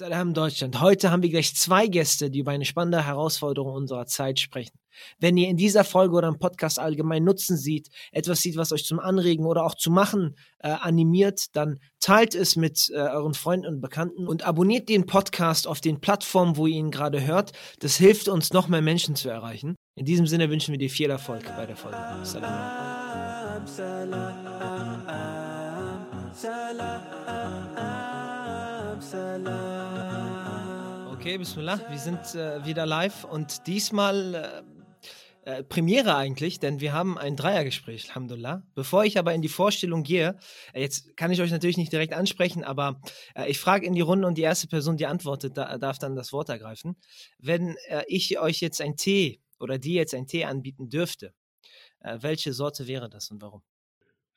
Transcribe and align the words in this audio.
Salam 0.00 0.32
Deutschland. 0.32 0.80
Heute 0.80 1.10
haben 1.10 1.22
wir 1.22 1.28
gleich 1.28 1.54
zwei 1.54 1.86
Gäste, 1.86 2.30
die 2.30 2.38
über 2.38 2.52
eine 2.52 2.64
spannende 2.64 3.04
Herausforderung 3.04 3.74
unserer 3.74 4.06
Zeit 4.06 4.40
sprechen. 4.40 4.78
Wenn 5.18 5.36
ihr 5.36 5.50
in 5.50 5.58
dieser 5.58 5.84
Folge 5.84 6.16
oder 6.16 6.28
im 6.28 6.38
Podcast 6.38 6.78
allgemein 6.78 7.22
Nutzen 7.22 7.58
sieht, 7.58 7.90
etwas 8.10 8.40
sieht, 8.40 8.56
was 8.56 8.72
euch 8.72 8.86
zum 8.86 8.98
Anregen 8.98 9.44
oder 9.44 9.62
auch 9.62 9.74
zu 9.74 9.90
machen 9.90 10.38
äh, 10.60 10.70
animiert, 10.70 11.54
dann 11.54 11.80
teilt 12.00 12.34
es 12.34 12.56
mit 12.56 12.88
äh, 12.88 12.96
euren 12.96 13.34
Freunden 13.34 13.66
und 13.66 13.82
Bekannten 13.82 14.26
und 14.26 14.42
abonniert 14.42 14.88
den 14.88 15.04
Podcast 15.04 15.66
auf 15.66 15.82
den 15.82 16.00
Plattformen, 16.00 16.56
wo 16.56 16.66
ihr 16.66 16.78
ihn 16.78 16.90
gerade 16.90 17.26
hört. 17.26 17.52
Das 17.80 17.96
hilft 17.96 18.28
uns, 18.28 18.54
noch 18.54 18.68
mehr 18.68 18.80
Menschen 18.80 19.16
zu 19.16 19.28
erreichen. 19.28 19.76
In 19.96 20.06
diesem 20.06 20.26
Sinne 20.26 20.48
wünschen 20.48 20.72
wir 20.72 20.78
dir 20.78 20.88
viel 20.88 21.10
Erfolg 21.10 21.44
bei 21.44 21.66
der 21.66 21.76
Folge. 21.76 21.98
Salam. 22.22 23.66
Salam. 26.32 27.99
Okay, 31.12 31.38
Bismillah, 31.38 31.80
wir 31.88 31.98
sind 31.98 32.34
äh, 32.34 32.62
wieder 32.66 32.84
live 32.84 33.24
und 33.24 33.66
diesmal 33.66 34.34
äh, 34.34 34.62
äh, 35.50 35.64
Premiere 35.64 36.16
eigentlich, 36.16 36.60
denn 36.60 36.80
wir 36.80 36.92
haben 36.92 37.16
ein 37.16 37.34
Dreiergespräch, 37.34 38.10
Alhamdulillah. 38.10 38.62
Bevor 38.74 39.06
ich 39.06 39.18
aber 39.18 39.32
in 39.32 39.40
die 39.40 39.48
Vorstellung 39.48 40.02
gehe, 40.02 40.38
äh, 40.74 40.82
jetzt 40.82 41.16
kann 41.16 41.30
ich 41.30 41.40
euch 41.40 41.50
natürlich 41.50 41.78
nicht 41.78 41.92
direkt 41.92 42.12
ansprechen, 42.12 42.62
aber 42.62 43.00
äh, 43.34 43.50
ich 43.50 43.58
frage 43.58 43.86
in 43.86 43.94
die 43.94 44.02
Runde 44.02 44.28
und 44.28 44.36
die 44.36 44.42
erste 44.42 44.68
Person, 44.68 44.98
die 44.98 45.06
antwortet, 45.06 45.56
da, 45.56 45.78
darf 45.78 45.98
dann 45.98 46.14
das 46.14 46.34
Wort 46.34 46.50
ergreifen. 46.50 46.98
Wenn 47.38 47.76
äh, 47.88 48.02
ich 48.06 48.38
euch 48.38 48.60
jetzt 48.60 48.82
ein 48.82 48.96
Tee 48.96 49.40
oder 49.58 49.78
die 49.78 49.94
jetzt 49.94 50.14
ein 50.14 50.26
Tee 50.26 50.44
anbieten 50.44 50.90
dürfte, 50.90 51.32
welche 52.02 52.54
Sorte 52.54 52.86
wäre 52.86 53.10
das 53.10 53.30
und 53.30 53.42
warum? 53.42 53.62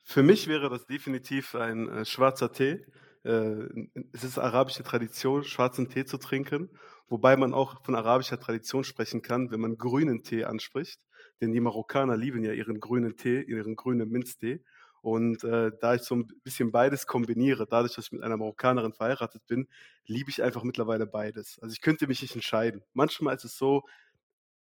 Für 0.02 0.22
mich 0.22 0.48
wäre 0.48 0.68
das 0.68 0.84
definitiv 0.84 1.54
ein 1.54 2.04
schwarzer 2.04 2.52
Tee 2.52 2.84
äh, 3.24 3.68
es 4.12 4.24
ist 4.24 4.38
arabische 4.38 4.82
Tradition, 4.82 5.44
schwarzen 5.44 5.88
Tee 5.88 6.04
zu 6.04 6.18
trinken, 6.18 6.70
wobei 7.08 7.36
man 7.36 7.54
auch 7.54 7.84
von 7.84 7.94
arabischer 7.94 8.38
Tradition 8.38 8.84
sprechen 8.84 9.22
kann, 9.22 9.50
wenn 9.50 9.60
man 9.60 9.76
grünen 9.78 10.22
Tee 10.22 10.44
anspricht. 10.44 11.00
Denn 11.40 11.52
die 11.52 11.60
Marokkaner 11.60 12.16
lieben 12.16 12.44
ja 12.44 12.52
ihren 12.52 12.80
grünen 12.80 13.16
Tee, 13.16 13.42
ihren 13.42 13.76
grünen 13.76 14.08
Minztee. 14.08 14.62
Und 15.00 15.44
äh, 15.44 15.70
da 15.80 15.94
ich 15.94 16.02
so 16.02 16.16
ein 16.16 16.26
bisschen 16.44 16.72
beides 16.72 17.06
kombiniere, 17.06 17.66
dadurch, 17.66 17.94
dass 17.94 18.06
ich 18.06 18.12
mit 18.12 18.22
einer 18.22 18.38
Marokkanerin 18.38 18.94
verheiratet 18.94 19.46
bin, 19.46 19.68
liebe 20.06 20.30
ich 20.30 20.42
einfach 20.42 20.62
mittlerweile 20.62 21.06
beides. 21.06 21.58
Also 21.60 21.74
ich 21.74 21.82
könnte 21.82 22.06
mich 22.06 22.22
nicht 22.22 22.34
entscheiden. 22.34 22.82
Manchmal 22.94 23.36
ist 23.36 23.44
es 23.44 23.58
so 23.58 23.82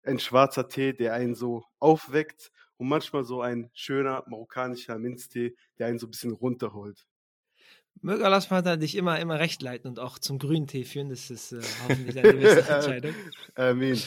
ein 0.04 0.20
schwarzer 0.20 0.70
Tee, 0.70 0.94
der 0.94 1.14
einen 1.14 1.36
so 1.36 1.66
aufweckt 1.80 2.52
und 2.78 2.88
manchmal 2.88 3.26
so 3.26 3.42
ein 3.42 3.70
schöner 3.74 4.24
marokkanischer 4.28 4.98
Minztee, 4.98 5.56
der 5.78 5.88
einen 5.88 6.00
so 6.00 6.08
ein 6.08 6.12
bisschen 6.12 6.32
runterholt. 6.32 7.06
Möge 8.02 8.26
Allah 8.26 8.42
Vater 8.42 8.78
dich 8.78 8.96
immer, 8.96 9.20
immer 9.20 9.40
recht 9.40 9.62
leiten 9.62 9.90
und 9.90 10.00
auch 10.00 10.20
zum 10.20 10.40
grünen 10.40 10.68
Tee 10.68 10.86
führen. 10.86 11.10
Das 11.10 11.30
ist 11.30 11.52
äh, 11.52 11.62
hoffentlich 11.84 12.18
eine 12.18 12.34
beste 12.34 12.70
Entscheidung. 12.74 13.14
Amen. 13.56 14.02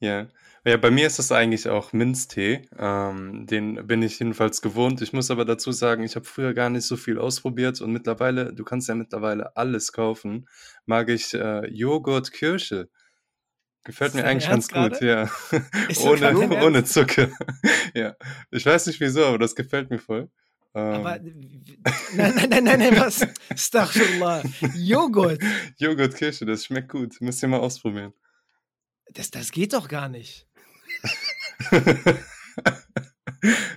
Ja. 0.00 0.26
ja, 0.64 0.76
bei 0.78 0.90
mir 0.90 1.06
ist 1.06 1.20
das 1.20 1.30
eigentlich 1.30 1.68
auch 1.68 1.92
Minztee. 1.92 2.66
Ähm, 2.76 3.46
den 3.46 3.86
bin 3.86 4.02
ich 4.02 4.18
jedenfalls 4.18 4.60
gewohnt. 4.60 5.00
Ich 5.00 5.12
muss 5.12 5.30
aber 5.30 5.44
dazu 5.44 5.70
sagen, 5.70 6.02
ich 6.02 6.16
habe 6.16 6.24
früher 6.24 6.54
gar 6.54 6.70
nicht 6.70 6.86
so 6.86 6.96
viel 6.96 7.18
ausprobiert 7.18 7.80
und 7.80 7.92
mittlerweile, 7.92 8.52
du 8.52 8.64
kannst 8.64 8.88
ja 8.88 8.96
mittlerweile 8.96 9.56
alles 9.56 9.92
kaufen, 9.92 10.48
mag 10.86 11.08
ich 11.08 11.32
äh, 11.34 11.68
Joghurt 11.68 12.32
Kirsche. 12.32 12.88
Gefällt 13.84 14.14
mir 14.14 14.24
eigentlich 14.24 14.48
ganz 14.48 14.68
gut, 14.68 15.00
ja. 15.00 15.28
ohne, 16.04 16.64
ohne 16.64 16.84
Zucker. 16.84 17.28
ja. 17.94 18.16
Ich 18.50 18.66
weiß 18.66 18.86
nicht 18.86 19.00
wieso, 19.00 19.24
aber 19.24 19.38
das 19.38 19.54
gefällt 19.54 19.90
mir 19.90 19.98
voll. 19.98 20.28
Aber 20.74 21.16
ähm. 21.16 21.50
nein, 22.14 22.34
nein, 22.34 22.48
nein, 22.48 22.64
nein, 22.64 22.78
nein, 22.78 22.96
was? 23.00 23.26
Astaghfirullah. 23.50 24.42
Joghurt. 24.74 25.42
Joghurt 25.78 26.14
Kirsche, 26.16 26.46
das 26.46 26.64
schmeckt 26.64 26.90
gut. 26.90 27.20
Müsst 27.20 27.42
ihr 27.42 27.48
mal 27.48 27.60
ausprobieren. 27.60 28.14
Das, 29.12 29.30
das 29.30 29.52
geht 29.52 29.74
doch 29.74 29.88
gar 29.88 30.08
nicht. 30.08 30.46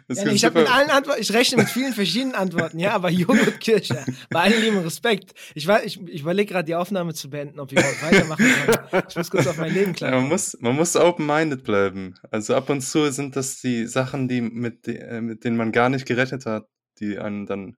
ich 0.08 0.46
habe 0.46 0.59
mit 0.59 0.72
allen 0.72 0.90
Antworten, 0.90 1.22
ich 1.22 1.34
rechne 1.34 1.58
mit 1.58 1.70
vielen 1.70 1.92
verschiedenen 1.92 2.36
Antworten, 2.36 2.80
ja, 2.80 2.94
aber 2.94 3.09
Joghurt 3.09 3.59
Kirsche. 3.59 4.06
Bei 4.30 4.44
allen 4.44 4.62
lieben 4.62 4.78
Respekt. 4.78 5.34
Ich, 5.53 5.68
ich, 5.68 6.00
ich 6.08 6.22
überlege 6.22 6.53
gerade 6.53 6.66
die 6.66 6.75
Aufnahme 6.75 7.14
zu 7.14 7.30
beenden, 7.30 7.59
ob 7.59 7.72
wir 7.72 7.80
weitermachen 7.80 8.46
können. 8.46 9.03
Ich 9.09 9.16
muss 9.18 9.30
kurz 9.30 9.47
auf 9.47 9.58
mein 9.58 9.74
Leben 9.74 9.91
klar. 9.91 10.12
Ja, 10.12 10.20
man 10.22 10.30
muss, 10.30 10.56
man 10.62 10.75
muss 10.75 10.96
open-minded 10.96 11.66
bleiben. 11.66 12.16
Also 12.31 12.56
ab 12.56 12.70
und 12.70 12.80
zu 12.80 13.12
sind 13.12 13.36
das 13.36 13.59
die 13.59 13.86
Sachen, 13.86 14.30
die 14.30 14.40
mit, 14.40 14.88
äh, 14.88 15.20
mit 15.20 15.44
denen 15.44 15.58
man 15.58 15.74
gar 15.74 15.90
nicht 15.90 16.06
gerechnet 16.06 16.46
hat 16.46 16.66
die 17.00 17.18
einen 17.18 17.46
dann 17.46 17.78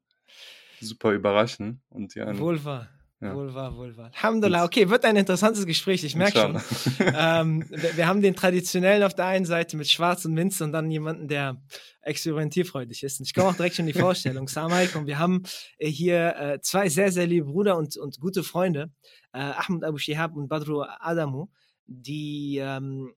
super 0.79 1.11
überraschen 1.11 1.81
und 1.89 2.15
die 2.15 2.21
einen. 2.21 2.39
Wohl 2.39 2.63
wahr. 2.63 2.89
Ja. 3.19 3.33
Wohl 3.33 3.51
wahr, 3.55 3.75
wohl 3.75 3.97
wahr. 3.97 4.11
Alhamdulillah, 4.13 4.63
okay, 4.63 4.89
wird 4.89 5.03
ein 5.03 5.15
interessantes 5.15 5.65
Gespräch, 5.65 6.03
ich 6.03 6.15
merke 6.15 6.37
schon. 6.37 6.61
ähm, 7.15 7.65
wir, 7.67 7.97
wir, 7.97 8.07
haben 8.07 8.21
den 8.21 8.35
traditionellen 8.35 9.01
auf 9.01 9.15
der 9.15 9.25
einen 9.25 9.45
Seite 9.45 9.75
mit 9.75 9.89
Schwarz 9.89 10.23
und 10.25 10.35
Minze 10.35 10.63
und 10.63 10.71
dann 10.71 10.91
jemanden, 10.91 11.27
der 11.27 11.59
experimentierfreudig 12.01 13.01
ist. 13.01 13.19
Und 13.19 13.25
ich 13.25 13.33
komme 13.33 13.47
auch 13.47 13.55
direkt 13.55 13.75
schon 13.75 13.87
in 13.87 13.93
die 13.93 13.99
Vorstellung. 13.99 14.47
Salam 14.47 14.71
alaikum. 14.71 15.07
Wir 15.07 15.17
haben 15.17 15.41
äh, 15.79 15.89
hier 15.89 16.35
äh, 16.37 16.61
zwei 16.61 16.89
sehr, 16.89 17.11
sehr 17.11 17.25
liebe 17.25 17.47
Brüder 17.47 17.75
und, 17.75 17.97
und 17.97 18.19
gute 18.19 18.43
Freunde, 18.43 18.91
äh, 19.33 19.39
Ahmed 19.39 19.83
Abu 19.83 19.97
Shihab 19.97 20.35
und 20.35 20.47
Badru 20.47 20.83
Adamu, 20.83 21.47
die 21.87 22.59
ähm, 22.61 23.13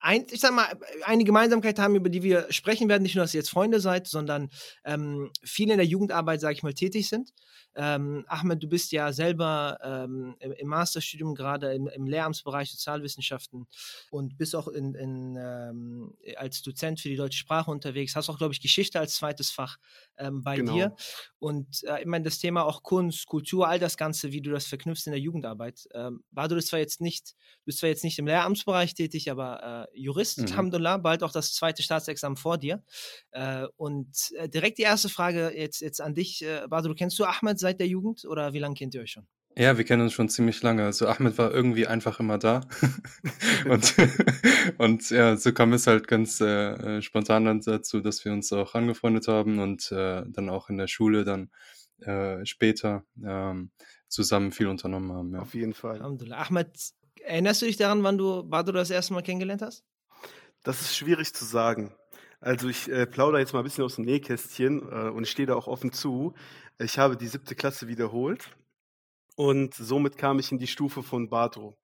ein, 0.00 0.26
ich 0.30 0.40
sag 0.40 0.52
mal, 0.52 0.66
eine 1.04 1.24
Gemeinsamkeit 1.24 1.78
haben, 1.78 1.96
über 1.96 2.08
die 2.08 2.22
wir 2.22 2.46
sprechen 2.50 2.88
werden, 2.88 3.02
nicht 3.02 3.14
nur, 3.14 3.24
dass 3.24 3.34
ihr 3.34 3.40
jetzt 3.40 3.50
Freunde 3.50 3.80
seid, 3.80 4.06
sondern 4.06 4.50
ähm, 4.84 5.30
viele 5.42 5.72
in 5.72 5.78
der 5.78 5.86
Jugendarbeit, 5.86 6.40
sage 6.40 6.54
ich 6.54 6.62
mal, 6.62 6.74
tätig 6.74 7.08
sind. 7.08 7.32
Ähm, 7.80 8.24
Ahmed, 8.26 8.60
du 8.60 8.68
bist 8.68 8.90
ja 8.90 9.12
selber 9.12 9.78
ähm, 9.84 10.34
im 10.40 10.66
Masterstudium 10.66 11.36
gerade 11.36 11.72
im, 11.74 11.86
im, 11.86 12.08
Lehramtsbereich 12.08 12.72
Sozialwissenschaften 12.72 13.68
und 14.10 14.36
bist 14.36 14.56
auch 14.56 14.66
in, 14.66 14.96
in, 14.96 15.38
ähm, 15.40 16.14
als 16.36 16.60
Dozent 16.62 16.98
für 16.98 17.08
die 17.08 17.14
deutsche 17.14 17.38
Sprache 17.38 17.70
unterwegs. 17.70 18.16
Hast 18.16 18.30
auch, 18.30 18.38
glaube 18.38 18.52
ich, 18.52 18.60
Geschichte 18.60 18.98
als 18.98 19.14
zweites 19.14 19.52
Fach 19.52 19.76
ähm, 20.16 20.42
bei 20.42 20.56
genau. 20.56 20.72
dir. 20.72 20.96
Und 21.38 21.84
äh, 21.84 22.00
ich 22.00 22.06
meine, 22.06 22.24
das 22.24 22.40
Thema 22.40 22.64
auch 22.64 22.82
Kunst, 22.82 23.26
Kultur, 23.26 23.68
all 23.68 23.78
das 23.78 23.96
Ganze, 23.96 24.32
wie 24.32 24.40
du 24.40 24.50
das 24.50 24.66
verknüpfst 24.66 25.06
in 25.06 25.12
der 25.12 25.20
Jugendarbeit. 25.20 25.86
Ähm, 25.94 26.24
war 26.32 26.48
du 26.48 26.56
das 26.56 26.66
zwar 26.66 26.80
jetzt 26.80 27.00
nicht, 27.00 27.36
du 27.60 27.66
bist 27.66 27.78
zwar 27.78 27.90
jetzt 27.90 28.02
nicht 28.02 28.18
im 28.18 28.26
Lehramtsbereich 28.26 28.94
tätig, 28.94 29.30
aber 29.30 29.86
äh, 29.92 30.00
Jurist, 30.00 30.38
mhm. 30.38 30.46
Alhamdulillah, 30.46 30.96
bald 30.96 31.22
auch 31.22 31.30
das 31.30 31.54
zweite 31.54 31.84
Staatsexamen 31.84 32.36
vor 32.36 32.58
dir. 32.58 32.82
Äh, 33.30 33.68
und 33.76 34.32
äh, 34.34 34.48
direkt 34.48 34.78
die 34.78 34.82
erste 34.82 35.08
Frage 35.08 35.52
jetzt, 35.56 35.80
jetzt 35.80 36.00
an 36.00 36.16
dich, 36.16 36.42
äh, 36.42 36.66
Badu, 36.68 36.92
kennst 36.96 37.16
du 37.20 37.24
Ahmed 37.24 37.60
seit 37.60 37.67
der 37.76 37.86
Jugend 37.86 38.24
oder 38.24 38.52
wie 38.52 38.58
lange 38.58 38.74
kennt 38.74 38.94
ihr 38.94 39.02
euch 39.02 39.12
schon? 39.12 39.26
Ja, 39.56 39.76
wir 39.76 39.84
kennen 39.84 40.02
uns 40.02 40.12
schon 40.12 40.28
ziemlich 40.28 40.62
lange. 40.62 40.84
Also 40.84 41.08
Ahmed 41.08 41.36
war 41.36 41.52
irgendwie 41.52 41.88
einfach 41.88 42.20
immer 42.20 42.38
da. 42.38 42.60
und, 43.68 43.94
und 44.78 45.10
ja, 45.10 45.36
so 45.36 45.52
kam 45.52 45.72
es 45.72 45.88
halt 45.88 46.06
ganz 46.06 46.40
äh, 46.40 47.02
spontan 47.02 47.44
dann 47.44 47.60
dazu, 47.60 48.00
dass 48.00 48.24
wir 48.24 48.32
uns 48.32 48.52
auch 48.52 48.74
angefreundet 48.74 49.26
haben 49.26 49.58
und 49.58 49.90
äh, 49.90 50.22
dann 50.28 50.48
auch 50.48 50.68
in 50.68 50.78
der 50.78 50.86
Schule 50.86 51.24
dann 51.24 51.50
äh, 52.00 52.46
später 52.46 53.04
ähm, 53.24 53.72
zusammen 54.06 54.52
viel 54.52 54.68
unternommen 54.68 55.12
haben. 55.12 55.34
Ja. 55.34 55.40
Auf 55.40 55.54
jeden 55.54 55.74
Fall. 55.74 56.02
Ahmed, 56.02 56.70
erinnerst 57.24 57.62
du 57.62 57.66
dich 57.66 57.76
daran, 57.76 58.04
wann 58.04 58.16
du 58.16 58.44
Badu 58.44 58.70
das 58.70 58.90
erste 58.90 59.12
Mal 59.12 59.22
kennengelernt 59.22 59.62
hast? 59.62 59.84
Das 60.62 60.80
ist 60.80 60.96
schwierig 60.96 61.34
zu 61.34 61.44
sagen. 61.44 61.94
Also 62.40 62.68
ich 62.68 62.88
äh, 62.88 63.06
plaudere 63.06 63.40
jetzt 63.40 63.52
mal 63.52 63.60
ein 63.60 63.64
bisschen 63.64 63.84
aus 63.84 63.96
dem 63.96 64.04
Nähkästchen 64.04 64.82
äh, 64.90 65.10
und 65.10 65.26
stehe 65.26 65.46
da 65.46 65.54
auch 65.54 65.66
offen 65.66 65.92
zu. 65.92 66.34
Ich 66.78 66.98
habe 66.98 67.16
die 67.16 67.26
siebte 67.26 67.54
Klasse 67.54 67.88
wiederholt 67.88 68.56
und 69.34 69.74
somit 69.74 70.16
kam 70.16 70.38
ich 70.38 70.52
in 70.52 70.58
die 70.58 70.68
Stufe 70.68 71.02
von 71.02 71.28
Badro 71.28 71.76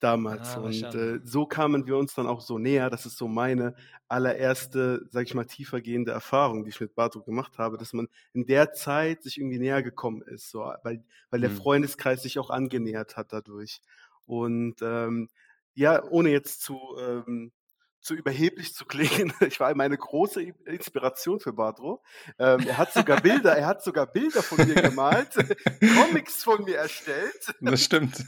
damals. 0.00 0.56
Ah, 0.56 0.60
und 0.60 0.82
äh, 0.82 1.20
so 1.22 1.46
kamen 1.46 1.86
wir 1.86 1.96
uns 1.96 2.14
dann 2.14 2.26
auch 2.26 2.40
so 2.40 2.58
näher. 2.58 2.90
Das 2.90 3.06
ist 3.06 3.18
so 3.18 3.28
meine 3.28 3.74
allererste, 4.08 5.06
sag 5.10 5.26
ich 5.26 5.34
mal, 5.34 5.44
tiefergehende 5.44 6.10
Erfahrung, 6.10 6.64
die 6.64 6.70
ich 6.70 6.80
mit 6.80 6.94
Badro 6.94 7.22
gemacht 7.22 7.58
habe, 7.58 7.78
dass 7.78 7.92
man 7.92 8.08
in 8.32 8.46
der 8.46 8.72
Zeit 8.72 9.22
sich 9.22 9.38
irgendwie 9.38 9.58
näher 9.58 9.82
gekommen 9.82 10.22
ist, 10.22 10.50
so, 10.50 10.60
weil, 10.82 11.04
weil 11.30 11.40
der 11.40 11.50
mhm. 11.50 11.56
Freundeskreis 11.56 12.22
sich 12.22 12.38
auch 12.38 12.50
angenähert 12.50 13.16
hat 13.16 13.32
dadurch. 13.32 13.80
Und 14.24 14.76
ähm, 14.82 15.28
ja, 15.74 16.02
ohne 16.10 16.30
jetzt 16.30 16.62
zu 16.62 16.78
ähm, 16.98 17.52
zu 18.00 18.14
überheblich 18.14 18.74
zu 18.74 18.84
klingen. 18.84 19.32
Ich 19.40 19.60
war 19.60 19.70
immer 19.70 19.84
eine 19.84 19.98
große 19.98 20.42
Inspiration 20.42 21.40
für 21.40 21.52
Badro. 21.52 22.02
Ähm, 22.38 22.60
er 22.66 22.78
hat 22.78 22.92
sogar 22.92 23.20
Bilder, 23.20 23.56
er 23.56 23.66
hat 23.66 23.82
sogar 23.82 24.06
Bilder 24.06 24.42
von 24.42 24.66
mir 24.66 24.74
gemalt, 24.74 25.34
Comics 25.94 26.42
von 26.42 26.64
mir 26.64 26.76
erstellt. 26.76 27.54
Das 27.60 27.82
stimmt. 27.82 28.24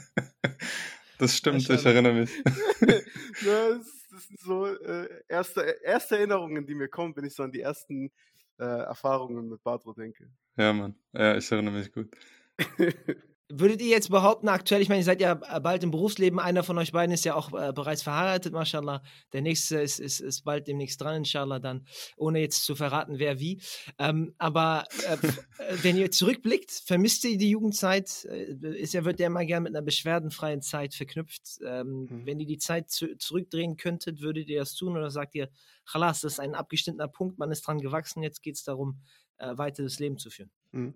Das 1.17 1.37
stimmt, 1.37 1.69
ich 1.69 1.85
erinnere 1.85 2.13
mich. 2.13 2.43
das, 2.43 4.07
das 4.11 4.27
sind 4.27 4.39
so 4.39 4.67
äh, 4.67 5.07
erste, 5.27 5.61
erste 5.83 6.17
Erinnerungen, 6.17 6.65
die 6.65 6.75
mir 6.75 6.87
kommen, 6.87 7.15
wenn 7.15 7.25
ich 7.25 7.33
so 7.33 7.43
an 7.43 7.51
die 7.51 7.61
ersten 7.61 8.11
äh, 8.59 8.63
Erfahrungen 8.63 9.49
mit 9.49 9.63
Badro 9.63 9.93
denke. 9.93 10.29
Ja, 10.57 10.73
Mann. 10.73 10.95
Ja, 11.13 11.37
ich 11.37 11.51
erinnere 11.51 11.75
mich 11.75 11.91
gut. 11.91 12.09
Würdet 13.55 13.81
ihr 13.81 13.89
jetzt 13.89 14.09
behaupten, 14.09 14.47
aktuell, 14.47 14.81
ich 14.81 14.89
meine, 14.89 15.01
ihr 15.01 15.05
seid 15.05 15.21
ja 15.21 15.35
bald 15.35 15.83
im 15.83 15.91
Berufsleben, 15.91 16.39
einer 16.39 16.63
von 16.63 16.77
euch 16.79 16.91
beiden 16.91 17.13
ist 17.13 17.23
ja 17.23 17.35
auch 17.35 17.53
äh, 17.53 17.71
bereits 17.71 18.01
verheiratet, 18.01 18.51
mashallah. 18.51 19.03
Der 19.31 19.43
nächste 19.43 19.79
ist, 19.79 19.99
ist, 19.99 20.21
ist 20.21 20.41
bald 20.41 20.67
demnächst 20.67 20.99
dran, 20.99 21.17
inshallah, 21.17 21.59
dann, 21.59 21.85
ohne 22.17 22.39
jetzt 22.39 22.65
zu 22.65 22.75
verraten, 22.75 23.19
wer 23.19 23.39
wie. 23.39 23.61
Ähm, 23.99 24.33
aber 24.39 24.85
äh, 25.07 25.13
äh 25.13 25.83
wenn 25.83 25.97
ihr 25.97 26.09
zurückblickt, 26.09 26.71
vermisst 26.71 27.25
ihr 27.25 27.37
die 27.37 27.51
Jugendzeit? 27.51 28.25
Äh, 28.25 28.55
ist 28.81 28.95
ja, 28.95 29.05
wird 29.05 29.19
ja 29.19 29.27
immer 29.27 29.45
gern 29.45 29.63
mit 29.63 29.75
einer 29.75 29.85
beschwerdenfreien 29.85 30.63
Zeit 30.63 30.95
verknüpft. 30.95 31.59
Ähm, 31.63 32.07
mhm. 32.09 32.25
Wenn 32.25 32.39
ihr 32.39 32.47
die 32.47 32.57
Zeit 32.57 32.89
zu, 32.89 33.17
zurückdrehen 33.17 33.77
könntet, 33.77 34.21
würdet 34.21 34.49
ihr 34.49 34.61
das 34.61 34.73
tun 34.73 34.97
oder 34.97 35.11
sagt 35.11 35.35
ihr, 35.35 35.49
Khalas, 35.85 36.21
das 36.21 36.33
ist 36.33 36.39
ein 36.39 36.55
abgeschnittener 36.55 37.07
Punkt, 37.07 37.37
man 37.37 37.51
ist 37.51 37.67
dran 37.67 37.79
gewachsen, 37.79 38.23
jetzt 38.23 38.41
geht 38.41 38.55
es 38.55 38.63
darum, 38.63 38.99
äh, 39.37 39.55
weiter 39.57 39.83
das 39.83 39.99
Leben 39.99 40.17
zu 40.17 40.31
führen? 40.31 40.49
Mhm. 40.71 40.95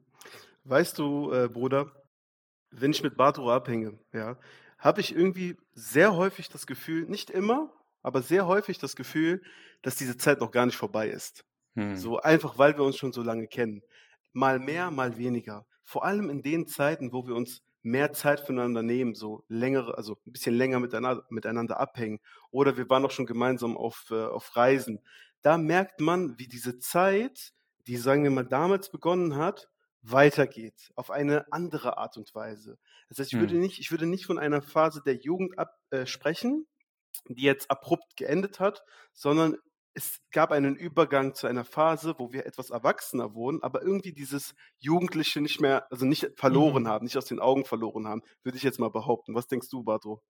Weißt 0.64 0.98
du, 0.98 1.32
äh, 1.32 1.48
Bruder, 1.48 1.92
wenn 2.72 2.92
ich 2.92 3.04
mit 3.04 3.18
Bartoro 3.18 3.52
abhänge, 3.52 3.98
ja, 4.14 4.38
habe 4.78 5.02
ich 5.02 5.16
irgendwie 5.16 5.58
sehr 5.74 6.16
häufig 6.16 6.50
das 6.50 6.68
Gefühl, 6.68 7.06
nicht 7.06 7.30
immer, 7.30 7.72
aber 8.04 8.22
sehr 8.22 8.48
häufig 8.48 8.78
das 8.78 8.96
Gefühl, 8.96 9.42
dass 9.82 9.96
diese 9.96 10.18
Zeit 10.18 10.40
noch 10.40 10.52
gar 10.52 10.66
nicht 10.66 10.78
vorbei 10.78 11.10
ist. 11.10 11.46
Hm. 11.76 11.96
So 11.96 12.20
einfach, 12.20 12.58
weil 12.58 12.78
wir 12.78 12.84
uns 12.84 12.98
schon 12.98 13.14
so 13.14 13.22
lange 13.22 13.48
kennen. 13.48 13.82
Mal 14.34 14.60
mehr, 14.60 14.92
mal 14.92 15.18
weniger. 15.18 15.66
Vor 15.84 16.06
allem 16.06 16.30
in 16.30 16.42
den 16.42 16.68
Zeiten, 16.68 17.14
wo 17.14 17.28
wir 17.28 17.36
uns 17.36 17.64
mehr 17.84 18.12
Zeit 18.14 18.42
füreinander 18.42 18.84
nehmen, 18.84 19.16
so 19.16 19.44
längere, 19.48 19.98
also 19.98 20.18
ein 20.26 20.32
bisschen 20.32 20.56
länger 20.56 20.80
miteinander, 20.80 21.26
miteinander 21.30 21.80
abhängen. 21.80 22.20
Oder 22.52 22.78
wir 22.78 22.90
waren 22.90 23.06
auch 23.06 23.12
schon 23.12 23.26
gemeinsam 23.26 23.78
auf, 23.78 24.08
äh, 24.12 24.26
auf 24.26 24.56
Reisen. 24.56 25.00
Da 25.42 25.58
merkt 25.58 26.02
man, 26.02 26.38
wie 26.38 26.48
diese 26.48 26.80
Zeit, 26.80 27.54
die, 27.88 27.98
sagen 27.98 28.24
wir 28.24 28.32
mal, 28.32 28.46
damals 28.46 28.90
begonnen 28.90 29.36
hat, 29.38 29.70
weitergeht, 30.12 30.92
auf 30.96 31.12
eine 31.12 31.52
andere 31.52 31.98
Art 31.98 32.18
und 32.18 32.34
Weise. 32.36 32.78
Das 33.10 33.20
heißt, 33.20 33.34
ich, 33.34 33.40
würde, 33.40 33.54
hm. 33.54 33.62
nicht, 33.62 33.80
ich 33.80 33.92
würde 33.92 34.06
nicht 34.06 34.26
von 34.26 34.40
einer 34.40 34.62
Phase 34.62 35.02
der 35.06 35.16
Jugend 35.16 35.58
ab, 35.58 35.78
äh, 35.90 36.06
sprechen, 36.06 36.68
die 37.28 37.44
jetzt 37.44 37.70
abrupt 37.72 38.16
geendet 38.16 38.60
hat, 38.60 38.84
sondern 39.14 39.58
es 39.94 40.22
gab 40.32 40.52
einen 40.52 40.76
Übergang 40.76 41.34
zu 41.34 41.48
einer 41.48 41.66
Phase, 41.66 42.14
wo 42.20 42.32
wir 42.32 42.46
etwas 42.46 42.70
erwachsener 42.70 43.34
wurden, 43.34 43.64
aber 43.64 43.82
irgendwie 43.82 44.14
dieses 44.14 44.54
Jugendliche 44.78 45.42
nicht 45.42 45.60
mehr, 45.60 45.92
also 45.92 46.06
nicht 46.06 46.30
verloren 46.36 46.84
mhm. 46.84 46.88
haben, 46.88 47.04
nicht 47.06 47.18
aus 47.18 47.26
den 47.26 47.40
Augen 47.40 47.66
verloren 47.66 48.08
haben, 48.08 48.22
würde 48.44 48.58
ich 48.58 48.64
jetzt 48.64 48.80
mal 48.80 48.92
behaupten. 48.92 49.34
Was 49.34 49.48
denkst 49.48 49.70
du, 49.70 49.84
Bato? 49.84 50.22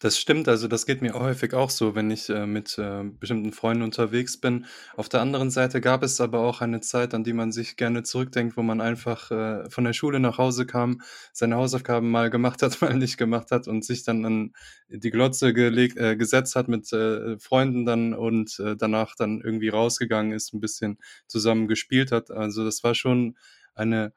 Das 0.00 0.16
stimmt, 0.16 0.46
also 0.46 0.68
das 0.68 0.86
geht 0.86 1.02
mir 1.02 1.14
häufig 1.14 1.54
auch 1.54 1.70
so, 1.70 1.96
wenn 1.96 2.08
ich 2.12 2.28
äh, 2.28 2.46
mit 2.46 2.78
äh, 2.78 3.02
bestimmten 3.02 3.52
Freunden 3.52 3.82
unterwegs 3.82 4.36
bin. 4.40 4.64
Auf 4.96 5.08
der 5.08 5.20
anderen 5.20 5.50
Seite 5.50 5.80
gab 5.80 6.04
es 6.04 6.20
aber 6.20 6.38
auch 6.38 6.60
eine 6.60 6.80
Zeit, 6.80 7.14
an 7.14 7.24
die 7.24 7.32
man 7.32 7.50
sich 7.50 7.76
gerne 7.76 8.04
zurückdenkt, 8.04 8.56
wo 8.56 8.62
man 8.62 8.80
einfach 8.80 9.32
äh, 9.32 9.68
von 9.68 9.82
der 9.82 9.92
Schule 9.94 10.20
nach 10.20 10.38
Hause 10.38 10.66
kam, 10.66 11.00
seine 11.32 11.56
Hausaufgaben 11.56 12.12
mal 12.12 12.30
gemacht 12.30 12.62
hat, 12.62 12.80
mal 12.80 12.94
nicht 12.94 13.16
gemacht 13.16 13.50
hat 13.50 13.66
und 13.66 13.84
sich 13.84 14.04
dann 14.04 14.24
an 14.24 14.52
die 14.88 15.10
Glotze 15.10 15.52
gelegt, 15.52 15.96
äh, 15.96 16.14
gesetzt 16.14 16.54
hat 16.54 16.68
mit 16.68 16.92
äh, 16.92 17.36
Freunden 17.40 17.84
dann 17.84 18.14
und 18.14 18.56
äh, 18.60 18.76
danach 18.76 19.16
dann 19.16 19.40
irgendwie 19.40 19.68
rausgegangen 19.68 20.30
ist, 20.30 20.54
ein 20.54 20.60
bisschen 20.60 20.98
zusammen 21.26 21.66
gespielt 21.66 22.12
hat. 22.12 22.30
Also 22.30 22.64
das 22.64 22.84
war 22.84 22.94
schon 22.94 23.36
eine 23.74 24.12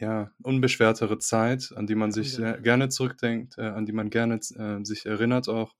ja, 0.00 0.30
unbeschwertere 0.42 1.18
Zeit, 1.18 1.72
an 1.74 1.86
die 1.86 1.94
man 1.94 2.12
sich 2.12 2.38
äh, 2.38 2.58
gerne 2.62 2.88
zurückdenkt, 2.88 3.58
äh, 3.58 3.62
an 3.62 3.86
die 3.86 3.92
man 3.92 4.10
gerne 4.10 4.36
äh, 4.36 4.84
sich 4.84 5.06
erinnert 5.06 5.48
auch. 5.48 5.74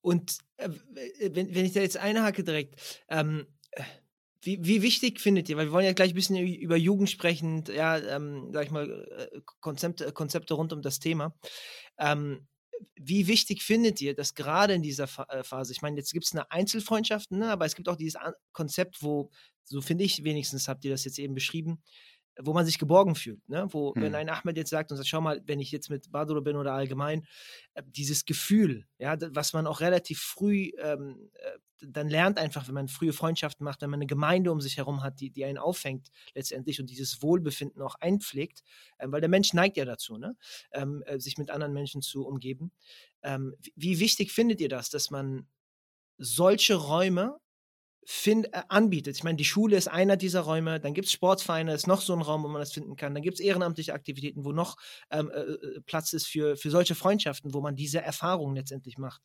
Und 0.00 0.38
äh, 0.56 0.68
wenn, 1.30 1.54
wenn 1.54 1.64
ich 1.64 1.72
da 1.72 1.80
jetzt 1.80 1.96
einhake 1.96 2.44
direkt, 2.44 3.04
ähm, 3.08 3.46
wie, 4.42 4.64
wie 4.64 4.82
wichtig 4.82 5.20
findet 5.20 5.48
ihr, 5.48 5.56
weil 5.56 5.66
wir 5.66 5.72
wollen 5.72 5.84
ja 5.84 5.92
gleich 5.92 6.12
ein 6.12 6.14
bisschen 6.14 6.36
über 6.36 6.76
Jugend 6.76 7.10
sprechen, 7.10 7.64
ja, 7.74 7.98
ähm, 7.98 8.50
sag 8.52 8.66
ich 8.66 8.70
mal, 8.70 9.30
äh, 9.32 9.40
Konzepte, 9.60 10.12
Konzepte 10.12 10.54
rund 10.54 10.72
um 10.72 10.82
das 10.82 11.00
Thema. 11.00 11.34
Ähm, 11.98 12.46
wie 12.94 13.26
wichtig 13.26 13.62
findet 13.62 14.00
ihr 14.00 14.14
das 14.14 14.34
gerade 14.34 14.74
in 14.74 14.82
dieser 14.82 15.08
äh, 15.28 15.42
Phase? 15.42 15.72
Ich 15.72 15.82
meine, 15.82 15.96
jetzt 15.96 16.12
gibt 16.12 16.26
es 16.26 16.32
eine 16.32 16.50
Einzelfreundschaft, 16.50 17.30
ne, 17.32 17.50
aber 17.50 17.66
es 17.66 17.74
gibt 17.74 17.88
auch 17.88 17.96
dieses 17.96 18.20
Konzept, 18.52 19.02
wo, 19.02 19.30
so 19.64 19.80
finde 19.80 20.04
ich 20.04 20.22
wenigstens, 20.24 20.68
habt 20.68 20.84
ihr 20.84 20.90
das 20.90 21.04
jetzt 21.04 21.18
eben 21.18 21.34
beschrieben, 21.34 21.82
wo 22.40 22.52
man 22.52 22.66
sich 22.66 22.78
geborgen 22.78 23.14
fühlt. 23.14 23.48
Ne? 23.48 23.66
Wo, 23.70 23.94
hm. 23.94 24.02
wenn 24.02 24.14
ein 24.14 24.28
Ahmed 24.28 24.56
jetzt 24.56 24.70
sagt 24.70 24.90
und 24.90 24.96
sagt, 24.96 25.08
schau 25.08 25.20
mal, 25.20 25.42
wenn 25.46 25.60
ich 25.60 25.70
jetzt 25.70 25.90
mit 25.90 26.10
Baduro 26.10 26.40
bin 26.40 26.56
oder 26.56 26.72
allgemein, 26.72 27.26
äh, 27.74 27.82
dieses 27.86 28.24
Gefühl, 28.24 28.86
ja, 28.98 29.16
was 29.30 29.52
man 29.52 29.66
auch 29.66 29.80
relativ 29.80 30.20
früh 30.20 30.70
ähm, 30.78 31.30
äh, 31.34 31.58
dann 31.80 32.08
lernt 32.08 32.38
einfach, 32.38 32.66
wenn 32.68 32.74
man 32.74 32.88
frühe 32.88 33.12
Freundschaften 33.12 33.64
macht, 33.64 33.82
wenn 33.82 33.90
man 33.90 33.98
eine 33.98 34.06
Gemeinde 34.06 34.50
um 34.50 34.60
sich 34.60 34.76
herum 34.76 35.02
hat, 35.02 35.20
die, 35.20 35.30
die 35.30 35.44
einen 35.44 35.58
auffängt 35.58 36.10
letztendlich 36.34 36.80
und 36.80 36.90
dieses 36.90 37.22
Wohlbefinden 37.22 37.82
auch 37.82 37.96
einpflegt, 37.96 38.62
ähm, 38.98 39.12
weil 39.12 39.20
der 39.20 39.30
Mensch 39.30 39.52
neigt 39.52 39.76
ja 39.76 39.84
dazu, 39.84 40.16
ne? 40.16 40.36
Ähm, 40.72 41.02
äh, 41.06 41.18
sich 41.18 41.38
mit 41.38 41.50
anderen 41.50 41.72
Menschen 41.72 42.02
zu 42.02 42.26
umgeben. 42.26 42.72
Ähm, 43.22 43.54
wie 43.74 44.00
wichtig 44.00 44.32
findet 44.32 44.60
ihr 44.60 44.68
das, 44.68 44.90
dass 44.90 45.10
man 45.10 45.48
solche 46.18 46.74
Räume 46.74 47.38
find, 48.06 48.46
äh, 48.54 48.62
anbietet. 48.68 49.16
Ich 49.16 49.24
meine, 49.24 49.36
die 49.36 49.44
Schule 49.44 49.76
ist 49.76 49.88
einer 49.88 50.16
dieser 50.16 50.40
Räume, 50.40 50.78
dann 50.78 50.94
gibt 50.94 51.08
es 51.08 51.12
Sportvereine, 51.12 51.74
ist 51.74 51.88
noch 51.88 52.00
so 52.00 52.12
ein 52.12 52.22
Raum, 52.22 52.44
wo 52.44 52.48
man 52.48 52.60
das 52.60 52.72
finden 52.72 52.94
kann, 52.94 53.14
dann 53.14 53.22
gibt 53.22 53.34
es 53.34 53.40
ehrenamtliche 53.40 53.92
Aktivitäten, 53.92 54.44
wo 54.44 54.52
noch 54.52 54.76
ähm, 55.10 55.30
äh, 55.30 55.40
äh, 55.40 55.80
Platz 55.80 56.12
ist 56.12 56.26
für, 56.26 56.56
für 56.56 56.70
solche 56.70 56.94
Freundschaften, 56.94 57.52
wo 57.52 57.60
man 57.60 57.74
diese 57.74 58.00
Erfahrungen 58.00 58.54
letztendlich 58.54 58.96
macht. 58.96 59.22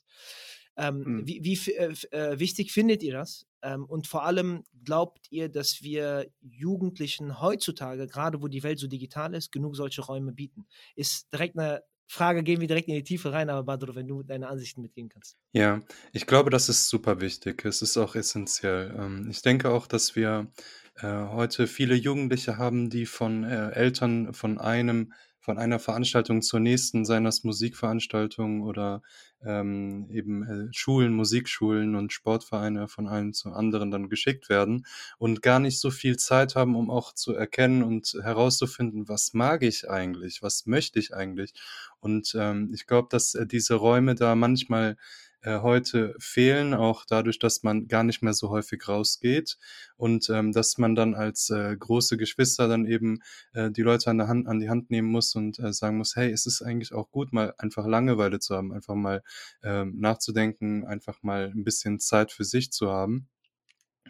Ähm, 0.77 1.03
mhm. 1.05 1.27
Wie, 1.27 1.43
wie 1.43 1.71
äh, 1.73 1.93
äh, 2.11 2.39
wichtig 2.39 2.71
findet 2.71 3.03
ihr 3.03 3.13
das? 3.13 3.45
Ähm, 3.61 3.85
und 3.85 4.07
vor 4.07 4.25
allem 4.25 4.63
glaubt 4.83 5.27
ihr, 5.29 5.47
dass 5.49 5.83
wir 5.83 6.31
Jugendlichen 6.41 7.39
heutzutage, 7.39 8.07
gerade 8.07 8.41
wo 8.41 8.47
die 8.47 8.63
Welt 8.63 8.79
so 8.79 8.87
digital 8.87 9.35
ist, 9.35 9.51
genug 9.51 9.75
solche 9.75 10.01
Räume 10.01 10.31
bieten? 10.31 10.65
Ist 10.95 11.31
direkt 11.31 11.57
eine 11.57 11.83
Frage 12.11 12.43
gehen 12.43 12.59
wir 12.59 12.67
direkt 12.67 12.89
in 12.89 12.95
die 12.95 13.03
Tiefe 13.03 13.31
rein, 13.31 13.49
aber 13.49 13.63
Badro, 13.63 13.95
wenn 13.95 14.07
du 14.07 14.21
deine 14.21 14.49
Ansichten 14.49 14.81
mitgehen 14.81 15.07
kannst. 15.07 15.37
Ja, 15.53 15.79
ich 16.11 16.27
glaube, 16.27 16.49
das 16.49 16.67
ist 16.67 16.89
super 16.89 17.21
wichtig. 17.21 17.63
Es 17.63 17.81
ist 17.81 17.95
auch 17.95 18.15
essentiell. 18.15 18.93
Ähm, 18.99 19.27
ich 19.29 19.41
denke 19.41 19.69
auch, 19.69 19.87
dass 19.87 20.13
wir 20.17 20.51
äh, 20.97 21.07
heute 21.07 21.67
viele 21.67 21.95
Jugendliche 21.95 22.57
haben, 22.57 22.89
die 22.89 23.05
von 23.05 23.45
äh, 23.45 23.69
Eltern 23.71 24.33
von 24.33 24.57
einem 24.57 25.13
von 25.41 25.57
einer 25.57 25.79
Veranstaltung 25.79 26.41
zur 26.41 26.59
nächsten, 26.59 27.03
seien 27.03 27.23
das 27.23 27.43
Musikveranstaltungen 27.43 28.61
oder 28.61 29.01
ähm, 29.43 30.07
eben 30.11 30.43
äh, 30.43 30.67
Schulen, 30.71 31.13
Musikschulen 31.13 31.95
und 31.95 32.13
Sportvereine 32.13 32.87
von 32.87 33.07
einem 33.07 33.33
zu 33.33 33.51
anderen 33.51 33.89
dann 33.89 34.07
geschickt 34.07 34.49
werden 34.49 34.85
und 35.17 35.41
gar 35.41 35.59
nicht 35.59 35.79
so 35.79 35.89
viel 35.89 36.17
Zeit 36.17 36.55
haben, 36.55 36.75
um 36.75 36.91
auch 36.91 37.13
zu 37.13 37.33
erkennen 37.33 37.81
und 37.81 38.15
herauszufinden, 38.21 39.09
was 39.09 39.33
mag 39.33 39.63
ich 39.63 39.89
eigentlich, 39.89 40.43
was 40.43 40.67
möchte 40.67 40.99
ich 40.99 41.13
eigentlich. 41.15 41.53
Und 41.99 42.35
ähm, 42.37 42.69
ich 42.73 42.85
glaube, 42.85 43.07
dass 43.09 43.33
äh, 43.33 43.47
diese 43.47 43.73
Räume 43.75 44.13
da 44.13 44.35
manchmal 44.35 44.95
äh, 45.41 45.59
heute 45.59 46.15
fehlen, 46.19 46.73
auch 46.73 47.05
dadurch, 47.05 47.39
dass 47.39 47.63
man 47.63 47.87
gar 47.87 48.03
nicht 48.03 48.21
mehr 48.21 48.33
so 48.33 48.49
häufig 48.49 48.87
rausgeht 48.87 49.57
und 49.97 50.29
ähm, 50.29 50.51
dass 50.51 50.77
man 50.77 50.95
dann 50.95 51.15
als 51.15 51.49
äh, 51.49 51.75
große 51.77 52.17
Geschwister 52.17 52.67
dann 52.67 52.85
eben 52.85 53.19
äh, 53.53 53.71
die 53.71 53.81
Leute 53.81 54.09
an, 54.09 54.17
der 54.17 54.27
Hand, 54.27 54.47
an 54.47 54.59
die 54.59 54.69
Hand 54.69 54.91
nehmen 54.91 55.09
muss 55.09 55.35
und 55.35 55.59
äh, 55.59 55.73
sagen 55.73 55.97
muss, 55.97 56.15
hey, 56.15 56.31
es 56.31 56.45
ist 56.45 56.61
eigentlich 56.61 56.93
auch 56.93 57.09
gut, 57.11 57.33
mal 57.33 57.53
einfach 57.57 57.85
Langeweile 57.85 58.39
zu 58.39 58.55
haben, 58.55 58.73
einfach 58.73 58.95
mal 58.95 59.23
ähm, 59.63 59.95
nachzudenken, 59.99 60.85
einfach 60.85 61.23
mal 61.23 61.51
ein 61.55 61.63
bisschen 61.63 61.99
Zeit 61.99 62.31
für 62.31 62.43
sich 62.45 62.71
zu 62.71 62.91
haben. 62.91 63.27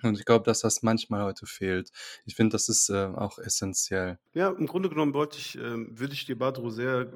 Und 0.03 0.17
ich 0.17 0.25
glaube, 0.25 0.45
dass 0.45 0.61
das 0.61 0.83
manchmal 0.83 1.23
heute 1.23 1.45
fehlt. 1.45 1.91
Ich 2.25 2.35
finde, 2.35 2.53
das 2.53 2.69
ist 2.69 2.89
äh, 2.89 3.05
auch 3.15 3.37
essentiell. 3.39 4.17
Ja, 4.33 4.49
im 4.49 4.67
Grunde 4.67 4.89
genommen 4.89 5.13
wollte 5.13 5.37
ich, 5.37 5.57
äh, 5.57 5.61
würde 5.61 6.13
ich 6.13 6.25
dir, 6.25 6.37
Badro, 6.37 6.69
sehr 6.69 7.01
äh, 7.01 7.11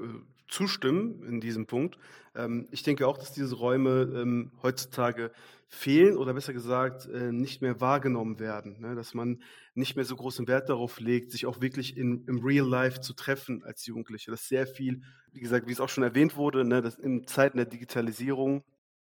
zustimmen 0.48 1.24
in 1.24 1.42
diesem 1.42 1.66
Punkt. 1.66 1.98
Ähm, 2.36 2.68
ich 2.72 2.84
denke 2.84 3.08
auch, 3.08 3.18
dass 3.18 3.34
diese 3.34 3.56
Räume 3.56 4.12
ähm, 4.16 4.52
heutzutage 4.62 5.32
fehlen 5.68 6.18
oder 6.18 6.34
besser 6.34 6.54
gesagt 6.54 7.08
äh, 7.08 7.32
nicht 7.32 7.62
mehr 7.62 7.82
wahrgenommen 7.82 8.40
werden. 8.40 8.80
Ne? 8.80 8.96
Dass 8.96 9.14
man 9.14 9.42
nicht 9.74 9.96
mehr 9.96 10.06
so 10.06 10.16
großen 10.16 10.48
Wert 10.48 10.70
darauf 10.70 11.00
legt, 11.00 11.32
sich 11.32 11.46
auch 11.46 11.62
wirklich 11.62 11.98
in, 11.98 12.24
im 12.28 12.40
Real 12.44 12.68
Life 12.68 13.02
zu 13.02 13.14
treffen 13.14 13.64
als 13.64 13.86
Jugendliche. 13.86 14.32
Dass 14.32 14.48
sehr 14.48 14.68
viel, 14.68 15.02
wie 15.32 15.40
gesagt, 15.40 15.68
wie 15.68 15.72
es 15.72 15.80
auch 15.80 15.90
schon 15.90 16.04
erwähnt 16.04 16.36
wurde, 16.36 16.64
ne, 16.64 16.82
dass 16.82 16.96
in 16.96 17.26
Zeiten 17.26 17.58
der 17.58 17.66
Digitalisierung 17.66 18.64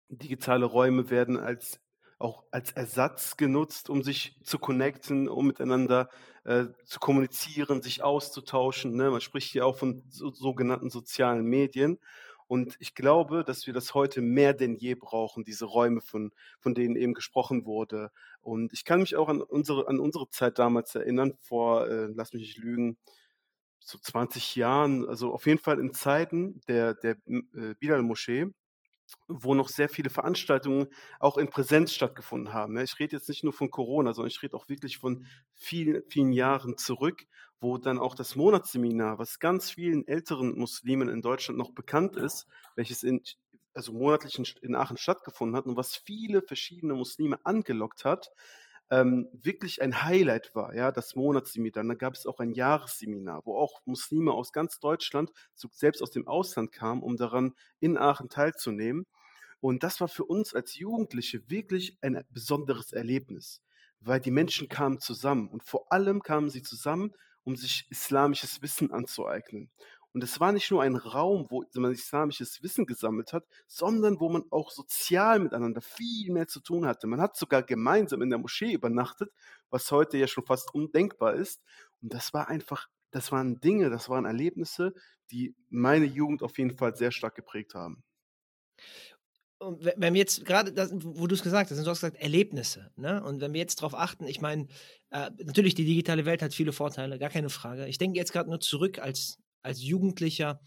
digitale 0.10 0.66
Räume 0.66 1.10
werden 1.10 1.38
als 1.38 1.80
auch 2.18 2.44
als 2.52 2.72
Ersatz 2.72 3.38
genutzt, 3.38 3.90
um 3.90 4.04
sich 4.04 4.38
zu 4.44 4.58
connecten, 4.58 5.28
um 5.28 5.48
miteinander 5.48 6.10
äh, 6.46 6.66
zu 6.86 7.00
kommunizieren, 7.00 7.82
sich 7.82 8.04
auszutauschen. 8.04 8.96
Ne? 8.96 9.12
Man 9.12 9.22
spricht 9.22 9.52
hier 9.52 9.66
auch 9.66 9.78
von 9.78 10.04
so, 10.10 10.32
sogenannten 10.32 10.90
sozialen 10.90 11.46
Medien. 11.46 12.00
Und 12.48 12.78
ich 12.80 12.94
glaube, 12.94 13.44
dass 13.44 13.66
wir 13.66 13.74
das 13.74 13.94
heute 13.96 14.22
mehr 14.22 14.54
denn 14.54 14.76
je 14.76 14.94
brauchen, 14.94 15.44
diese 15.44 15.66
Räume, 15.66 16.02
von, 16.02 16.32
von 16.60 16.76
denen 16.76 16.96
eben 16.96 17.14
gesprochen 17.14 17.66
wurde. 17.66 18.12
Und 18.42 18.72
ich 18.72 18.86
kann 18.86 19.00
mich 19.00 19.16
auch 19.16 19.30
an 19.30 19.42
unsere, 19.42 19.88
an 19.88 20.00
unsere 20.00 20.30
Zeit 20.30 20.60
damals 20.60 20.94
erinnern, 20.94 21.34
vor, 21.42 21.88
äh, 21.88 22.08
lass 22.14 22.34
mich 22.34 22.44
nicht 22.44 22.58
lügen, 22.60 22.98
so 23.80 23.98
20 23.98 24.56
Jahren, 24.56 25.08
also 25.08 25.34
auf 25.34 25.46
jeden 25.48 25.60
Fall 25.60 25.80
in 25.80 25.94
Zeiten 25.94 26.62
der, 26.68 26.94
der 26.96 27.18
äh, 27.28 27.76
Bilal-Moschee, 27.80 28.48
wo 29.28 29.54
noch 29.56 29.70
sehr 29.70 29.90
viele 29.90 30.10
Veranstaltungen 30.10 30.88
auch 31.20 31.38
in 31.38 31.50
Präsenz 31.50 31.94
stattgefunden 31.94 32.54
haben. 32.54 32.78
Ich 32.78 33.00
rede 33.00 33.16
jetzt 33.16 33.30
nicht 33.30 33.44
nur 33.44 33.54
von 33.54 33.72
Corona, 33.72 34.14
sondern 34.14 34.30
ich 34.30 34.42
rede 34.44 34.56
auch 34.58 34.70
wirklich 34.70 34.98
von 34.98 35.26
vielen, 35.54 36.04
vielen 36.10 36.32
Jahren 36.34 36.78
zurück. 36.78 37.26
wo 37.62 37.78
dann 37.78 38.00
auch 38.00 38.16
das 38.16 38.36
Monatsseminar, 38.36 39.18
was 39.18 39.40
ganz 39.40 39.72
vielen 39.72 40.08
älteren 40.08 40.58
Muslimen 40.58 41.10
in 41.10 41.22
Deutschland 41.22 41.58
noch 41.58 41.72
bekannt 41.72 42.16
ist, 42.18 42.48
welches 42.76 43.02
in, 43.02 43.22
also 43.74 43.94
monatlich 43.94 44.38
in 44.62 44.76
Aachen 44.76 44.98
stattgefunden 44.98 45.56
hat 45.56 45.66
und 45.66 45.78
was 45.78 45.96
viele 45.96 46.42
verschiedene 46.42 46.94
Muslime 46.94 47.40
angelockt 47.46 48.06
hat, 48.06 48.32
ähm, 48.92 49.30
wirklich 49.34 49.82
ein 49.82 50.04
Highlight 50.04 50.54
war, 50.56 50.76
ja, 50.76 50.92
das 50.92 51.16
Monatsseminar. 51.16 51.84
Dann 51.84 51.98
gab 51.98 52.14
es 52.14 52.26
auch 52.26 52.40
ein 52.40 52.52
Jahresseminar, 52.52 53.42
wo 53.46 53.58
auch 53.58 53.82
Muslime 53.86 54.32
aus 54.32 54.52
ganz 54.52 54.80
Deutschland, 54.80 55.32
selbst 55.54 56.02
aus 56.02 56.12
dem 56.12 56.28
Ausland 56.28 56.72
kamen, 56.72 57.02
um 57.02 57.18
daran 57.18 57.54
in 57.80 57.98
Aachen 57.98 58.30
teilzunehmen. 58.30 59.06
Und 59.60 59.84
das 59.84 60.00
war 60.02 60.08
für 60.08 60.26
uns 60.26 60.54
als 60.54 60.76
Jugendliche 60.78 61.50
wirklich 61.50 61.98
ein 62.02 62.24
besonderes 62.30 62.92
Erlebnis, 62.92 63.64
weil 64.00 64.20
die 64.20 64.32
Menschen 64.32 64.68
kamen 64.70 65.00
zusammen 65.00 65.48
und 65.50 65.64
vor 65.64 65.92
allem 65.92 66.22
kamen 66.22 66.50
sie 66.50 66.62
zusammen, 66.62 67.14
um 67.44 67.56
sich 67.56 67.88
islamisches 67.90 68.62
Wissen 68.62 68.92
anzueignen. 68.92 69.72
Und 70.16 70.24
es 70.24 70.40
war 70.40 70.54
nicht 70.54 70.72
nur 70.72 70.82
ein 70.82 70.96
Raum, 70.96 71.48
wo 71.50 71.66
man 71.74 71.92
islamisches 71.92 72.64
Wissen 72.64 72.86
gesammelt 72.86 73.34
hat, 73.34 73.44
sondern 73.68 74.18
wo 74.22 74.30
man 74.30 74.46
auch 74.50 74.72
sozial 74.72 75.40
miteinander 75.40 75.82
viel 75.82 76.32
mehr 76.32 76.48
zu 76.48 76.62
tun 76.62 76.86
hatte. 76.86 77.06
Man 77.06 77.20
hat 77.20 77.36
sogar 77.36 77.64
gemeinsam 77.64 78.22
in 78.22 78.30
der 78.30 78.40
Moschee 78.40 78.72
übernachtet, 78.72 79.30
was 79.70 79.92
heute 79.92 80.18
ja 80.18 80.28
schon 80.28 80.46
fast 80.46 80.74
undenkbar 80.74 81.34
ist. 81.34 81.62
Und 82.02 82.14
das 82.14 82.34
war 82.34 82.48
einfach, 82.48 82.88
das 83.12 83.34
waren 83.34 83.60
Dinge, 83.60 83.90
das 83.90 84.08
waren 84.08 84.24
Erlebnisse, 84.24 84.94
die 85.32 85.54
meine 85.68 86.06
Jugend 86.06 86.44
auf 86.44 86.58
jeden 86.60 86.78
Fall 86.78 86.96
sehr 86.96 87.12
stark 87.12 87.36
geprägt 87.36 87.76
haben. 87.76 88.02
Und 89.58 89.84
wenn 89.84 90.14
wir 90.14 90.20
jetzt 90.20 90.46
gerade, 90.46 90.74
wo 90.94 91.28
du 91.28 91.36
es 91.36 91.44
gesagt 91.44 91.72
hast, 91.72 91.78
du 91.78 91.90
hast 91.90 92.00
gesagt 92.00 92.22
Erlebnisse, 92.22 92.90
ne? 92.96 93.22
Und 93.22 93.42
wenn 93.42 93.52
wir 93.52 93.60
jetzt 93.60 93.82
darauf 93.82 93.96
achten, 93.96 94.28
ich 94.28 94.40
meine, 94.40 94.68
äh, 95.10 95.30
natürlich 95.44 95.76
die 95.76 95.86
digitale 95.86 96.26
Welt 96.26 96.42
hat 96.42 96.54
viele 96.54 96.72
Vorteile, 96.72 97.20
gar 97.20 97.30
keine 97.30 97.50
Frage. 97.50 97.88
Ich 97.88 97.98
denke 97.98 98.18
jetzt 98.18 98.32
gerade 98.32 98.50
nur 98.50 98.62
zurück 98.62 99.00
als 99.00 99.40
als 99.66 99.84
Jugendlicher, 99.84 100.62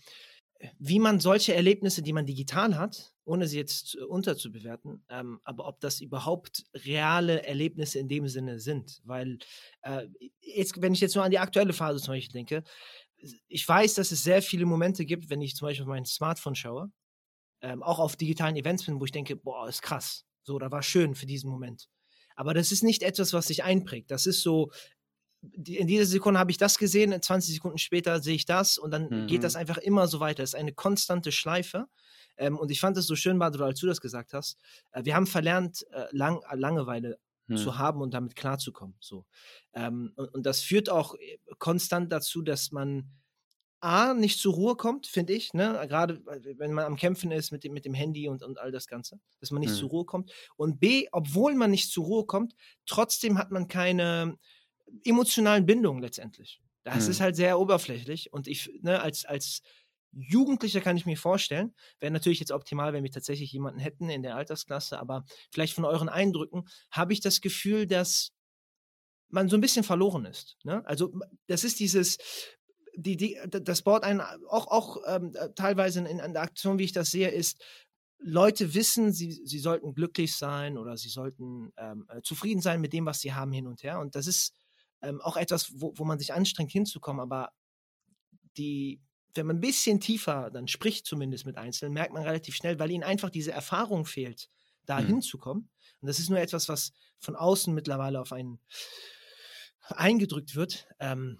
wie 0.78 0.98
man 0.98 1.20
solche 1.20 1.54
Erlebnisse, 1.54 2.02
die 2.02 2.12
man 2.12 2.26
digital 2.26 2.76
hat, 2.76 3.14
ohne 3.24 3.46
sie 3.46 3.58
jetzt 3.58 3.94
unterzubewerten, 3.94 5.04
ähm, 5.08 5.40
aber 5.44 5.68
ob 5.68 5.80
das 5.80 6.00
überhaupt 6.00 6.64
reale 6.74 7.46
Erlebnisse 7.46 8.00
in 8.00 8.08
dem 8.08 8.26
Sinne 8.26 8.58
sind. 8.58 9.00
Weil, 9.04 9.38
äh, 9.82 10.08
jetzt, 10.40 10.80
wenn 10.82 10.94
ich 10.94 11.00
jetzt 11.00 11.14
nur 11.14 11.24
an 11.24 11.30
die 11.30 11.38
aktuelle 11.38 11.72
Phase 11.72 12.00
zum 12.00 12.14
Beispiel 12.14 12.32
denke, 12.32 12.64
ich 13.48 13.68
weiß, 13.68 13.94
dass 13.94 14.10
es 14.10 14.22
sehr 14.22 14.42
viele 14.42 14.66
Momente 14.66 15.04
gibt, 15.04 15.30
wenn 15.30 15.42
ich 15.42 15.54
zum 15.54 15.66
Beispiel 15.66 15.84
auf 15.84 15.88
mein 15.88 16.04
Smartphone 16.04 16.54
schaue, 16.54 16.90
ähm, 17.60 17.82
auch 17.82 17.98
auf 17.98 18.16
digitalen 18.16 18.56
Events 18.56 18.84
bin, 18.84 19.00
wo 19.00 19.04
ich 19.04 19.12
denke, 19.12 19.36
boah, 19.36 19.68
ist 19.68 19.82
krass. 19.82 20.24
So, 20.42 20.58
da 20.58 20.70
war 20.70 20.82
schön 20.82 21.14
für 21.14 21.26
diesen 21.26 21.50
Moment. 21.50 21.88
Aber 22.36 22.54
das 22.54 22.72
ist 22.72 22.82
nicht 22.84 23.02
etwas, 23.02 23.32
was 23.32 23.48
sich 23.48 23.64
einprägt. 23.64 24.10
Das 24.10 24.26
ist 24.26 24.42
so, 24.42 24.70
in 25.42 25.86
dieser 25.86 26.06
Sekunde 26.06 26.40
habe 26.40 26.50
ich 26.50 26.56
das 26.56 26.78
gesehen, 26.78 27.14
20 27.20 27.54
Sekunden 27.54 27.78
später 27.78 28.20
sehe 28.20 28.34
ich 28.34 28.44
das 28.44 28.76
und 28.76 28.90
dann 28.90 29.08
mhm. 29.08 29.26
geht 29.26 29.44
das 29.44 29.54
mhm. 29.54 29.60
einfach 29.60 29.78
immer 29.78 30.08
so 30.08 30.20
weiter. 30.20 30.42
Es 30.42 30.50
ist 30.50 30.54
eine 30.58 30.72
konstante 30.72 31.32
Schleife. 31.32 31.86
Ähm, 32.36 32.56
und 32.56 32.70
ich 32.70 32.80
fand 32.80 32.96
es 32.96 33.06
so 33.06 33.16
schön, 33.16 33.38
Badr, 33.38 33.62
als 33.62 33.80
du 33.80 33.86
das 33.86 34.00
gesagt 34.00 34.32
hast. 34.32 34.58
Äh, 34.92 35.04
wir 35.04 35.14
haben 35.14 35.26
verlernt, 35.26 35.84
äh, 35.90 36.06
lang, 36.12 36.40
äh, 36.50 36.56
Langeweile 36.56 37.18
mhm. 37.46 37.56
zu 37.56 37.78
haben 37.78 38.00
und 38.00 38.14
damit 38.14 38.36
klarzukommen. 38.36 38.96
So. 39.00 39.26
Ähm, 39.74 40.12
und, 40.16 40.34
und, 40.34 40.46
das 40.46 40.60
führt 40.60 40.88
auch 40.88 41.14
äh, 41.14 41.38
konstant 41.58 42.12
dazu, 42.12 42.42
dass 42.42 42.72
man 42.72 43.10
A, 43.80 44.12
nicht 44.12 44.40
zur 44.40 44.54
Ruhe 44.54 44.74
kommt, 44.74 45.06
finde 45.06 45.34
ich, 45.34 45.54
ne? 45.54 45.80
gerade 45.88 46.20
wenn 46.56 46.72
man 46.72 46.84
am 46.84 46.96
Kämpfen 46.96 47.30
ist 47.30 47.52
mit 47.52 47.62
dem, 47.62 47.72
mit 47.72 47.84
dem 47.84 47.94
Handy 47.94 48.28
und, 48.28 48.42
und 48.42 48.58
all 48.58 48.72
das 48.72 48.88
Ganze, 48.88 49.20
dass 49.38 49.52
man 49.52 49.60
nicht 49.60 49.70
mhm. 49.70 49.76
zur 49.76 49.90
Ruhe 49.90 50.04
kommt. 50.04 50.32
Und 50.56 50.80
B, 50.80 51.06
obwohl 51.12 51.54
man 51.54 51.70
nicht 51.70 51.92
zur 51.92 52.04
Ruhe 52.04 52.26
kommt, 52.26 52.56
trotzdem 52.86 53.38
hat 53.38 53.52
man 53.52 53.68
keine, 53.68 54.36
emotionalen 55.04 55.66
Bindungen 55.66 56.02
letztendlich. 56.02 56.60
Das 56.84 57.04
hm. 57.04 57.10
ist 57.10 57.20
halt 57.20 57.36
sehr 57.36 57.58
oberflächlich 57.58 58.32
und 58.32 58.46
ich, 58.46 58.70
ne, 58.82 59.00
als, 59.00 59.24
als 59.24 59.62
Jugendlicher 60.12 60.80
kann 60.80 60.96
ich 60.96 61.06
mir 61.06 61.16
vorstellen, 61.16 61.74
wäre 62.00 62.12
natürlich 62.12 62.40
jetzt 62.40 62.50
optimal, 62.50 62.92
wenn 62.92 63.04
wir 63.04 63.10
tatsächlich 63.10 63.52
jemanden 63.52 63.78
hätten 63.78 64.08
in 64.08 64.22
der 64.22 64.36
Altersklasse, 64.36 64.98
aber 64.98 65.24
vielleicht 65.52 65.74
von 65.74 65.84
euren 65.84 66.08
Eindrücken 66.08 66.64
habe 66.90 67.12
ich 67.12 67.20
das 67.20 67.40
Gefühl, 67.40 67.86
dass 67.86 68.32
man 69.28 69.48
so 69.48 69.56
ein 69.56 69.60
bisschen 69.60 69.84
verloren 69.84 70.24
ist. 70.24 70.56
Ne? 70.64 70.82
Also 70.86 71.12
das 71.46 71.64
ist 71.64 71.80
dieses, 71.80 72.16
die, 72.96 73.16
die, 73.16 73.38
das 73.48 73.82
Board 73.82 74.04
ein, 74.04 74.20
auch, 74.20 74.66
auch 74.68 74.96
ähm, 75.06 75.32
teilweise 75.54 76.00
in, 76.00 76.18
in 76.18 76.32
der 76.32 76.42
Aktion, 76.42 76.78
wie 76.78 76.84
ich 76.84 76.92
das 76.92 77.10
sehe, 77.10 77.28
ist, 77.28 77.62
Leute 78.20 78.74
wissen, 78.74 79.12
sie, 79.12 79.32
sie 79.32 79.58
sollten 79.58 79.94
glücklich 79.94 80.34
sein 80.34 80.76
oder 80.76 80.96
sie 80.96 81.08
sollten 81.08 81.72
ähm, 81.76 82.06
äh, 82.08 82.20
zufrieden 82.22 82.60
sein 82.60 82.80
mit 82.80 82.92
dem, 82.92 83.06
was 83.06 83.20
sie 83.20 83.32
haben 83.32 83.52
hin 83.52 83.68
und 83.68 83.82
her. 83.84 84.00
Und 84.00 84.16
das 84.16 84.26
ist 84.26 84.54
ähm, 85.02 85.20
auch 85.20 85.36
etwas, 85.36 85.72
wo, 85.80 85.92
wo 85.96 86.04
man 86.04 86.18
sich 86.18 86.32
anstrengt 86.32 86.72
hinzukommen, 86.72 87.20
aber 87.20 87.52
die, 88.56 89.00
wenn 89.34 89.46
man 89.46 89.56
ein 89.56 89.60
bisschen 89.60 90.00
tiefer 90.00 90.50
dann 90.50 90.68
spricht, 90.68 91.06
zumindest 91.06 91.46
mit 91.46 91.56
Einzelnen, 91.56 91.94
merkt 91.94 92.12
man 92.12 92.22
relativ 92.22 92.56
schnell, 92.56 92.78
weil 92.78 92.90
ihnen 92.90 93.04
einfach 93.04 93.30
diese 93.30 93.52
Erfahrung 93.52 94.04
fehlt, 94.04 94.50
da 94.86 95.00
mhm. 95.00 95.06
hinzukommen. 95.06 95.70
Und 96.00 96.06
das 96.08 96.18
ist 96.18 96.30
nur 96.30 96.38
etwas, 96.38 96.68
was 96.68 96.92
von 97.18 97.36
außen 97.36 97.74
mittlerweile 97.74 98.20
auf 98.20 98.32
einen 98.32 98.60
eingedrückt 99.80 100.54
wird, 100.54 100.86
ähm, 100.98 101.38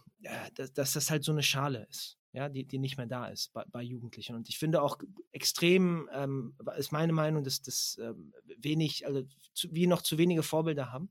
dass, 0.54 0.72
dass, 0.72 0.92
das 0.92 1.10
halt 1.10 1.24
so 1.24 1.32
eine 1.32 1.42
Schale 1.42 1.86
ist, 1.90 2.18
ja, 2.32 2.48
die, 2.48 2.64
die 2.64 2.78
nicht 2.78 2.96
mehr 2.96 3.06
da 3.06 3.28
ist 3.28 3.52
bei, 3.52 3.64
bei 3.70 3.82
Jugendlichen. 3.82 4.34
Und 4.34 4.48
ich 4.48 4.58
finde 4.58 4.82
auch 4.82 4.98
extrem, 5.32 6.08
ähm, 6.12 6.56
ist 6.76 6.92
meine 6.92 7.12
Meinung, 7.12 7.44
dass 7.44 7.62
das 7.62 7.98
ähm, 8.00 8.32
wenig, 8.58 9.06
also 9.06 9.22
zu, 9.54 9.68
wir 9.72 9.88
noch 9.88 10.02
zu 10.02 10.18
wenige 10.18 10.42
Vorbilder 10.42 10.92
haben, 10.92 11.10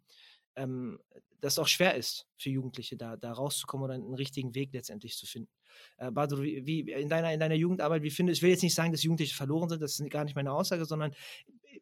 ähm, 0.58 1.00
das 1.40 1.60
auch 1.60 1.68
schwer 1.68 1.96
ist 1.96 2.28
für 2.36 2.50
Jugendliche, 2.50 2.98
da, 2.98 3.16
da 3.16 3.32
rauszukommen 3.32 3.86
oder 3.86 3.94
einen 3.94 4.14
richtigen 4.14 4.56
Weg 4.56 4.74
letztendlich 4.74 5.16
zu 5.16 5.26
finden. 5.26 5.52
Äh, 5.98 6.12
Badr, 6.12 6.42
wie, 6.42 6.66
wie, 6.66 6.92
in, 6.92 7.10
deiner, 7.10 7.32
in 7.32 7.40
deiner 7.40 7.56
Jugendarbeit, 7.56 8.02
wie 8.02 8.10
findest 8.10 8.40
ich 8.40 8.44
will 8.44 8.50
jetzt 8.50 8.64
nicht 8.64 8.74
sagen, 8.74 8.92
dass 8.92 9.04
Jugendliche 9.04 9.36
verloren 9.36 9.70
sind, 9.70 9.82
das 9.82 10.00
ist 10.00 10.10
gar 10.10 10.24
nicht 10.24 10.36
meine 10.36 10.52
Aussage, 10.52 10.86
sondern 10.86 11.14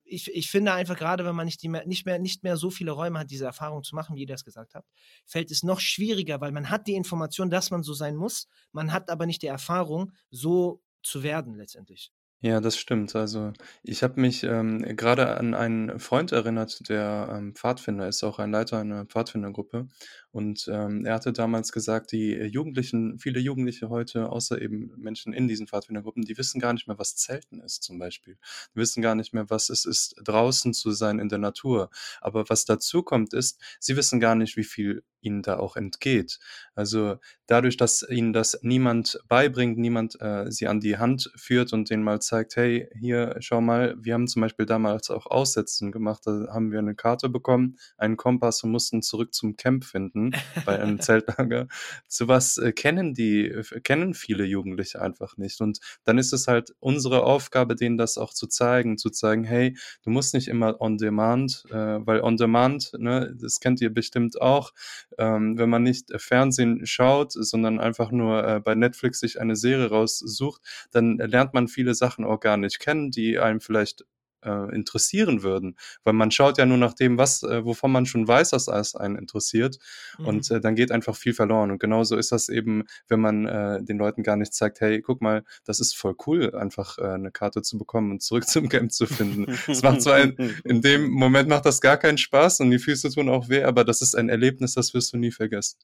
ich, 0.03 0.33
ich 0.33 0.51
finde 0.51 0.73
einfach 0.73 0.97
gerade, 0.97 1.25
wenn 1.25 1.35
man 1.35 1.45
nicht, 1.45 1.63
mehr, 1.63 1.85
nicht, 1.85 2.05
mehr, 2.05 2.19
nicht 2.19 2.43
mehr 2.43 2.57
so 2.57 2.69
viele 2.69 2.91
Räume 2.91 3.19
hat, 3.19 3.31
diese 3.31 3.45
Erfahrung 3.45 3.83
zu 3.83 3.95
machen, 3.95 4.15
wie 4.15 4.21
ihr 4.21 4.27
das 4.27 4.43
gesagt 4.43 4.75
habt, 4.75 4.87
fällt 5.25 5.51
es 5.51 5.63
noch 5.63 5.79
schwieriger, 5.79 6.41
weil 6.41 6.51
man 6.51 6.69
hat 6.69 6.87
die 6.87 6.95
Information, 6.95 7.49
dass 7.49 7.71
man 7.71 7.81
so 7.81 7.93
sein 7.93 8.15
muss, 8.15 8.47
man 8.71 8.91
hat 8.91 9.09
aber 9.09 9.25
nicht 9.25 9.41
die 9.41 9.47
Erfahrung, 9.47 10.11
so 10.29 10.81
zu 11.01 11.23
werden 11.23 11.55
letztendlich. 11.55 12.11
Ja, 12.43 12.59
das 12.59 12.77
stimmt. 12.77 13.15
Also, 13.15 13.53
ich 13.83 14.03
habe 14.03 14.19
mich, 14.19 14.43
ähm, 14.43 14.81
grade 14.97 15.37
an 15.37 15.53
einen 15.53 15.99
Freund 15.99 16.31
erinnert, 16.31 16.87
der, 16.89 17.29
ähm, 17.31 17.55
Pfadfinder 17.55 18.07
ist, 18.07 18.23
auch 18.23 18.39
ein 18.39 18.51
Leiter 18.51 18.77
einer 18.79 19.05
Pfadfindergruppe. 19.05 19.87
Und, 20.35 20.67
ähm, 20.69 21.05
er 21.05 21.13
hatte 21.15 21.31
damals 21.31 21.71
gesagt, 21.71 22.11
die 22.11 22.33
Jugendlichen 22.33 23.19
viele 23.19 23.39
Jugendliche 23.39 23.87
heute, 23.89 24.27
außer 24.29 24.61
eben 24.61 24.91
Menschen 24.97 25.31
in 25.31 25.47
diesen 25.47 25.65
Pfadfindergruppen, 25.67 26.23
die 26.25 26.37
wissen 26.37 26.59
gar 26.59 26.73
nicht 26.73 26.87
mehr, 26.87 26.99
was 26.99 27.15
Zelten 27.15 27.61
ist 27.61 27.83
zum 27.83 27.99
Beispiel. 27.99 28.37
Die 28.75 28.79
wissen 28.81 29.01
gar 29.01 29.15
nicht 29.15 29.33
mehr, 29.33 29.49
was 29.49 29.69
es 29.69 29.85
ist, 29.85 30.15
draußen 30.21 30.73
zu 30.73 30.91
sein 30.91 31.19
in 31.19 31.29
der 31.29 31.37
Natur. 31.39 31.89
Aber 32.19 32.49
was 32.49 32.65
dazu 32.65 33.01
kommt, 33.01 33.33
ist, 33.33 33.61
sie 33.79 33.95
wissen 33.95 34.19
gar 34.19 34.35
nicht, 34.35 34.57
wie 34.57 34.65
viel 34.65 35.03
ihnen 35.21 35.41
da 35.41 35.57
auch 35.57 35.77
entgeht. 35.77 36.37
Also, 36.75 37.15
dadurch, 37.47 37.77
dass 37.77 38.05
ihnen 38.07 38.33
das 38.33 38.59
niemand 38.61 39.19
beibringt, 39.27 39.77
niemand, 39.77 40.19
äh, 40.21 40.51
sie 40.51 40.67
an 40.67 40.79
die 40.81 40.97
Hand 40.97 41.31
führt 41.35 41.73
und 41.73 41.89
denen 41.89 42.03
mal 42.03 42.21
zeigt: 42.21 42.55
„Hey, 42.57 42.89
hier, 42.99 43.35
schau 43.39 43.61
mal.“ 43.61 43.95
Wir 43.99 44.13
haben 44.13 44.27
zum 44.27 44.41
Beispiel 44.41 44.65
damals 44.65 45.09
auch 45.09 45.25
Aussetzen 45.27 45.91
gemacht. 45.91 46.23
Da 46.25 46.47
haben 46.51 46.71
wir 46.71 46.79
eine 46.79 46.95
Karte 46.95 47.29
bekommen, 47.29 47.77
einen 47.97 48.17
Kompass 48.17 48.63
und 48.63 48.71
mussten 48.71 49.01
zurück 49.01 49.33
zum 49.33 49.55
Camp 49.57 49.85
finden 49.85 50.24
bei 50.65 50.79
einem 50.79 50.99
Zeltlager. 51.01 51.67
So 52.07 52.27
was 52.27 52.57
äh, 52.57 52.71
kennen 52.71 53.13
die, 53.13 53.47
äh, 53.47 53.63
kennen 53.81 54.13
viele 54.13 54.45
Jugendliche 54.45 55.01
einfach 55.01 55.37
nicht. 55.37 55.61
Und 55.61 55.79
dann 56.03 56.17
ist 56.17 56.33
es 56.33 56.47
halt 56.47 56.73
unsere 56.79 57.23
Aufgabe, 57.23 57.75
denen 57.75 57.97
das 57.97 58.17
auch 58.17 58.33
zu 58.33 58.47
zeigen, 58.47 58.97
zu 58.97 59.09
zeigen, 59.09 59.43
hey, 59.43 59.77
du 60.03 60.09
musst 60.09 60.33
nicht 60.33 60.47
immer 60.47 60.79
on 60.81 60.97
demand, 60.97 61.63
äh, 61.69 61.75
weil 61.75 62.21
on 62.21 62.37
demand, 62.37 62.91
ne, 62.97 63.35
das 63.39 63.59
kennt 63.59 63.81
ihr 63.81 63.93
bestimmt 63.93 64.41
auch, 64.41 64.73
ähm, 65.17 65.57
wenn 65.57 65.69
man 65.69 65.83
nicht 65.83 66.11
äh, 66.11 66.19
Fernsehen 66.19 66.85
schaut, 66.85 67.31
sondern 67.31 67.79
einfach 67.79 68.11
nur 68.11 68.47
äh, 68.47 68.59
bei 68.59 68.75
Netflix 68.75 69.19
sich 69.19 69.39
eine 69.39 69.55
Serie 69.55 69.89
raussucht, 69.89 70.61
dann 70.91 71.17
lernt 71.17 71.53
man 71.53 71.67
viele 71.67 71.95
Sachen 71.95 72.25
auch 72.25 72.39
gar 72.39 72.57
nicht 72.57 72.79
kennen, 72.79 73.11
die 73.11 73.39
einem 73.39 73.61
vielleicht 73.61 74.05
äh, 74.45 74.75
interessieren 74.75 75.43
würden. 75.43 75.75
Weil 76.03 76.13
man 76.13 76.31
schaut 76.31 76.57
ja 76.57 76.65
nur 76.65 76.77
nach 76.77 76.93
dem, 76.93 77.17
was, 77.17 77.43
äh, 77.43 77.65
wovon 77.65 77.91
man 77.91 78.05
schon 78.05 78.27
weiß, 78.27 78.51
dass 78.51 78.67
es 78.67 78.95
einen 78.95 79.15
interessiert. 79.15 79.77
Mhm. 80.19 80.25
Und 80.25 80.51
äh, 80.51 80.61
dann 80.61 80.75
geht 80.75 80.91
einfach 80.91 81.15
viel 81.15 81.33
verloren. 81.33 81.71
Und 81.71 81.79
genauso 81.79 82.15
ist 82.15 82.31
das 82.31 82.49
eben, 82.49 82.83
wenn 83.07 83.19
man 83.19 83.45
äh, 83.45 83.83
den 83.83 83.97
Leuten 83.97 84.23
gar 84.23 84.37
nicht 84.37 84.53
zeigt, 84.53 84.81
hey, 84.81 85.01
guck 85.01 85.21
mal, 85.21 85.43
das 85.65 85.79
ist 85.79 85.95
voll 85.95 86.15
cool, 86.27 86.55
einfach 86.55 86.97
äh, 86.97 87.03
eine 87.03 87.31
Karte 87.31 87.61
zu 87.61 87.77
bekommen 87.77 88.11
und 88.11 88.21
zurück 88.21 88.47
zum 88.47 88.69
Camp 88.69 88.91
zu 88.91 89.07
finden. 89.07 89.45
Es 89.67 89.81
macht 89.81 90.01
zwar 90.01 90.19
in, 90.19 90.35
in 90.63 90.81
dem 90.81 91.09
Moment 91.09 91.49
macht 91.49 91.65
das 91.65 91.81
gar 91.81 91.97
keinen 91.97 92.17
Spaß 92.17 92.59
und 92.61 92.71
die 92.71 92.79
Füße 92.79 93.11
tun 93.11 93.29
auch 93.29 93.49
weh, 93.49 93.63
aber 93.63 93.83
das 93.83 94.01
ist 94.01 94.15
ein 94.15 94.29
Erlebnis, 94.29 94.73
das 94.73 94.93
wirst 94.93 95.13
du 95.13 95.17
nie 95.17 95.31
vergessen. 95.31 95.79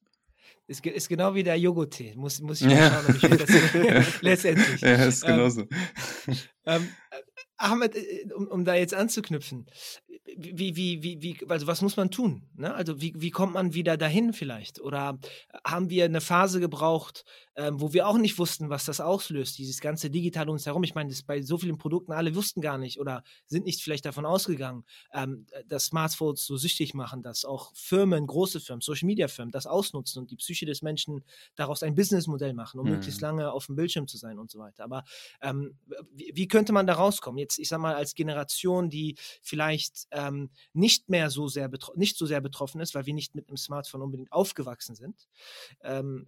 Ist, 0.68 0.86
ist 0.86 1.10
genau 1.10 1.36
wie 1.36 1.44
der 1.44 1.58
Joghurt-Tee. 1.58 2.14
Muss, 2.16 2.40
muss 2.40 2.62
ich 2.62 2.68
mal 2.68 2.78
ja. 2.78 2.92
schauen, 2.92 3.06
ob 3.10 3.24
ich 3.24 3.40
das 3.40 4.22
letztendlich. 4.22 4.82
Ja, 4.82 4.94
ist 5.06 5.24
ähm, 5.24 5.30
genauso. 5.30 5.68
Ähm, 6.66 6.88
Ahmed, 7.58 7.96
äh, 7.96 8.28
um, 8.36 8.48
um 8.48 8.66
da 8.66 8.76
jetzt 8.76 8.94
anzuknüpfen, 8.94 9.68
wie, 10.38 10.76
wie, 10.76 11.04
wie, 11.04 11.22
wie, 11.22 11.38
also 11.50 11.68
was 11.68 11.82
muss 11.82 11.98
man 11.98 12.12
tun? 12.12 12.44
Ne? 12.56 12.74
Also 12.74 13.02
wie, 13.02 13.14
wie 13.18 13.32
kommt 13.32 13.54
man 13.54 13.74
wieder 13.74 13.98
dahin 13.98 14.34
vielleicht? 14.34 14.80
Oder 14.80 15.20
haben 15.66 15.90
wir 15.90 16.06
eine 16.06 16.22
Phase 16.22 16.60
gebraucht, 16.60 17.26
ähm, 17.56 17.82
wo 17.82 17.94
wir 17.94 18.08
auch 18.08 18.18
nicht 18.18 18.40
wussten, 18.40 18.70
was 18.70 18.86
das 18.86 19.02
auslöst, 19.02 19.58
dieses 19.58 19.82
ganze 19.82 20.10
Digital 20.10 20.48
um 20.48 20.54
uns 20.54 20.66
herum? 20.66 20.84
Ich 20.84 20.96
meine, 20.96 21.10
das 21.10 21.24
bei 21.24 21.42
so 21.42 21.58
vielen 21.58 21.78
Produkten, 21.78 22.12
alle 22.12 22.36
wussten 22.36 22.62
gar 22.62 22.78
nicht 22.78 23.00
oder 23.00 23.24
sind 23.46 23.66
nicht 23.66 23.82
vielleicht 23.82 24.06
davon 24.06 24.26
ausgegangen, 24.26 24.86
ähm, 25.14 25.48
dass 25.68 25.86
Smartphones 25.86 26.46
so 26.46 26.56
süchtig 26.56 26.94
machen, 26.94 27.24
dass 27.24 27.44
auch 27.44 27.72
Firmen, 27.76 28.26
große 28.26 28.60
Firmen, 28.60 28.82
Social 28.82 29.08
Media 29.08 29.28
Firmen 29.28 29.52
das 29.52 29.68
ausnutzen 29.68 30.22
und 30.22 30.32
die 30.32 30.38
Psyche 30.38 30.66
des 30.66 30.82
Menschen 30.82 31.24
daraus 31.56 31.84
ein 31.84 31.96
Businessmodell 31.96 32.54
machen, 32.54 32.80
um 32.80 32.86
mhm. 32.86 32.94
möglichst 32.94 33.22
lange 33.22 33.52
auf 33.52 33.66
dem 33.66 33.76
Bildschirm 33.76 34.08
zu 34.08 34.18
sein 34.18 34.40
und 34.40 34.50
so 34.50 34.60
weiter. 34.60 34.84
Aber 34.84 35.04
ähm, 35.42 35.78
wie, 36.14 36.32
wie, 36.36 36.48
könnte 36.48 36.74
man 36.74 36.88
da 36.88 36.94
rauskommen? 37.12 37.38
Jetzt, 37.38 37.60
ich 37.60 37.70
sag 37.70 37.80
mal, 37.80 37.96
als 37.96 38.16
Generation, 38.16 38.90
die 38.90 39.16
vielleicht 39.42 40.08
ähm, 40.12 40.50
nicht 40.74 41.10
mehr 41.10 41.30
so 41.30 41.48
sehr 41.48 41.70
nicht 41.96 42.18
so 42.18 42.26
sehr 42.26 42.42
betroffen 42.42 42.82
ist, 42.82 42.96
weil 42.96 43.06
wir 43.06 43.14
nicht 43.14 43.36
mit 43.36 43.48
einem 43.48 43.58
Smartphone 43.58 44.02
unbedingt 44.02 44.32
aufgewachsen 44.32 44.96
sind. 44.96 45.28
Ähm, 45.84 46.28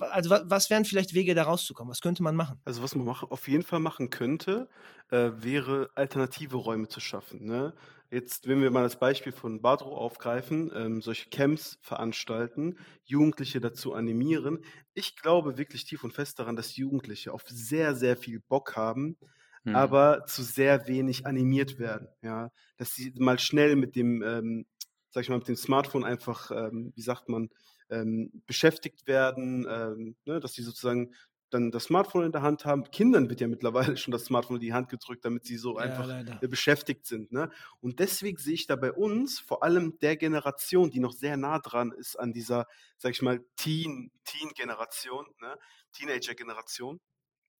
also 0.00 0.30
was 0.30 0.70
wären 0.70 0.84
vielleicht 0.84 1.14
Wege, 1.14 1.34
da 1.34 1.44
rauszukommen? 1.44 1.90
Was 1.90 2.00
könnte 2.00 2.22
man 2.22 2.36
machen? 2.36 2.60
Also 2.64 2.82
was 2.82 2.94
man 2.94 3.06
mach, 3.06 3.22
auf 3.22 3.48
jeden 3.48 3.62
Fall 3.62 3.80
machen 3.80 4.10
könnte, 4.10 4.68
äh, 5.10 5.30
wäre 5.36 5.90
alternative 5.94 6.56
Räume 6.56 6.88
zu 6.88 7.00
schaffen. 7.00 7.44
Ne? 7.44 7.74
Jetzt, 8.10 8.46
wenn 8.46 8.62
wir 8.62 8.70
mal 8.70 8.84
das 8.84 8.98
Beispiel 8.98 9.32
von 9.32 9.60
Badro 9.60 9.96
aufgreifen, 9.96 10.70
ähm, 10.74 11.02
solche 11.02 11.30
Camps 11.30 11.78
veranstalten, 11.80 12.78
Jugendliche 13.04 13.60
dazu 13.60 13.92
animieren. 13.92 14.64
Ich 14.94 15.16
glaube 15.16 15.58
wirklich 15.58 15.84
tief 15.84 16.04
und 16.04 16.12
fest 16.12 16.38
daran, 16.38 16.54
dass 16.54 16.76
Jugendliche 16.76 17.32
auf 17.32 17.42
sehr, 17.48 17.96
sehr 17.96 18.16
viel 18.16 18.40
Bock 18.40 18.76
haben, 18.76 19.16
mhm. 19.64 19.74
aber 19.74 20.24
zu 20.26 20.42
sehr 20.42 20.86
wenig 20.86 21.26
animiert 21.26 21.78
werden. 21.78 22.08
Ja, 22.22 22.50
dass 22.76 22.94
sie 22.94 23.12
mal 23.18 23.38
schnell 23.38 23.76
mit 23.76 23.96
dem, 23.96 24.22
ähm, 24.22 24.66
sag 25.10 25.22
ich 25.22 25.28
mal, 25.28 25.38
mit 25.38 25.48
dem 25.48 25.56
Smartphone 25.56 26.04
einfach, 26.04 26.50
ähm, 26.50 26.92
wie 26.94 27.02
sagt 27.02 27.28
man, 27.28 27.50
ähm, 27.90 28.42
beschäftigt 28.46 29.06
werden, 29.06 29.66
ähm, 29.68 30.16
ne, 30.24 30.40
dass 30.40 30.54
sie 30.54 30.62
sozusagen 30.62 31.12
dann 31.54 31.70
das 31.70 31.84
Smartphone 31.84 32.24
in 32.24 32.32
der 32.32 32.42
Hand 32.42 32.64
haben. 32.64 32.90
Kindern 32.90 33.30
wird 33.30 33.40
ja 33.40 33.46
mittlerweile 33.46 33.96
schon 33.96 34.12
das 34.12 34.24
Smartphone 34.24 34.56
in 34.56 34.62
die 34.62 34.72
Hand 34.72 34.88
gedrückt, 34.88 35.24
damit 35.24 35.44
sie 35.44 35.56
so 35.56 35.78
ja, 35.78 35.84
einfach 35.84 36.06
leider. 36.06 36.36
beschäftigt 36.48 37.06
sind. 37.06 37.32
Ne? 37.32 37.50
Und 37.80 38.00
deswegen 38.00 38.38
sehe 38.38 38.54
ich 38.54 38.66
da 38.66 38.76
bei 38.76 38.92
uns, 38.92 39.38
vor 39.38 39.62
allem 39.62 39.98
der 40.00 40.16
Generation, 40.16 40.90
die 40.90 41.00
noch 41.00 41.12
sehr 41.12 41.36
nah 41.36 41.60
dran 41.60 41.92
ist 41.92 42.16
an 42.18 42.32
dieser, 42.32 42.66
sag 42.98 43.12
ich 43.12 43.22
mal, 43.22 43.40
Teen, 43.56 44.10
Teen-Generation, 44.24 45.26
ne? 45.40 45.56
Teenager-Generation, 45.92 47.00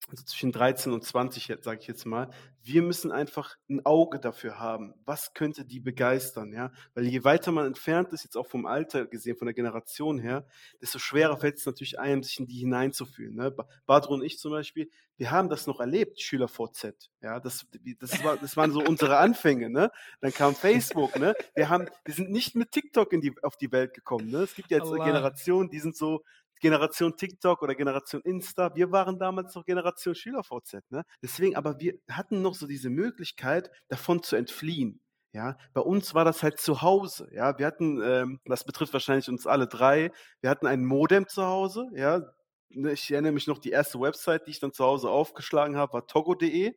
also 0.09 0.23
zwischen 0.23 0.51
13 0.51 0.93
und 0.93 1.03
20, 1.03 1.51
sage 1.61 1.79
ich 1.81 1.87
jetzt 1.87 2.05
mal, 2.05 2.29
wir 2.61 2.81
müssen 2.81 3.11
einfach 3.11 3.57
ein 3.69 3.85
Auge 3.85 4.19
dafür 4.19 4.59
haben. 4.59 4.93
Was 5.05 5.33
könnte 5.33 5.65
die 5.65 5.79
begeistern, 5.79 6.53
ja? 6.53 6.71
Weil 6.93 7.05
je 7.05 7.23
weiter 7.23 7.51
man 7.51 7.65
entfernt 7.65 8.13
ist, 8.13 8.23
jetzt 8.23 8.37
auch 8.37 8.47
vom 8.47 8.65
Alter 8.65 9.07
gesehen, 9.07 9.35
von 9.35 9.47
der 9.47 9.53
Generation 9.53 10.19
her, 10.19 10.45
desto 10.81 10.99
schwerer 10.99 11.37
fällt 11.37 11.57
es 11.57 11.65
natürlich 11.65 11.99
einem, 11.99 12.23
sich 12.23 12.39
in 12.39 12.47
die 12.47 12.59
hineinzufühlen. 12.59 13.35
Ne? 13.35 13.55
Badro 13.85 14.13
und 14.13 14.23
ich 14.23 14.37
zum 14.37 14.51
Beispiel, 14.51 14.89
wir 15.17 15.31
haben 15.31 15.49
das 15.49 15.65
noch 15.65 15.79
erlebt, 15.79 16.21
Schüler 16.21 16.47
VZ. 16.47 17.09
Ja, 17.21 17.39
das, 17.39 17.65
das, 17.99 18.23
war, 18.23 18.37
das 18.37 18.57
waren 18.57 18.71
so 18.71 18.81
unsere 18.81 19.17
Anfänge, 19.17 19.69
ne? 19.69 19.91
Dann 20.21 20.33
kam 20.33 20.55
Facebook, 20.55 21.17
ne? 21.17 21.33
Wir 21.55 21.69
haben, 21.69 21.87
wir 22.03 22.13
sind 22.13 22.31
nicht 22.31 22.55
mit 22.55 22.71
TikTok 22.71 23.13
in 23.13 23.21
die, 23.21 23.33
auf 23.41 23.55
die 23.57 23.71
Welt 23.71 23.93
gekommen, 23.93 24.29
ne? 24.29 24.39
Es 24.39 24.55
gibt 24.55 24.71
jetzt 24.71 24.87
oh, 24.87 24.97
wow. 24.97 25.05
Generationen, 25.05 25.69
die 25.69 25.79
sind 25.79 25.95
so 25.95 26.21
Generation 26.65 27.15
TikTok 27.15 27.61
oder 27.61 27.75
Generation 27.75 28.23
Insta. 28.23 28.73
Wir 28.73 28.91
waren 28.91 29.19
damals 29.19 29.53
noch 29.53 29.65
Generation 29.65 30.15
SchülerVZ. 30.15 30.79
Ne? 30.89 31.03
Deswegen, 31.21 31.55
aber 31.55 31.79
wir 31.79 31.99
hatten 32.09 32.41
noch 32.41 32.55
so 32.55 32.65
diese 32.65 32.89
Möglichkeit, 32.89 33.69
davon 33.87 34.23
zu 34.23 34.35
entfliehen. 34.35 34.99
Ja, 35.31 35.57
bei 35.73 35.81
uns 35.81 36.15
war 36.15 36.25
das 36.25 36.41
halt 36.41 36.59
zu 36.59 36.81
Hause. 36.81 37.29
Ja, 37.31 37.59
wir 37.59 37.67
hatten, 37.67 38.01
ähm, 38.01 38.39
das 38.45 38.63
betrifft 38.63 38.93
wahrscheinlich 38.93 39.29
uns 39.29 39.45
alle 39.45 39.67
drei. 39.67 40.11
Wir 40.41 40.49
hatten 40.49 40.65
ein 40.65 40.83
Modem 40.83 41.27
zu 41.27 41.45
Hause. 41.45 41.87
Ja, 41.93 42.21
ne, 42.69 42.93
ich 42.93 43.11
erinnere 43.11 43.33
mich 43.33 43.45
noch, 43.45 43.59
die 43.59 43.69
erste 43.69 43.99
Website, 43.99 44.47
die 44.47 44.51
ich 44.51 44.59
dann 44.59 44.73
zu 44.73 44.83
Hause 44.83 45.07
aufgeschlagen 45.11 45.77
habe, 45.77 45.93
war 45.93 46.07
togo.de. 46.07 46.73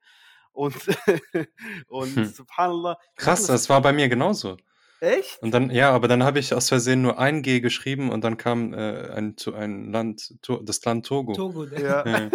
Und, 0.53 0.75
und 1.89 2.15
hm. 2.15 2.25
subhanallah. 2.27 2.99
Krass, 3.17 3.47
das 3.47 3.71
war 3.71 3.81
bei 3.81 3.95
mir 3.95 4.11
genauso. 4.11 4.59
Echt? 5.01 5.41
Und 5.43 5.53
dann, 5.53 5.71
ja, 5.71 5.93
aber 5.93 6.09
dann 6.09 6.25
habe 6.25 6.39
ich 6.39 6.53
aus 6.53 6.69
Versehen 6.69 7.03
nur 7.03 7.19
ein 7.19 7.43
G 7.43 7.61
geschrieben 7.61 8.11
und 8.11 8.25
dann 8.25 8.37
kam 8.37 8.75
äh, 8.75 9.11
ein, 9.11 9.37
ein 9.55 9.93
Land, 9.93 10.35
das 10.63 10.85
Land 10.85 11.07
Togo. 11.07 11.35
Togo, 11.35 11.65
ne? 11.65 11.81
ja. 11.81 12.07
Ja. 12.07 12.31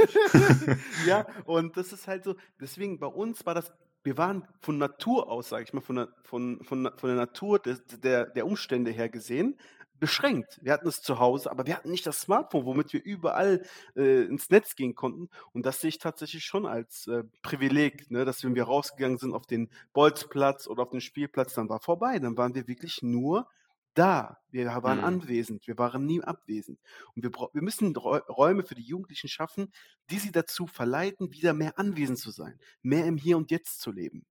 ja, 1.08 1.28
und 1.46 1.76
das 1.76 1.92
ist 1.92 2.08
halt 2.08 2.24
so, 2.24 2.36
deswegen 2.62 3.00
bei 3.00 3.08
uns 3.08 3.46
war 3.46 3.54
das, 3.54 3.74
wir 4.04 4.18
waren 4.18 4.48
von 4.62 4.78
Natur 4.78 5.30
aus, 5.30 5.50
sage 5.50 5.64
ich 5.64 5.74
mal, 5.74 5.82
von 5.82 5.96
der, 5.98 6.10
von, 6.24 6.64
von, 6.64 6.90
von 6.96 7.10
der 7.10 7.18
Natur 7.18 7.60
des, 7.60 7.84
der, 8.02 8.28
der 8.28 8.46
Umstände 8.46 8.92
her 8.92 9.10
gesehen, 9.10 9.58
beschränkt. 10.04 10.60
Wir 10.62 10.74
hatten 10.74 10.90
es 10.90 11.02
zu 11.02 11.18
Hause, 11.18 11.50
aber 11.50 11.66
wir 11.66 11.78
hatten 11.78 11.90
nicht 11.90 12.06
das 12.06 12.20
Smartphone, 12.20 12.66
womit 12.66 12.92
wir 12.92 13.02
überall 13.02 13.64
äh, 13.96 14.24
ins 14.24 14.50
Netz 14.50 14.76
gehen 14.76 14.96
konnten. 14.96 15.30
Und 15.54 15.66
das 15.66 15.80
sehe 15.80 15.88
ich 15.88 15.98
tatsächlich 15.98 16.44
schon 16.44 16.66
als 16.66 17.08
äh, 17.08 17.24
Privileg, 17.42 18.12
ne? 18.12 18.26
dass 18.26 18.44
wenn 18.44 18.54
wir 18.54 18.66
rausgegangen 18.66 19.18
sind 19.18 19.34
auf 19.34 19.46
den 19.46 19.70
Bolzplatz 19.94 20.68
oder 20.68 20.84
auf 20.84 20.90
den 20.90 21.00
Spielplatz, 21.00 21.54
dann 21.54 21.70
war 21.70 21.80
vorbei. 21.80 22.20
Dann 22.20 22.36
waren 22.36 22.54
wir 22.54 22.68
wirklich 22.68 23.02
nur 23.02 23.48
da. 23.94 24.40
Wir 24.50 24.66
waren 24.84 24.98
mhm. 24.98 25.06
anwesend. 25.06 25.68
Wir 25.68 25.78
waren 25.78 26.06
nie 26.06 26.22
abwesend. 26.22 26.82
Und 27.16 27.24
wir, 27.24 27.32
wir 27.32 27.62
müssen 27.62 27.96
Räume 27.96 28.64
für 28.64 28.76
die 28.76 28.84
Jugendlichen 28.84 29.30
schaffen, 29.30 29.72
die 30.10 30.20
sie 30.20 30.34
dazu 30.34 30.68
verleiten, 30.68 31.32
wieder 31.32 31.54
mehr 31.54 31.80
anwesend 31.80 32.20
zu 32.20 32.32
sein, 32.32 32.60
mehr 32.82 33.06
im 33.06 33.16
Hier 33.16 33.38
und 33.38 33.52
Jetzt 33.52 33.80
zu 33.80 33.90
leben. 33.90 34.26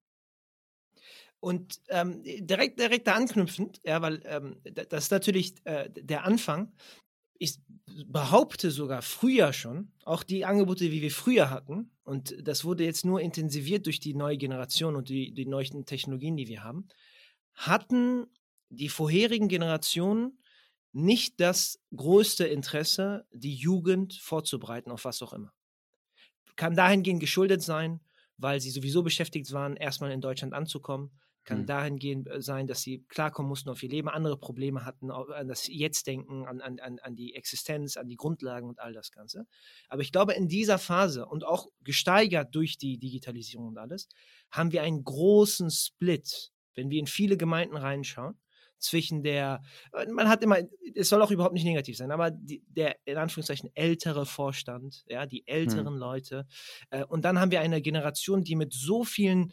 Und 1.43 1.81
ähm, 1.89 2.23
direkt, 2.23 2.79
direkt 2.79 3.09
da 3.09 3.15
anknüpfend, 3.15 3.81
ja, 3.83 4.01
weil 4.01 4.23
ähm, 4.27 4.61
das 4.63 5.05
ist 5.05 5.11
natürlich 5.11 5.55
äh, 5.65 5.91
der 5.91 6.23
Anfang. 6.23 6.73
Ich 7.37 7.59
behaupte 8.07 8.71
sogar 8.71 9.03
früher 9.03 9.53
schon, 9.53 9.91
auch 10.05 10.23
die 10.23 10.45
Angebote, 10.45 10.93
wie 10.93 11.03
wir 11.03 11.11
früher 11.11 11.51
hatten, 11.51 11.91
und 12.05 12.37
das 12.47 12.65
wurde 12.65 12.85
jetzt 12.85 13.05
nur 13.05 13.21
intensiviert 13.21 13.87
durch 13.87 13.99
die 13.99 14.15
neue 14.15 14.37
Generation 14.37 14.95
und 14.95 15.09
die, 15.09 15.35
die 15.35 15.47
neuen 15.47 15.85
Technologien, 15.85 16.37
die 16.37 16.47
wir 16.47 16.63
haben, 16.63 16.87
hatten 17.55 18.29
die 18.69 18.89
vorherigen 18.89 19.49
Generationen 19.49 20.39
nicht 20.93 21.41
das 21.41 21.81
größte 21.97 22.47
Interesse, 22.47 23.27
die 23.33 23.57
Jugend 23.57 24.15
vorzubereiten 24.15 24.93
auf 24.93 25.05
was 25.05 25.21
auch 25.23 25.33
immer. 25.33 25.53
Kann 26.55 26.77
dahingehend 26.77 27.19
geschuldet 27.19 27.63
sein, 27.63 27.99
weil 28.37 28.61
sie 28.61 28.71
sowieso 28.71 29.03
beschäftigt 29.03 29.51
waren, 29.51 29.75
erstmal 29.75 30.13
in 30.13 30.21
Deutschland 30.21 30.55
anzukommen, 30.55 31.11
kann 31.45 31.63
mhm. 31.63 31.67
dahingehend 31.67 32.29
äh, 32.29 32.41
sein, 32.41 32.67
dass 32.67 32.83
sie 32.83 33.05
klarkommen 33.09 33.49
mussten 33.49 33.71
auf 33.71 33.83
ihr 33.83 33.89
Leben, 33.89 34.09
andere 34.09 34.37
Probleme 34.37 34.85
hatten, 34.85 35.11
an 35.11 35.49
das 35.49 35.67
Jetzt-Denken, 35.67 36.47
an, 36.47 36.61
an, 36.61 36.99
an 37.01 37.15
die 37.15 37.35
Existenz, 37.35 37.97
an 37.97 38.09
die 38.09 38.17
Grundlagen 38.17 38.69
und 38.69 38.81
all 38.81 38.93
das 38.93 39.11
Ganze. 39.11 39.47
Aber 39.89 40.03
ich 40.03 40.13
glaube, 40.13 40.35
in 40.35 40.49
dieser 40.49 40.79
Phase 40.79 41.27
und 41.27 41.45
auch 41.45 41.69
gesteigert 41.83 42.55
durch 42.55 42.79
die 42.79 42.99
Digitalisierung 42.99 43.69
und 43.69 43.79
alles, 43.79 44.09
haben 44.51 44.73
wir 44.73 44.83
einen 44.83 45.05
großen 45.05 45.71
Split, 45.71 46.53
wenn 46.75 46.91
wir 46.91 47.01
in 47.01 47.07
viele 47.07 47.37
Gemeinden 47.37 47.77
reinschauen, 47.77 48.39
zwischen 48.83 49.23
der, 49.23 49.63
äh, 49.93 50.07
man 50.11 50.29
hat 50.29 50.43
immer, 50.43 50.59
es 50.95 51.09
soll 51.09 51.23
auch 51.23 51.31
überhaupt 51.31 51.55
nicht 51.55 51.65
negativ 51.65 51.97
sein, 51.97 52.11
aber 52.11 52.31
die, 52.31 52.63
der 52.67 52.97
in 53.05 53.17
Anführungszeichen 53.17 53.71
ältere 53.75 54.27
Vorstand, 54.27 55.05
ja, 55.07 55.25
die 55.27 55.43
mhm. 55.43 55.55
älteren 55.55 55.95
mhm. 55.95 56.01
Leute. 56.01 56.47
Äh, 56.91 57.05
und 57.05 57.25
dann 57.25 57.39
haben 57.41 57.51
wir 57.51 57.61
eine 57.61 57.81
Generation, 57.81 58.43
die 58.43 58.57
mit 58.57 58.73
so 58.73 59.05
vielen 59.05 59.53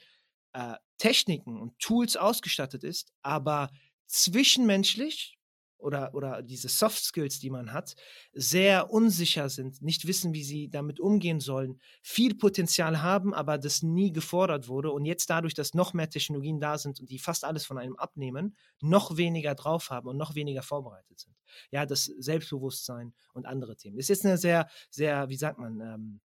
äh, 0.54 0.76
Techniken 0.98 1.60
und 1.60 1.78
Tools 1.80 2.18
ausgestattet 2.18 2.84
ist, 2.84 3.14
aber 3.22 3.70
zwischenmenschlich 4.08 5.40
oder, 5.80 6.14
oder 6.14 6.42
diese 6.42 6.68
Soft 6.68 7.04
Skills, 7.04 7.40
die 7.40 7.50
man 7.50 7.72
hat, 7.72 7.96
sehr 8.34 8.92
unsicher 8.92 9.50
sind, 9.50 9.82
nicht 9.82 10.06
wissen, 10.08 10.34
wie 10.34 10.44
sie 10.44 10.70
damit 10.70 11.00
umgehen 11.00 11.40
sollen, 11.40 11.80
viel 12.02 12.36
Potenzial 12.36 13.02
haben, 13.02 13.34
aber 13.34 13.58
das 13.58 13.82
nie 13.82 14.12
gefordert 14.12 14.68
wurde 14.68 14.92
und 14.92 15.06
jetzt 15.06 15.30
dadurch, 15.30 15.54
dass 15.54 15.74
noch 15.74 15.94
mehr 15.94 16.10
Technologien 16.10 16.60
da 16.60 16.78
sind 16.78 17.00
und 17.00 17.10
die 17.10 17.18
fast 17.18 17.46
alles 17.46 17.66
von 17.66 17.78
einem 17.78 17.96
abnehmen, 17.96 18.56
noch 18.82 19.16
weniger 19.18 19.56
drauf 19.56 19.90
haben 19.90 20.10
und 20.10 20.18
noch 20.18 20.36
weniger 20.36 20.62
vorbereitet 20.62 21.20
sind. 21.20 21.36
Ja, 21.72 21.86
das 21.86 22.06
Selbstbewusstsein 22.06 23.14
und 23.34 23.46
andere 23.46 23.78
Themen. 23.78 23.96
Das 23.96 24.06
ist 24.06 24.10
jetzt 24.10 24.26
eine 24.26 24.38
sehr, 24.38 24.70
sehr, 24.90 25.30
wie 25.30 25.38
sagt 25.38 25.60
man, 25.60 25.80
ähm, 25.80 26.20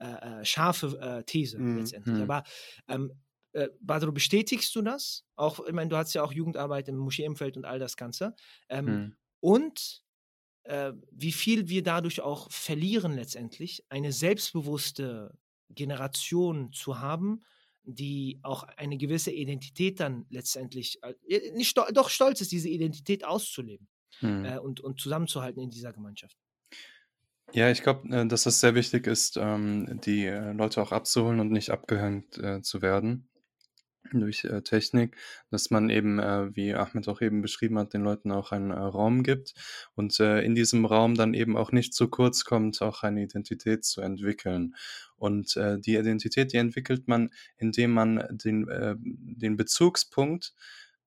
äh, 0.00 0.40
äh 0.40 0.44
scharfe 0.44 0.98
äh, 1.00 1.24
These 1.24 1.58
mm, 1.58 1.78
letztendlich. 1.78 2.18
Mm. 2.18 2.22
Aber 2.22 2.44
ähm, 2.88 3.12
äh, 3.52 3.68
Badro, 3.80 4.12
bestätigst 4.12 4.74
du 4.74 4.82
das? 4.82 5.24
Auch, 5.36 5.66
ich 5.66 5.72
meine, 5.72 5.88
du 5.88 5.96
hast 5.96 6.14
ja 6.14 6.22
auch 6.22 6.32
Jugendarbeit 6.32 6.88
im 6.88 6.96
Moscheeumfeld 6.96 7.56
und 7.56 7.64
all 7.64 7.78
das 7.78 7.96
Ganze. 7.96 8.34
Ähm, 8.68 8.86
hm. 8.86 9.16
Und 9.40 10.02
äh, 10.64 10.92
wie 11.10 11.32
viel 11.32 11.68
wir 11.68 11.82
dadurch 11.82 12.20
auch 12.20 12.50
verlieren 12.50 13.14
letztendlich, 13.14 13.84
eine 13.88 14.12
selbstbewusste 14.12 15.36
Generation 15.70 16.72
zu 16.72 16.98
haben, 16.98 17.42
die 17.84 18.38
auch 18.42 18.64
eine 18.64 18.98
gewisse 18.98 19.30
Identität 19.30 19.98
dann 20.00 20.26
letztendlich, 20.28 21.00
äh, 21.02 21.52
nicht 21.52 21.76
doch 21.76 22.10
stolz 22.10 22.40
ist, 22.40 22.52
diese 22.52 22.68
Identität 22.68 23.24
auszuleben 23.24 23.88
hm. 24.18 24.44
äh, 24.44 24.58
und, 24.58 24.80
und 24.80 25.00
zusammenzuhalten 25.00 25.62
in 25.62 25.70
dieser 25.70 25.92
Gemeinschaft. 25.92 26.36
Ja, 27.52 27.70
ich 27.70 27.82
glaube, 27.82 28.08
äh, 28.14 28.26
dass 28.26 28.46
es 28.46 28.60
sehr 28.60 28.74
wichtig 28.74 29.06
ist, 29.06 29.38
ähm, 29.38 30.00
die 30.04 30.26
äh, 30.26 30.52
Leute 30.52 30.82
auch 30.82 30.92
abzuholen 30.92 31.40
und 31.40 31.50
nicht 31.50 31.70
abgehängt 31.70 32.36
äh, 32.38 32.60
zu 32.60 32.82
werden. 32.82 33.28
Durch 34.14 34.44
äh, 34.44 34.62
Technik, 34.62 35.16
dass 35.50 35.70
man 35.70 35.90
eben, 35.90 36.18
äh, 36.18 36.54
wie 36.54 36.74
Ahmed 36.74 37.08
auch 37.08 37.20
eben 37.20 37.42
beschrieben 37.42 37.78
hat, 37.78 37.94
den 37.94 38.02
Leuten 38.02 38.32
auch 38.32 38.52
einen 38.52 38.70
äh, 38.70 38.78
Raum 38.78 39.22
gibt 39.22 39.54
und 39.94 40.18
äh, 40.20 40.40
in 40.42 40.54
diesem 40.54 40.84
Raum 40.84 41.14
dann 41.14 41.34
eben 41.34 41.56
auch 41.56 41.72
nicht 41.72 41.94
zu 41.94 42.08
kurz 42.08 42.44
kommt, 42.44 42.80
auch 42.82 43.02
eine 43.02 43.22
Identität 43.22 43.84
zu 43.84 44.00
entwickeln. 44.00 44.74
Und 45.16 45.56
äh, 45.56 45.78
die 45.78 45.96
Identität, 45.96 46.52
die 46.52 46.58
entwickelt 46.58 47.08
man, 47.08 47.30
indem 47.56 47.92
man 47.92 48.24
den, 48.30 48.68
äh, 48.68 48.94
den 48.98 49.56
Bezugspunkt 49.56 50.54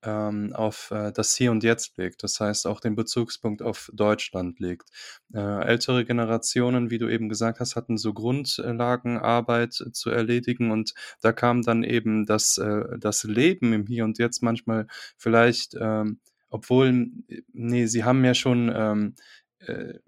auf 0.09 0.91
äh, 0.91 1.11
das 1.11 1.35
Hier 1.35 1.51
und 1.51 1.63
Jetzt 1.63 1.97
legt. 1.97 2.23
Das 2.23 2.39
heißt, 2.39 2.65
auch 2.67 2.79
den 2.79 2.95
Bezugspunkt 2.95 3.61
auf 3.61 3.89
Deutschland 3.93 4.59
legt. 4.59 4.89
Äh, 5.33 5.65
ältere 5.65 6.05
Generationen, 6.05 6.89
wie 6.89 6.97
du 6.97 7.07
eben 7.07 7.29
gesagt 7.29 7.59
hast, 7.59 7.75
hatten 7.75 7.97
so 7.97 8.13
Grundlagenarbeit 8.13 9.73
zu 9.73 10.09
erledigen 10.09 10.71
und 10.71 10.93
da 11.21 11.31
kam 11.33 11.61
dann 11.61 11.83
eben 11.83 12.25
das, 12.25 12.57
äh, 12.57 12.97
das 12.99 13.23
Leben 13.23 13.73
im 13.73 13.87
Hier 13.87 14.03
und 14.03 14.17
Jetzt 14.17 14.41
manchmal 14.41 14.87
vielleicht, 15.17 15.75
ähm, 15.79 16.19
obwohl, 16.49 17.09
nee, 17.53 17.85
sie 17.85 18.03
haben 18.03 18.25
ja 18.25 18.33
schon 18.33 18.71
ähm, 18.75 19.15
äh, 19.67 19.99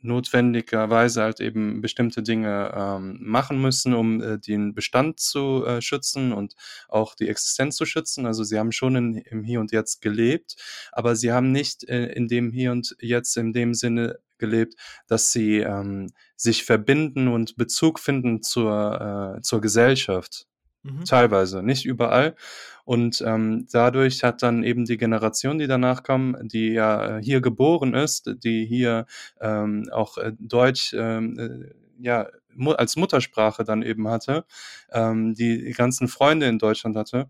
notwendigerweise 0.00 1.22
halt 1.22 1.40
eben 1.40 1.80
bestimmte 1.80 2.22
Dinge 2.22 2.72
ähm, 2.76 3.18
machen 3.20 3.60
müssen, 3.60 3.94
um 3.94 4.22
äh, 4.22 4.38
den 4.38 4.74
Bestand 4.74 5.18
zu 5.18 5.64
äh, 5.64 5.80
schützen 5.80 6.32
und 6.32 6.54
auch 6.88 7.14
die 7.14 7.28
Existenz 7.28 7.76
zu 7.76 7.86
schützen. 7.86 8.26
Also 8.26 8.44
sie 8.44 8.58
haben 8.58 8.72
schon 8.72 8.96
in, 8.96 9.14
im 9.16 9.44
Hier 9.44 9.60
und 9.60 9.72
Jetzt 9.72 10.02
gelebt, 10.02 10.56
aber 10.92 11.16
sie 11.16 11.32
haben 11.32 11.52
nicht 11.52 11.88
äh, 11.88 12.06
in 12.12 12.28
dem 12.28 12.52
Hier 12.52 12.72
und 12.72 12.96
Jetzt 13.00 13.36
in 13.36 13.52
dem 13.52 13.74
Sinne 13.74 14.18
gelebt, 14.38 14.74
dass 15.06 15.32
sie 15.32 15.60
ähm, 15.60 16.12
sich 16.36 16.64
verbinden 16.64 17.28
und 17.28 17.56
Bezug 17.56 17.98
finden 17.98 18.42
zur, 18.42 19.36
äh, 19.38 19.42
zur 19.42 19.60
Gesellschaft. 19.60 20.46
Mhm. 20.82 21.04
Teilweise, 21.04 21.62
nicht 21.62 21.86
überall. 21.86 22.36
Und 22.84 23.22
ähm, 23.26 23.66
dadurch 23.72 24.22
hat 24.22 24.42
dann 24.42 24.62
eben 24.62 24.84
die 24.84 24.98
Generation, 24.98 25.58
die 25.58 25.66
danach 25.66 26.02
kam, 26.02 26.36
die 26.42 26.68
ja 26.68 27.18
äh, 27.18 27.22
hier 27.22 27.40
geboren 27.40 27.94
ist, 27.94 28.30
die 28.44 28.66
hier 28.66 29.06
ähm, 29.40 29.88
auch 29.90 30.18
äh, 30.18 30.32
Deutsch 30.38 30.94
ähm, 30.94 31.38
äh, 31.38 31.74
ja 31.98 32.28
als 32.76 32.96
Muttersprache 32.96 33.64
dann 33.64 33.82
eben 33.82 34.08
hatte, 34.08 34.44
ähm, 34.92 35.34
die 35.34 35.72
ganzen 35.72 36.08
Freunde 36.08 36.46
in 36.46 36.58
Deutschland 36.58 36.96
hatte, 36.96 37.28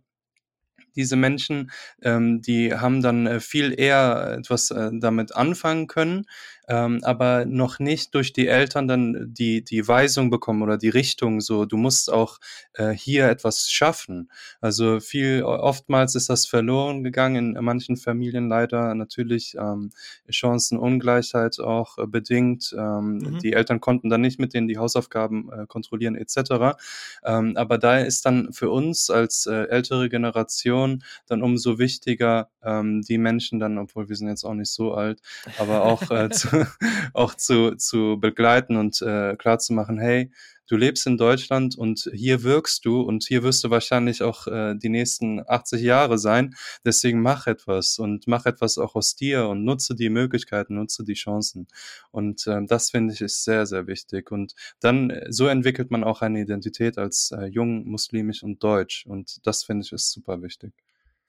diese 0.97 1.17
Menschen, 1.17 1.71
ähm, 2.03 2.41
die 2.41 2.75
haben 2.75 3.03
dann 3.03 3.41
viel 3.41 3.79
eher 3.79 4.37
etwas 4.39 4.71
äh, 4.71 4.91
damit 4.93 5.35
anfangen 5.35 5.87
können, 5.87 6.27
ähm, 6.69 7.01
aber 7.03 7.45
noch 7.45 7.79
nicht 7.79 8.15
durch 8.15 8.33
die 8.33 8.49
Eltern 8.49 8.89
dann 8.89 9.33
die, 9.35 9.65
die 9.65 9.87
Weisung 9.87 10.31
bekommen 10.31 10.63
oder 10.63 10.79
die 10.79 10.89
Richtung, 10.89 11.41
so 11.41 11.65
du 11.65 11.77
musst 11.77 12.13
auch 12.13 12.39
äh, 12.75 12.91
hier 12.91 13.29
etwas 13.29 13.71
schaffen. 13.71 14.31
Also 14.61 15.01
viel, 15.01 15.43
oftmals 15.43 16.15
ist 16.15 16.31
das 16.31 16.47
verloren 16.47 17.05
gegangen, 17.05 17.57
in 17.57 17.65
manchen 17.65 17.97
Familien 17.97 18.49
leider 18.49 18.95
natürlich 18.95 19.57
ähm, 19.59 19.91
Chancenungleichheit 20.29 21.61
auch 21.61 21.99
äh, 21.99 22.07
bedingt. 22.07 22.75
Ähm, 22.77 23.19
mhm. 23.19 23.39
Die 23.41 23.53
Eltern 23.53 23.81
konnten 23.81 24.09
dann 24.09 24.21
nicht 24.21 24.39
mit 24.39 24.55
denen 24.55 24.69
die 24.69 24.79
Hausaufgaben 24.79 25.51
äh, 25.53 25.67
kontrollieren 25.67 26.17
etc. 26.17 26.77
Ähm, 27.25 27.57
aber 27.57 27.79
da 27.79 27.99
ist 27.99 28.25
dann 28.25 28.53
für 28.53 28.71
uns 28.71 29.11
als 29.11 29.47
äh, 29.47 29.65
ältere 29.69 30.09
Generation 30.09 31.03
dann 31.27 31.43
umso 31.43 31.79
wichtiger, 31.79 32.49
ähm, 32.63 33.03
die 33.03 33.19
Menschen 33.19 33.59
dann, 33.59 33.79
obwohl 33.79 34.09
wir 34.09 34.17
sind 34.17 34.29
jetzt 34.29 34.45
auch 34.45 34.55
nicht 34.55 34.71
so 34.71 34.95
alt, 34.95 35.21
aber 35.59 35.85
auch 35.85 36.11
äh, 36.11 36.31
zu, 36.31 36.54
auch 37.15 37.35
zu, 37.35 37.77
zu 37.77 38.19
begleiten 38.21 38.77
und 38.77 39.01
äh, 39.03 39.37
klar 39.37 39.59
zu 39.59 39.73
machen, 39.73 39.99
hey, 39.99 40.31
du 40.69 40.77
lebst 40.77 41.07
in 41.07 41.17
Deutschland 41.19 41.77
und 41.77 42.11
hier 42.15 42.43
wirkst 42.43 42.85
du 42.85 43.03
und 43.03 43.25
hier 43.25 43.43
wirst 43.43 43.65
du 43.65 43.71
wahrscheinlich 43.71 44.23
auch 44.23 44.47
äh, 44.47 44.75
die 44.77 44.89
nächsten 44.89 45.43
80 45.47 45.83
Jahre 45.83 46.19
sein. 46.19 46.55
Deswegen 46.85 47.21
mach 47.21 47.47
etwas 47.47 47.99
und 47.99 48.27
mach 48.27 48.47
etwas 48.47 48.79
auch 48.79 48.95
aus 48.95 49.15
dir 49.15 49.49
und 49.49 49.65
nutze 49.65 49.95
die 49.95 50.11
Möglichkeiten, 50.11 50.77
nutze 50.77 51.05
die 51.05 51.15
Chancen. 51.15 51.67
Und 52.11 52.47
äh, 52.47 52.65
das 52.67 52.91
finde 52.91 53.15
ich 53.15 53.21
ist 53.21 53.45
sehr, 53.45 53.67
sehr 53.67 53.87
wichtig. 53.87 54.31
Und 54.31 54.55
dann, 54.81 55.11
äh, 55.11 55.27
so 55.31 55.47
entwickelt 55.47 55.91
man 55.91 56.05
auch 56.05 56.23
eine 56.23 56.41
Identität 56.41 56.99
als 56.99 57.31
äh, 57.33 57.47
jung, 57.47 57.87
muslimisch 57.87 58.43
und 58.43 58.63
deutsch. 58.63 59.07
Und 59.07 59.47
das 59.47 59.65
finde 59.65 59.85
ich 59.85 59.93
ist 59.93 60.11
super 60.11 60.43
wichtig. 60.43 60.73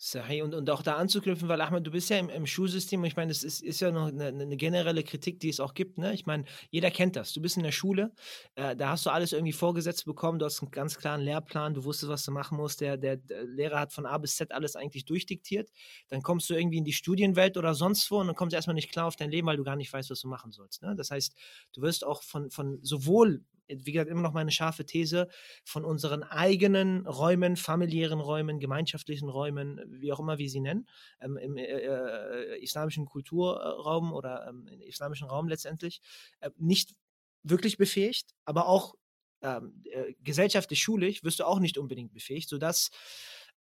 Sahi. 0.06 0.44
Und, 0.44 0.54
und 0.54 0.70
auch 0.70 0.84
da 0.84 0.98
anzuknüpfen, 0.98 1.50
weil 1.50 1.60
Ahmed, 1.62 1.88
du 1.88 1.90
bist 1.90 2.12
ja 2.12 2.20
im, 2.20 2.30
im 2.30 2.46
Schulsystem, 2.46 3.04
ich 3.06 3.16
meine, 3.16 3.30
das 3.30 3.42
ist, 3.42 3.64
ist 3.64 3.80
ja 3.80 3.92
noch 3.92 4.08
eine, 4.08 4.28
eine, 4.28 4.56
generelle 4.56 5.04
Kritik, 5.04 5.40
die 5.40 5.50
es 5.50 5.60
auch 5.60 5.74
gibt. 5.74 5.98
Ne? 5.98 6.14
Ich 6.14 6.28
meine, 6.28 6.46
jeder 6.70 6.92
kennt 6.92 7.16
das. 7.16 7.34
Du 7.34 7.42
bist 7.42 7.58
in 7.58 7.64
der 7.64 7.72
Schule, 7.72 8.14
äh, 8.54 8.76
da 8.76 8.90
hast 8.90 9.08
du 9.08 9.10
alles 9.10 9.34
irgendwie 9.34 9.52
vorgesetzt 9.52 10.06
bekommen, 10.06 10.38
du 10.38 10.46
hast 10.46 10.62
einen 10.62 10.70
ganz 10.70 11.00
klaren 11.00 11.22
Lehrplan, 11.22 11.74
du 11.74 11.84
wusstest, 11.86 12.12
was 12.12 12.24
du 12.24 12.32
machen 12.32 12.56
musst. 12.56 12.82
Der, 12.82 12.98
der, 12.98 13.18
der 13.18 13.46
Lehrer 13.46 13.80
hat 13.80 13.94
von 13.94 14.06
A 14.06 14.20
bis 14.20 14.36
Z 14.36 14.52
alles 14.52 14.76
eigentlich 14.76 15.06
durchdiktiert. 15.06 15.72
Dann 16.10 16.22
kommst 16.22 16.52
du 16.52 16.54
irgendwie 16.54 16.78
in 16.78 16.86
die 16.86 16.94
Studienwelt 16.94 17.58
oder 17.58 17.74
sonst 17.74 18.10
wo 18.12 18.20
und 18.20 18.28
dann 18.28 18.36
kommst 18.36 18.54
du 18.54 18.58
erstmal 18.58 18.76
nicht 18.76 18.92
klar 18.92 19.08
auf 19.08 19.16
dein 19.16 19.32
Leben, 19.32 19.48
weil 19.48 19.58
du 19.58 19.64
gar 19.64 19.76
nicht 19.76 19.92
weißt, 19.92 20.12
was 20.12 20.22
du 20.22 20.28
machen 20.28 20.52
sollst. 20.52 20.84
Ne? 20.84 20.96
Das 20.96 21.10
heißt, 21.10 21.34
du 21.74 21.82
wirst 21.82 22.06
auch 22.06 22.22
von, 22.22 22.52
von 22.52 22.78
sowohl 22.84 23.44
wie 23.68 23.92
gesagt, 23.92 24.10
immer 24.10 24.22
noch 24.22 24.34
meine 24.34 24.52
scharfe 24.52 24.86
These, 24.86 25.28
von 25.64 25.86
unseren 25.86 26.24
eigenen 26.24 27.06
Räumen, 27.08 27.56
familiären 27.56 28.20
Räumen, 28.20 28.60
gemeinschaftlichen 28.60 29.30
Räumen, 29.30 29.82
wie 29.88 30.12
auch 30.12 30.20
immer 30.20 30.38
wir 30.38 30.50
sie 30.50 30.60
nennen, 30.60 30.88
ähm, 31.22 31.38
im 31.38 31.58
äh, 31.58 31.64
äh, 31.64 32.64
islamischen 32.64 33.06
Kulturraum 33.06 34.14
oder 34.14 34.48
ähm, 34.48 34.68
im 34.68 34.82
islamischen 34.82 35.28
Raum 35.28 35.48
letztendlich, 35.48 36.02
äh, 36.40 36.50
nicht 36.58 36.96
wirklich 37.44 37.78
befähigt, 37.78 38.34
aber 38.46 38.68
auch 38.68 38.96
ähm, 39.42 39.84
äh, 39.86 40.14
gesellschaftlich, 40.22 40.82
schulisch 40.82 41.24
wirst 41.24 41.40
du 41.40 41.46
auch 41.46 41.60
nicht 41.60 41.78
unbedingt 41.78 42.14
befähigt, 42.14 42.50
sodass 42.50 42.90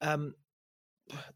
ähm, 0.01 0.35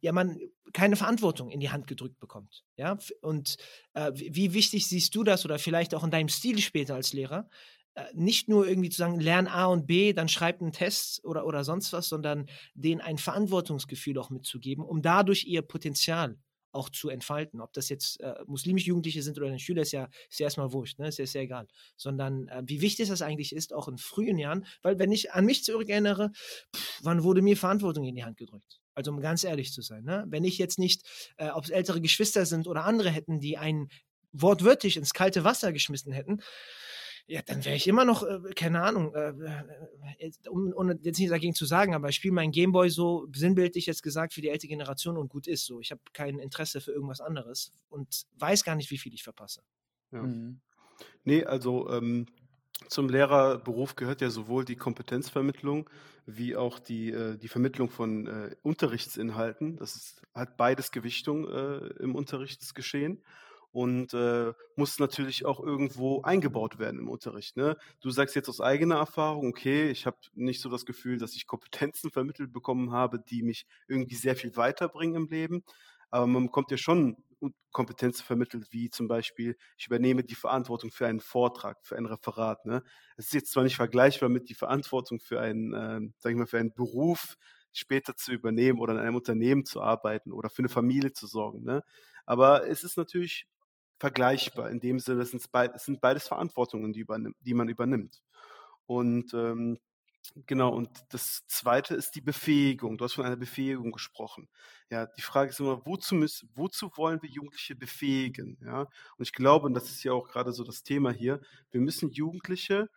ja, 0.01 0.13
man 0.13 0.39
keine 0.73 0.97
Verantwortung 0.97 1.51
in 1.51 1.61
die 1.61 1.71
Hand 1.71 1.87
gedrückt 1.87 2.19
bekommt. 2.19 2.65
Ja, 2.77 2.99
und 3.21 3.57
äh, 3.95 4.13
wie 4.15 4.55
wichtig 4.55 4.87
siehst 4.87 5.15
du 5.15 5.25
das 5.25 5.45
oder 5.45 5.59
vielleicht 5.59 5.95
auch 5.95 6.05
in 6.05 6.11
deinem 6.11 6.29
Stil 6.29 6.59
später 6.59 6.95
als 6.95 7.13
Lehrer, 7.13 7.49
nicht 8.13 8.49
nur 8.49 8.67
irgendwie 8.69 8.91
zu 8.91 8.99
sagen, 8.99 9.21
lern 9.21 9.47
A 9.47 9.67
und 9.67 9.87
B, 9.87 10.13
dann 10.13 10.29
schreib 10.29 10.61
einen 10.61 10.73
Test 10.73 11.25
oder, 11.25 11.47
oder 11.47 11.65
sonst 11.65 11.93
was, 11.93 12.09
sondern 12.09 12.47
denen 12.75 13.01
ein 13.01 13.19
Verantwortungsgefühl 13.19 14.19
auch 14.19 14.31
mitzugeben, 14.31 14.85
um 14.85 15.03
dadurch 15.03 15.45
ihr 15.45 15.63
Potenzial 15.63 16.37
auch 16.73 16.91
zu 16.91 17.09
entfalten. 17.09 17.61
Ob 17.61 17.73
das 17.73 17.89
jetzt 17.89 18.21
äh, 18.21 18.35
muslimische 18.47 18.89
Jugendliche 18.89 19.23
sind 19.23 19.39
oder 19.39 19.49
ein 19.49 19.59
Schüler, 19.59 19.83
ist 19.83 19.93
ja, 19.93 20.09
ist 20.31 20.39
ja 20.39 20.45
erstmal 20.45 20.73
wurscht, 20.73 20.99
ne? 20.99 21.09
ist 21.09 21.19
ja 21.19 21.27
sehr 21.27 21.43
egal. 21.43 21.67
Sondern 21.97 22.49
äh, 22.49 22.63
wie 22.67 22.81
wichtig 22.81 23.09
das 23.09 23.23
eigentlich 23.23 23.55
ist, 23.55 23.73
auch 23.73 23.89
in 23.89 23.99
frühen 23.99 24.39
Jahren, 24.39 24.67
weil 24.83 24.99
wenn 24.99 25.13
ich 25.13 25.33
an 25.33 25.45
mich 25.45 25.65
zurückerinnere, 25.65 26.31
pff, 26.75 27.01
wann 27.03 27.23
wurde 27.23 27.43
mir 27.43 27.57
Verantwortung 27.57 28.05
in 28.05 28.15
die 28.15 28.25
Hand 28.25 28.37
gedrückt? 28.37 28.81
Also 28.95 29.11
um 29.13 29.21
ganz 29.21 29.45
ehrlich 29.45 29.73
zu 29.73 29.83
sein, 29.83 30.05
ne? 30.05 30.25
wenn 30.29 30.45
ich 30.45 30.59
jetzt 30.59 30.79
nicht, 30.79 31.03
äh, 31.37 31.51
ob 31.51 31.65
es 31.65 31.71
ältere 31.71 32.01
Geschwister 32.01 32.47
sind 32.47 32.67
oder 32.67 32.85
andere 32.85 33.11
hätten, 33.11 33.41
die 33.41 33.57
einen 33.57 33.89
wortwörtlich 34.33 34.97
ins 34.97 35.15
kalte 35.15 35.45
Wasser 35.45 35.73
geschmissen 35.73 36.13
hätten, 36.13 36.41
ja, 37.29 37.43
dann 37.43 37.63
wäre 37.63 37.77
ich 37.77 37.87
immer 37.87 38.07
noch, 38.07 38.23
äh, 38.23 38.41
keine 38.57 38.83
Ahnung, 38.83 39.15
äh, 39.15 39.35
äh 40.19 40.33
um, 40.49 40.73
um, 40.73 40.91
jetzt 41.03 41.19
nicht 41.19 41.31
dagegen 41.31 41.55
zu 41.55 41.67
sagen, 41.67 41.95
aber 41.95 42.09
ich 42.09 42.17
spiele 42.17 42.33
meinen 42.33 42.53
Gameboy 42.53 42.89
so 42.89 43.29
sinnbildlich 43.35 43.85
jetzt 43.85 44.03
gesagt 44.03 44.33
für 44.33 44.41
die 44.41 44.49
ältere 44.49 44.69
Generation 44.69 45.19
und 45.19 45.29
gut 45.29 45.47
ist 45.47 45.67
so. 45.67 45.79
Ich 45.81 45.91
habe 45.91 46.01
kein 46.15 46.39
Interesse 46.39 46.81
für 46.81 46.93
irgendwas 46.93 47.21
anderes 47.21 47.71
und 47.91 48.25
weiß 48.39 48.65
gar 48.65 48.77
nicht, 48.77 48.91
wie 48.91 48.97
viel 48.97 49.13
ich 49.13 49.23
verpasse. 49.23 49.63
Ja. 50.11 50.23
Mhm. 50.23 50.61
Nee, 51.25 51.45
also 51.45 51.91
ähm, 51.91 52.27
zum 52.89 53.11
Lehrerberuf 53.11 53.95
gehört 53.95 54.23
ja 54.23 54.31
sowohl 54.31 54.65
die 54.65 54.77
Kompetenzvermittlung 54.77 55.91
wie 56.25 56.57
auch 56.57 56.79
die, 56.79 57.11
äh, 57.11 57.37
die 57.37 57.49
Vermittlung 57.49 57.91
von 57.91 58.27
äh, 58.27 58.57
Unterrichtsinhalten. 58.63 59.77
Das 59.77 59.97
ist, 59.97 60.23
hat 60.35 60.57
beides 60.57 60.93
Gewichtung 60.93 61.47
äh, 61.47 61.89
im 62.01 62.15
Unterrichtsgeschehen 62.15 63.23
und 63.79 64.13
äh, 64.13 64.53
muss 64.75 64.99
natürlich 64.99 65.47
auch 65.47 65.61
irgendwo 65.61 66.23
eingebaut 66.23 66.81
werden 66.81 66.99
im 66.99 67.09
Unterricht. 67.09 67.57
Ne? 67.57 67.77
Du 68.01 68.11
sagst 68.11 68.35
jetzt 68.35 68.49
aus 68.49 68.61
eigener 68.61 68.97
Erfahrung, 68.97 69.47
okay, 69.47 69.89
ich 69.89 70.05
habe 70.05 70.17
nicht 70.35 70.61
so 70.61 70.69
das 70.69 70.85
Gefühl, 70.85 71.17
dass 71.17 71.37
ich 71.37 71.47
Kompetenzen 71.47 72.11
vermittelt 72.13 72.53
bekommen 72.53 72.91
habe, 72.91 73.21
die 73.21 73.45
mich 73.45 73.67
irgendwie 73.87 74.17
sehr 74.17 74.35
viel 74.35 74.57
weiterbringen 74.57 75.15
im 75.15 75.29
Leben. 75.29 75.63
Aber 76.11 76.27
man 76.27 76.47
bekommt 76.47 76.73
ja 76.73 76.77
schon 76.77 77.19
Kompetenzen 77.71 78.25
vermittelt, 78.25 78.67
wie 78.73 78.91
zum 78.91 79.07
Beispiel, 79.07 79.57
ich 79.77 79.87
übernehme 79.87 80.25
die 80.25 80.35
Verantwortung 80.35 80.91
für 80.91 81.07
einen 81.07 81.21
Vortrag, 81.21 81.77
für 81.85 81.97
ein 81.97 82.07
Referat. 82.07 82.67
Ne? 82.67 82.83
Es 83.17 83.27
ist 83.27 83.35
jetzt 83.35 83.53
zwar 83.53 83.63
nicht 83.63 83.77
vergleichbar 83.77 84.29
mit 84.29 84.49
die 84.49 84.55
Verantwortung 84.55 85.21
für 85.21 85.41
einen, 85.41 85.73
äh, 85.73 86.01
sag 86.19 86.33
ich 86.33 86.37
mal, 86.37 86.49
für 86.49 86.59
einen 86.59 86.75
Beruf 86.75 87.37
später 87.73 88.17
zu 88.17 88.33
übernehmen 88.33 88.81
oder 88.81 88.95
in 88.95 88.99
einem 88.99 89.15
Unternehmen 89.15 89.65
zu 89.65 89.81
arbeiten 89.81 90.33
oder 90.33 90.51
für 90.51 90.63
eine 90.63 90.69
Familie 90.69 91.13
zu 91.13 91.29
sorgen. 91.29 91.63
Ne? 91.63 91.85
Aber 92.27 92.67
es 92.67 92.83
ist 92.83 92.97
natürlich 92.97 93.47
vergleichbar. 93.99 94.71
In 94.71 94.81
dem 94.81 94.99
Sinne, 95.01 95.23
es 95.23 95.31
sind, 95.31 95.51
beid, 95.53 95.73
es 95.75 95.85
sind 95.85 96.01
beides 96.01 96.29
Verantwortungen, 96.29 96.93
die, 96.93 97.07
die 97.41 97.55
man 97.55 97.69
übernimmt. 97.69 98.23
Und 98.87 99.35
ähm, 99.35 99.79
genau, 100.47 100.75
und 100.75 100.91
das 101.11 101.47
zweite 101.47 101.95
ist 101.95 102.15
die 102.15 102.21
Befähigung. 102.21 102.97
Du 102.99 103.05
hast 103.05 103.15
von 103.15 103.25
einer 103.25 103.37
Befähigung 103.37 103.93
gesprochen. 103.93 104.49
Ja, 104.91 105.07
die 105.07 105.23
Frage 105.23 105.51
ist 105.51 105.61
immer, 105.61 105.85
wozu 105.85 106.15
müssen, 106.15 106.51
wozu 106.55 106.91
wollen 106.97 107.21
wir 107.23 107.29
Jugendliche 107.29 107.77
befähigen? 107.77 108.59
Ja, 108.65 108.83
und 108.83 109.23
ich 109.23 109.33
glaube, 109.33 109.67
und 109.67 109.75
das 109.75 109.91
ist 109.91 110.03
ja 110.05 110.13
auch 110.13 110.29
gerade 110.29 110.53
so 110.53 110.65
das 110.65 110.83
Thema 110.83 111.11
hier, 111.11 111.41
wir 111.71 111.81
müssen 111.81 112.11
Jugendliche 112.11 112.89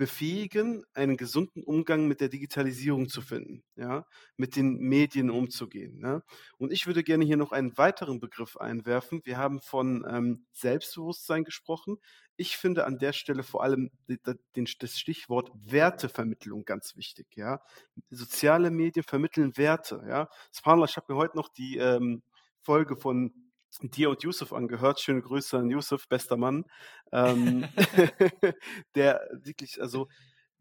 befähigen, 0.00 0.82
einen 0.94 1.18
gesunden 1.18 1.62
Umgang 1.62 2.08
mit 2.08 2.22
der 2.22 2.30
Digitalisierung 2.30 3.10
zu 3.10 3.20
finden, 3.20 3.62
ja, 3.76 4.06
mit 4.38 4.56
den 4.56 4.78
Medien 4.78 5.28
umzugehen. 5.28 5.98
Ne? 5.98 6.22
Und 6.56 6.72
ich 6.72 6.86
würde 6.86 7.04
gerne 7.04 7.26
hier 7.26 7.36
noch 7.36 7.52
einen 7.52 7.76
weiteren 7.76 8.18
Begriff 8.18 8.56
einwerfen. 8.56 9.20
Wir 9.24 9.36
haben 9.36 9.60
von 9.60 10.06
ähm, 10.08 10.46
Selbstbewusstsein 10.52 11.44
gesprochen. 11.44 11.98
Ich 12.38 12.56
finde 12.56 12.86
an 12.86 12.96
der 12.96 13.12
Stelle 13.12 13.42
vor 13.42 13.62
allem 13.62 13.90
den, 14.08 14.66
das 14.78 14.98
Stichwort 14.98 15.50
Wertevermittlung 15.54 16.64
ganz 16.64 16.96
wichtig. 16.96 17.26
Ja, 17.36 17.60
soziale 18.08 18.70
Medien 18.70 19.04
vermitteln 19.04 19.58
Werte. 19.58 20.02
Ja, 20.08 20.30
Subhanallah, 20.50 20.88
ich 20.88 20.96
habe 20.96 21.12
mir 21.12 21.18
heute 21.18 21.36
noch 21.36 21.50
die 21.50 21.76
ähm, 21.76 22.22
Folge 22.62 22.96
von 22.96 23.49
dir 23.78 24.10
und 24.10 24.22
Yusuf 24.22 24.52
angehört. 24.52 25.00
Schöne 25.00 25.22
Grüße 25.22 25.58
an 25.58 25.70
Yusuf, 25.70 26.08
bester 26.08 26.36
Mann. 26.36 26.64
Ähm, 27.12 27.68
der 28.94 29.28
wirklich, 29.32 29.80
also, 29.80 30.08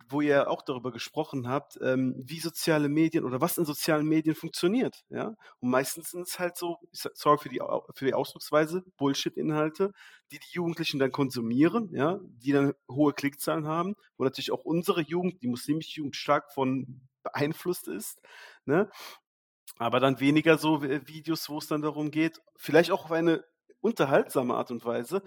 wo 0.08 0.22
ihr 0.22 0.50
auch 0.50 0.62
darüber 0.64 0.92
gesprochen 0.92 1.48
habt, 1.48 1.78
ähm, 1.82 2.16
wie 2.18 2.40
soziale 2.40 2.90
Medien 2.90 3.24
oder 3.26 3.42
was 3.42 3.58
in 3.58 3.66
sozialen 3.66 4.08
Medien 4.08 4.36
funktioniert. 4.36 5.04
Ja? 5.10 5.36
Und 5.60 5.70
meistens 5.70 6.12
sind 6.12 6.28
es 6.28 6.40
halt 6.40 6.58
so, 6.58 6.78
sorry 6.92 7.38
für 7.38 7.50
die, 7.50 7.62
für 7.94 8.06
die 8.06 8.14
Ausdrucksweise, 8.14 8.84
Bullshit-Inhalte, 8.98 9.92
die 10.32 10.40
die 10.40 10.54
Jugendlichen 10.54 11.00
dann 11.00 11.12
konsumieren, 11.12 11.90
ja, 11.94 12.20
die 12.24 12.52
dann 12.52 12.74
hohe 12.90 13.14
Klickzahlen 13.14 13.68
haben, 13.68 13.96
wo 14.18 14.24
natürlich 14.24 14.52
auch 14.52 14.64
unsere 14.64 15.02
Jugend, 15.02 15.42
die 15.44 15.48
muslimische 15.48 15.98
Jugend, 15.98 16.16
stark 16.16 16.52
von 16.54 17.02
beeinflusst 17.22 17.88
ist. 17.88 18.22
Ne? 18.66 18.90
Aber 19.78 20.00
dann 20.00 20.20
weniger 20.20 20.58
so 20.58 20.82
Videos, 20.82 21.50
wo 21.50 21.58
es 21.58 21.68
dann 21.68 21.82
darum 21.82 22.12
geht, 22.12 22.42
vielleicht 22.56 22.92
auch 22.92 23.06
auf 23.06 23.12
eine 23.12 23.44
unterhaltsame 23.82 24.56
Art 24.56 24.72
und 24.72 24.84
Weise, 24.84 25.22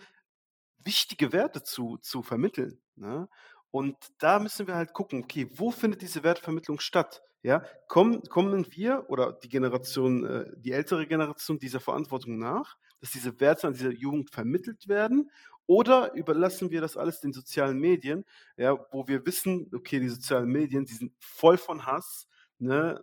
wichtige 0.79 1.33
Werte 1.33 1.63
zu, 1.63 1.99
zu 1.99 2.23
vermitteln. 2.23 2.81
Ne? 2.97 3.29
Und 3.71 3.97
da 4.19 4.39
müssen 4.39 4.67
wir 4.67 4.75
halt 4.75 4.93
gucken, 4.93 5.23
okay, 5.23 5.49
wo 5.55 5.71
findet 5.71 6.03
diese 6.03 6.23
Wertvermittlung 6.23 6.81
statt? 6.81 7.23
Ja, 7.45 7.65
kommen, 7.89 8.23
kommen 8.23 8.67
wir 8.71 9.07
oder 9.09 9.33
die 9.33 9.49
Generation, 9.49 10.25
äh, 10.25 10.53
die 10.59 10.71
ältere 10.71 11.07
Generation 11.09 11.59
dieser 11.59 11.81
Verantwortung 11.81 12.39
nach, 12.39 12.77
dass 13.01 13.11
diese 13.11 13.41
Werte 13.41 13.67
an 13.67 13.73
dieser 13.73 13.91
Jugend 13.91 14.31
vermittelt 14.31 14.87
werden? 14.87 15.29
Oder 15.67 16.13
überlassen 16.15 16.71
wir 16.71 16.81
das 16.81 16.97
alles 16.97 17.21
den 17.21 17.33
sozialen 17.33 17.79
Medien, 17.81 18.25
ja, 18.57 18.77
wo 18.93 19.09
wir 19.09 19.25
wissen, 19.27 19.71
okay, 19.75 19.99
die 19.99 20.09
sozialen 20.09 20.51
Medien, 20.51 20.85
die 20.85 20.95
sind 20.95 21.13
voll 21.19 21.57
von 21.57 21.87
Hass, 21.87 22.29
ne? 22.59 23.03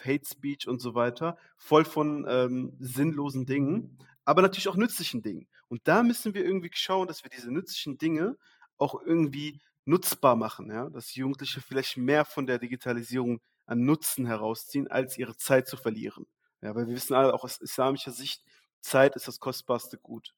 Hate 0.00 0.26
Speech 0.26 0.68
und 0.68 0.80
so 0.80 0.94
weiter, 0.94 1.36
voll 1.56 1.84
von 1.84 2.26
ähm, 2.28 2.76
sinnlosen 2.78 3.46
Dingen, 3.46 3.98
aber 4.24 4.42
natürlich 4.42 4.68
auch 4.68 4.76
nützlichen 4.76 5.22
Dingen. 5.22 5.48
Und 5.68 5.80
da 5.84 6.02
müssen 6.02 6.34
wir 6.34 6.44
irgendwie 6.44 6.70
schauen, 6.72 7.08
dass 7.08 7.24
wir 7.24 7.30
diese 7.30 7.52
nützlichen 7.52 7.98
Dinge 7.98 8.36
auch 8.78 9.00
irgendwie 9.02 9.60
nutzbar 9.84 10.36
machen, 10.36 10.70
ja? 10.70 10.90
dass 10.90 11.14
Jugendliche 11.14 11.60
vielleicht 11.60 11.96
mehr 11.96 12.24
von 12.24 12.46
der 12.46 12.58
Digitalisierung 12.58 13.40
an 13.66 13.84
Nutzen 13.84 14.26
herausziehen, 14.26 14.88
als 14.88 15.18
ihre 15.18 15.36
Zeit 15.36 15.66
zu 15.68 15.76
verlieren. 15.76 16.26
Ja, 16.60 16.74
weil 16.74 16.86
wir 16.86 16.94
wissen 16.94 17.14
alle, 17.14 17.34
auch 17.34 17.44
aus 17.44 17.60
islamischer 17.60 18.12
Sicht, 18.12 18.44
Zeit 18.80 19.16
ist 19.16 19.28
das 19.28 19.40
kostbarste 19.40 19.98
Gut. 19.98 20.34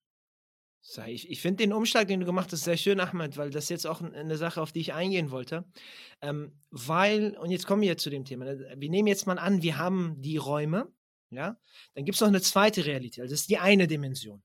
Ich, 1.07 1.31
ich 1.31 1.41
finde 1.41 1.65
den 1.65 1.73
Umschlag, 1.73 2.09
den 2.09 2.21
du 2.21 2.27
gemacht 2.27 2.53
hast, 2.53 2.65
sehr 2.65 2.77
schön, 2.77 3.01
Ahmed, 3.01 3.37
weil 3.39 3.51
das 3.51 3.71
jetzt 3.71 3.87
auch 3.87 4.03
eine 4.03 4.37
Sache, 4.37 4.61
auf 4.61 4.71
die 4.71 4.81
ich 4.81 4.93
eingehen 4.93 5.31
wollte. 5.31 5.65
Ähm, 6.21 6.53
weil, 6.71 7.37
und 7.39 7.51
jetzt 7.51 7.67
kommen 7.67 7.83
wir 7.83 7.97
zu 7.97 8.11
dem 8.11 8.25
Thema. 8.25 8.45
Ne, 8.45 8.75
wir 8.77 8.91
nehmen 8.91 9.09
jetzt 9.09 9.27
mal 9.27 9.39
an, 9.39 9.63
wir 9.63 9.79
haben 9.79 10.21
die 10.21 10.37
Räume, 10.37 10.93
ja, 11.31 11.57
dann 11.95 12.05
gibt 12.05 12.17
es 12.17 12.21
noch 12.21 12.29
eine 12.29 12.43
zweite 12.43 12.85
Realität. 12.85 13.23
Also 13.23 13.33
das 13.33 13.41
ist 13.41 13.51
die 13.51 13.59
eine 13.59 13.87
Dimension. 13.87 14.43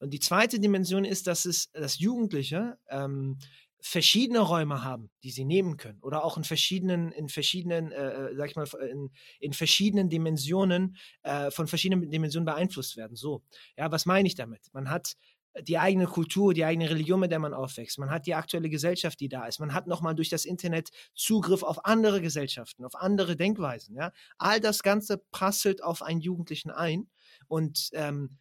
Und 0.00 0.10
die 0.12 0.20
zweite 0.20 0.58
Dimension 0.58 1.04
ist, 1.04 1.26
dass 1.26 1.44
es, 1.44 1.70
dass 1.72 1.98
Jugendliche 1.98 2.78
ähm, 2.88 3.38
verschiedene 3.82 4.38
Räume 4.38 4.84
haben, 4.84 5.10
die 5.24 5.30
sie 5.30 5.44
nehmen 5.44 5.76
können 5.76 5.98
oder 6.02 6.24
auch 6.24 6.36
in 6.36 6.44
verschiedenen, 6.44 7.10
in 7.12 7.28
verschiedenen, 7.28 7.90
äh, 7.90 8.30
äh 8.30 8.36
sag 8.36 8.50
ich 8.50 8.56
mal, 8.56 8.66
in, 8.88 9.10
in 9.40 9.52
verschiedenen 9.52 10.08
Dimensionen, 10.08 10.96
äh, 11.22 11.50
von 11.50 11.66
verschiedenen 11.66 12.08
Dimensionen 12.10 12.46
beeinflusst 12.46 12.96
werden. 12.96 13.16
So, 13.16 13.42
ja, 13.76 13.90
was 13.90 14.06
meine 14.06 14.28
ich 14.28 14.36
damit? 14.36 14.72
Man 14.72 14.88
hat 14.88 15.16
die 15.60 15.78
eigene 15.78 16.06
Kultur, 16.06 16.54
die 16.54 16.64
eigene 16.64 16.88
Religion, 16.88 17.20
mit 17.20 17.30
der 17.30 17.38
man 17.38 17.54
aufwächst. 17.54 17.98
Man 17.98 18.10
hat 18.10 18.26
die 18.26 18.34
aktuelle 18.34 18.70
Gesellschaft, 18.70 19.20
die 19.20 19.28
da 19.28 19.46
ist. 19.46 19.60
Man 19.60 19.74
hat 19.74 19.86
nochmal 19.86 20.14
durch 20.14 20.28
das 20.28 20.44
Internet 20.44 20.90
Zugriff 21.14 21.62
auf 21.62 21.84
andere 21.84 22.20
Gesellschaften, 22.20 22.84
auf 22.84 22.94
andere 22.94 23.36
Denkweisen. 23.36 23.94
Ja? 23.94 24.12
All 24.38 24.60
das 24.60 24.82
Ganze 24.82 25.18
prasselt 25.30 25.82
auf 25.82 26.02
einen 26.02 26.20
Jugendlichen 26.20 26.70
ein. 26.70 27.08
Und 27.48 27.90
ähm, 27.92 28.38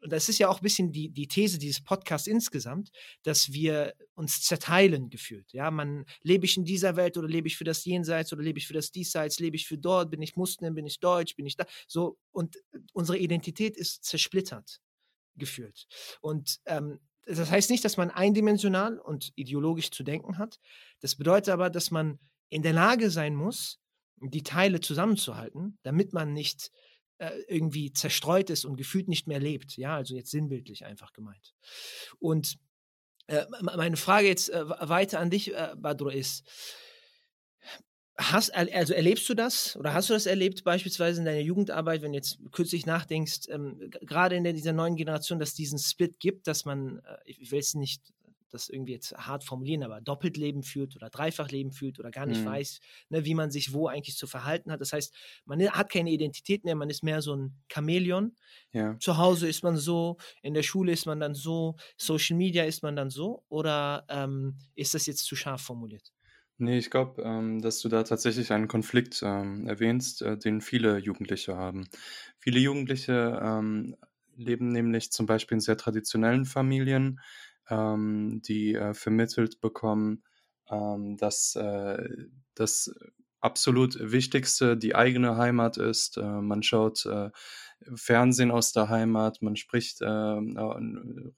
das 0.00 0.30
ist 0.30 0.38
ja 0.38 0.48
auch 0.48 0.60
ein 0.60 0.62
bisschen 0.62 0.92
die, 0.92 1.10
die 1.10 1.28
These 1.28 1.58
dieses 1.58 1.82
Podcasts 1.82 2.26
insgesamt, 2.26 2.90
dass 3.22 3.52
wir 3.52 3.94
uns 4.14 4.40
zerteilen 4.42 5.10
gefühlt. 5.10 5.52
Ja, 5.52 5.70
man 5.70 6.06
lebe 6.22 6.46
ich 6.46 6.56
in 6.56 6.64
dieser 6.64 6.96
Welt 6.96 7.18
oder 7.18 7.28
lebe 7.28 7.48
ich 7.48 7.56
für 7.58 7.64
das 7.64 7.84
Jenseits 7.84 8.32
oder 8.32 8.42
lebe 8.42 8.58
ich 8.58 8.66
für 8.66 8.72
das 8.72 8.92
Diesseits, 8.92 9.38
lebe 9.40 9.56
ich 9.56 9.66
für 9.66 9.76
dort, 9.76 10.10
bin 10.10 10.22
ich 10.22 10.36
Muslim, 10.36 10.74
bin 10.74 10.86
ich 10.86 11.00
Deutsch, 11.00 11.36
bin 11.36 11.44
ich 11.44 11.56
da. 11.56 11.66
So, 11.86 12.16
und 12.32 12.56
unsere 12.94 13.18
Identität 13.18 13.76
ist 13.76 14.04
zersplittert 14.04 14.80
gefühlt. 15.36 15.86
Und 16.20 16.60
ähm, 16.66 17.00
das 17.26 17.50
heißt 17.50 17.70
nicht, 17.70 17.84
dass 17.84 17.96
man 17.96 18.10
eindimensional 18.10 18.98
und 18.98 19.32
ideologisch 19.34 19.90
zu 19.90 20.02
denken 20.02 20.38
hat. 20.38 20.58
Das 21.00 21.16
bedeutet 21.16 21.48
aber, 21.50 21.70
dass 21.70 21.90
man 21.90 22.18
in 22.50 22.62
der 22.62 22.74
Lage 22.74 23.10
sein 23.10 23.34
muss, 23.34 23.80
die 24.20 24.42
Teile 24.42 24.80
zusammenzuhalten, 24.80 25.78
damit 25.82 26.12
man 26.12 26.32
nicht 26.32 26.70
äh, 27.18 27.30
irgendwie 27.48 27.92
zerstreut 27.92 28.50
ist 28.50 28.64
und 28.64 28.76
gefühlt 28.76 29.08
nicht 29.08 29.26
mehr 29.26 29.40
lebt. 29.40 29.76
Ja, 29.76 29.96
also 29.96 30.14
jetzt 30.14 30.30
sinnbildlich 30.30 30.84
einfach 30.84 31.12
gemeint. 31.12 31.54
Und 32.18 32.58
äh, 33.26 33.46
meine 33.60 33.96
Frage 33.96 34.28
jetzt 34.28 34.50
äh, 34.50 34.68
weiter 34.68 35.20
an 35.20 35.30
dich, 35.30 35.54
äh, 35.54 35.74
Badro, 35.76 36.08
ist, 36.08 36.44
Hast, 38.16 38.54
also 38.54 38.94
erlebst 38.94 39.28
du 39.28 39.34
das 39.34 39.76
oder 39.76 39.92
hast 39.92 40.08
du 40.08 40.14
das 40.14 40.26
erlebt 40.26 40.62
beispielsweise 40.62 41.18
in 41.18 41.26
deiner 41.26 41.40
Jugendarbeit, 41.40 42.00
wenn 42.00 42.12
du 42.12 42.16
jetzt 42.18 42.38
kürzlich 42.52 42.86
nachdenkst, 42.86 43.48
ähm, 43.48 43.90
gerade 44.02 44.36
in 44.36 44.44
der, 44.44 44.52
dieser 44.52 44.72
neuen 44.72 44.94
Generation, 44.94 45.40
dass 45.40 45.48
es 45.50 45.54
diesen 45.56 45.80
Split 45.80 46.20
gibt, 46.20 46.46
dass 46.46 46.64
man, 46.64 46.98
äh, 46.98 47.16
ich 47.24 47.50
will 47.50 47.58
es 47.58 47.74
nicht 47.74 48.02
das 48.54 48.68
irgendwie 48.68 48.92
jetzt 48.92 49.12
hart 49.14 49.44
formulieren, 49.44 49.82
aber 49.82 50.00
doppelt 50.00 50.36
Leben 50.36 50.62
führt 50.62 50.96
oder 50.96 51.10
dreifach 51.10 51.50
Leben 51.50 51.72
führt 51.72 51.98
oder 51.98 52.10
gar 52.10 52.24
nicht 52.24 52.40
mhm. 52.40 52.46
weiß, 52.46 52.80
ne, 53.10 53.24
wie 53.24 53.34
man 53.34 53.50
sich 53.50 53.72
wo 53.72 53.88
eigentlich 53.88 54.16
zu 54.16 54.26
verhalten 54.26 54.72
hat. 54.72 54.80
Das 54.80 54.92
heißt, 54.92 55.12
man 55.44 55.60
hat 55.60 55.90
keine 55.90 56.10
Identität 56.10 56.64
mehr, 56.64 56.76
man 56.76 56.88
ist 56.88 57.02
mehr 57.02 57.20
so 57.20 57.34
ein 57.34 57.56
Chamäleon. 57.70 58.34
Ja. 58.72 58.96
Zu 59.00 59.18
Hause 59.18 59.48
ist 59.48 59.62
man 59.62 59.76
so, 59.76 60.16
in 60.40 60.54
der 60.54 60.62
Schule 60.62 60.92
ist 60.92 61.04
man 61.04 61.20
dann 61.20 61.34
so, 61.34 61.76
Social 61.96 62.36
Media 62.36 62.64
ist 62.64 62.82
man 62.82 62.96
dann 62.96 63.10
so 63.10 63.44
oder 63.48 64.06
ähm, 64.08 64.56
ist 64.74 64.94
das 64.94 65.06
jetzt 65.06 65.24
zu 65.26 65.36
scharf 65.36 65.60
formuliert? 65.60 66.13
Nee, 66.58 66.78
ich 66.78 66.90
glaube, 66.90 67.22
ähm, 67.22 67.60
dass 67.60 67.80
du 67.80 67.88
da 67.88 68.04
tatsächlich 68.04 68.52
einen 68.52 68.68
Konflikt, 68.68 69.22
ähm, 69.24 69.66
erwähnst, 69.66 70.22
äh, 70.22 70.38
den 70.38 70.60
viele 70.60 70.98
Jugendliche 70.98 71.56
haben. 71.56 71.88
Viele 72.38 72.60
Jugendliche, 72.60 73.40
ähm, 73.42 73.96
leben 74.36 74.68
nämlich 74.68 75.10
zum 75.12 75.26
Beispiel 75.26 75.56
in 75.56 75.60
sehr 75.60 75.76
traditionellen 75.76 76.44
Familien, 76.44 77.20
ähm, 77.68 78.40
die, 78.46 78.74
äh, 78.74 78.94
vermittelt 78.94 79.60
bekommen, 79.60 80.22
ähm, 80.70 81.16
dass, 81.16 81.56
äh, 81.56 82.08
das 82.54 82.94
absolut 83.40 83.98
Wichtigste 84.00 84.76
die 84.76 84.94
eigene 84.94 85.36
Heimat 85.36 85.76
ist. 85.76 86.16
Äh, 86.18 86.22
man 86.22 86.62
schaut, 86.62 87.04
äh, 87.06 87.30
Fernsehen 87.94 88.50
aus 88.50 88.72
der 88.72 88.88
Heimat, 88.88 89.42
man 89.42 89.56
spricht 89.56 90.00
äh, 90.02 90.06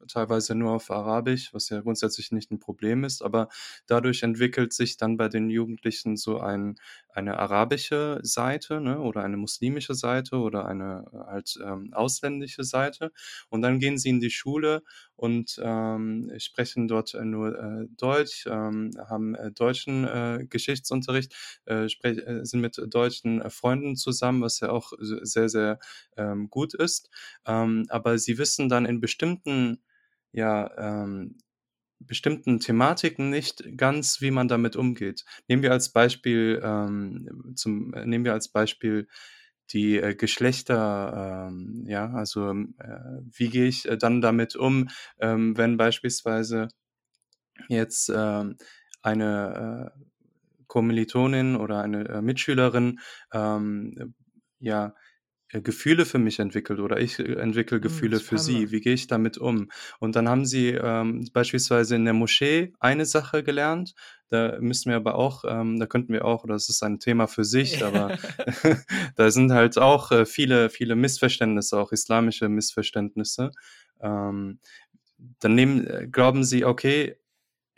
teilweise 0.08 0.54
nur 0.54 0.72
auf 0.72 0.90
Arabisch, 0.90 1.52
was 1.52 1.68
ja 1.68 1.80
grundsätzlich 1.80 2.32
nicht 2.32 2.50
ein 2.50 2.58
Problem 2.60 3.04
ist, 3.04 3.22
aber 3.22 3.48
dadurch 3.86 4.22
entwickelt 4.22 4.72
sich 4.72 4.96
dann 4.96 5.16
bei 5.16 5.28
den 5.28 5.50
Jugendlichen 5.50 6.16
so 6.16 6.38
ein, 6.40 6.76
eine 7.08 7.38
arabische 7.38 8.18
Seite 8.22 8.80
ne, 8.80 9.00
oder 9.00 9.22
eine 9.22 9.36
muslimische 9.36 9.94
Seite 9.94 10.36
oder 10.38 10.66
eine 10.66 11.04
halt 11.26 11.58
ähm, 11.64 11.92
ausländische 11.92 12.64
Seite. 12.64 13.12
Und 13.48 13.62
dann 13.62 13.78
gehen 13.78 13.98
sie 13.98 14.10
in 14.10 14.20
die 14.20 14.30
Schule 14.30 14.82
und 15.16 15.58
ähm, 15.62 16.30
sprechen 16.38 16.88
dort 16.88 17.14
äh, 17.14 17.24
nur 17.24 17.58
äh, 17.58 17.86
Deutsch, 17.96 18.46
ähm, 18.46 18.90
haben 19.08 19.34
äh, 19.34 19.50
deutschen 19.50 20.04
äh, 20.04 20.46
Geschichtsunterricht, 20.48 21.34
äh, 21.64 21.86
äh, 21.86 22.44
sind 22.44 22.60
mit 22.60 22.78
deutschen 22.88 23.40
äh, 23.40 23.50
Freunden 23.50 23.96
zusammen, 23.96 24.42
was 24.42 24.60
ja 24.60 24.70
auch 24.70 24.92
sehr, 25.00 25.48
sehr 25.48 25.78
ähm, 26.42 26.50
gut 26.50 26.74
ist. 26.74 27.10
Ähm, 27.46 27.86
aber 27.88 28.18
sie 28.18 28.38
wissen 28.38 28.68
dann 28.68 28.86
in 28.86 29.00
bestimmten, 29.00 29.82
ja, 30.32 30.70
ähm, 30.78 31.38
bestimmten 31.98 32.60
Thematiken 32.60 33.30
nicht 33.30 33.64
ganz, 33.76 34.20
wie 34.20 34.30
man 34.30 34.48
damit 34.48 34.76
umgeht. 34.76 35.24
Nehmen 35.48 35.62
wir 35.62 35.72
als 35.72 35.92
Beispiel, 35.92 36.60
ähm, 36.62 37.54
zum, 37.56 37.90
nehmen 37.90 38.24
wir 38.24 38.34
als 38.34 38.48
Beispiel 38.48 39.08
die 39.70 39.96
äh, 39.98 40.14
Geschlechter, 40.14 41.48
ähm, 41.50 41.84
ja, 41.88 42.10
also 42.12 42.50
ähm, 42.50 42.74
äh, 42.78 43.20
wie 43.32 43.48
gehe 43.48 43.66
ich 43.66 43.88
äh, 43.88 43.96
dann 43.98 44.20
damit 44.20 44.54
um, 44.56 44.88
ähm, 45.20 45.56
wenn 45.56 45.76
beispielsweise 45.76 46.68
jetzt 47.68 48.10
ähm, 48.14 48.56
eine 49.02 49.92
äh, 49.96 50.04
Kommilitonin 50.66 51.56
oder 51.56 51.82
eine 51.82 52.08
äh, 52.08 52.22
Mitschülerin 52.22 53.00
ähm, 53.32 54.14
ja 54.58 54.94
Gefühle 55.52 56.06
für 56.06 56.18
mich 56.18 56.38
entwickelt 56.40 56.80
oder 56.80 56.98
ich 56.98 57.18
äh, 57.18 57.34
entwickle 57.34 57.76
hm, 57.76 57.82
Gefühle 57.82 58.20
für 58.20 58.38
sie. 58.38 58.70
Wie 58.70 58.80
gehe 58.80 58.94
ich 58.94 59.06
damit 59.06 59.38
um? 59.38 59.70
Und 60.00 60.16
dann 60.16 60.28
haben 60.28 60.44
sie 60.44 60.70
ähm, 60.70 61.28
beispielsweise 61.32 61.94
in 61.96 62.04
der 62.04 62.14
Moschee 62.14 62.72
eine 62.80 63.06
Sache 63.06 63.42
gelernt. 63.42 63.94
Da 64.28 64.58
müssen 64.60 64.90
wir 64.90 64.96
aber 64.96 65.14
auch, 65.14 65.44
ähm, 65.46 65.78
da 65.78 65.86
könnten 65.86 66.12
wir 66.12 66.24
auch, 66.24 66.42
oder 66.42 66.54
das 66.54 66.68
ist 66.68 66.82
ein 66.82 66.98
Thema 66.98 67.28
für 67.28 67.44
sich, 67.56 67.84
aber 67.84 68.18
da 69.16 69.30
sind 69.30 69.52
halt 69.52 69.78
auch 69.78 70.10
äh, 70.10 70.26
viele, 70.26 70.68
viele 70.68 70.96
Missverständnisse, 70.96 71.78
auch 71.78 71.92
islamische 71.92 72.48
Missverständnisse. 72.48 73.52
Ähm, 74.00 74.58
dann 75.38 75.54
nehmen, 75.54 75.86
äh, 75.86 76.08
glauben 76.10 76.44
sie, 76.44 76.64
okay, 76.64 77.16